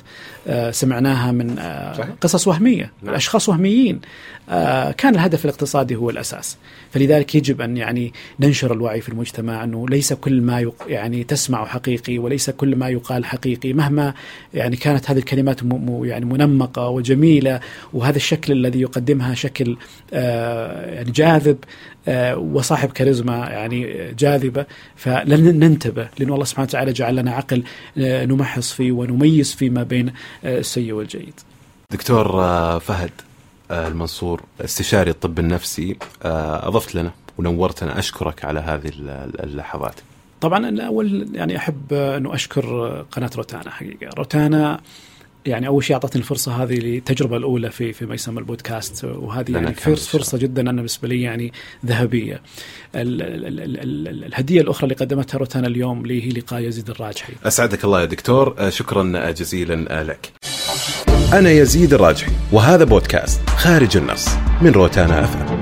[0.48, 2.91] آه، سمعناها من آه، قصص وهمية.
[3.03, 3.16] نعم.
[3.16, 4.02] أشخاص وهميين.
[4.49, 6.58] آه، كان الهدف الاقتصادي هو الأساس.
[6.91, 12.18] فلذلك يجب أن يعني ننشر الوعي في المجتمع أنه ليس كل ما يعني تسمع حقيقي
[12.18, 13.74] وليس كل ما يقال حقيقي.
[13.74, 14.14] مهما
[14.53, 15.60] يعني كانت هذه الكلمات
[16.03, 17.60] يعني منمقة وجميلة
[17.94, 19.78] وهذا الشكل الذي يقدمها شكل
[20.12, 21.58] يعني جاذب
[22.38, 26.10] وصاحب كاريزما يعني جاذبة فلن ننتبه.
[26.20, 27.64] لأن الله سبحانه وتعالى جعل لنا عقل
[27.98, 30.14] نمحص فيه ونميز فيما بين
[30.45, 31.34] السيء والجيد.
[31.91, 32.31] دكتور
[32.80, 33.11] فهد
[33.72, 38.91] المنصور استشاري الطب النفسي أضفت لنا ونورتنا أشكرك على هذه
[39.43, 39.95] اللحظات.
[40.41, 42.65] طبعا أول يعني أحب انه أشكر
[43.11, 44.10] قناة روتانا حقيقة.
[44.18, 44.80] روتانا
[45.46, 49.74] يعني أول شيء أعطتني الفرصة هذه للتجربه الأولى في في ما يسمى البودكاست وهذه يعني
[49.74, 51.54] فرصة جدا أنا بالنسبة لي يعني
[51.86, 52.42] ذهبية.
[52.96, 57.34] ال ال ال الهدية الأخرى اللي قدمتها روتانا اليوم لي هي لقاء يزيد الراجحي.
[57.44, 60.32] أسعدك الله يا دكتور شكرا جزيلا لك.
[61.34, 64.28] أنا يزيد الراجحي وهذا بودكاست خارج النص
[64.62, 65.61] من روتانا افلام.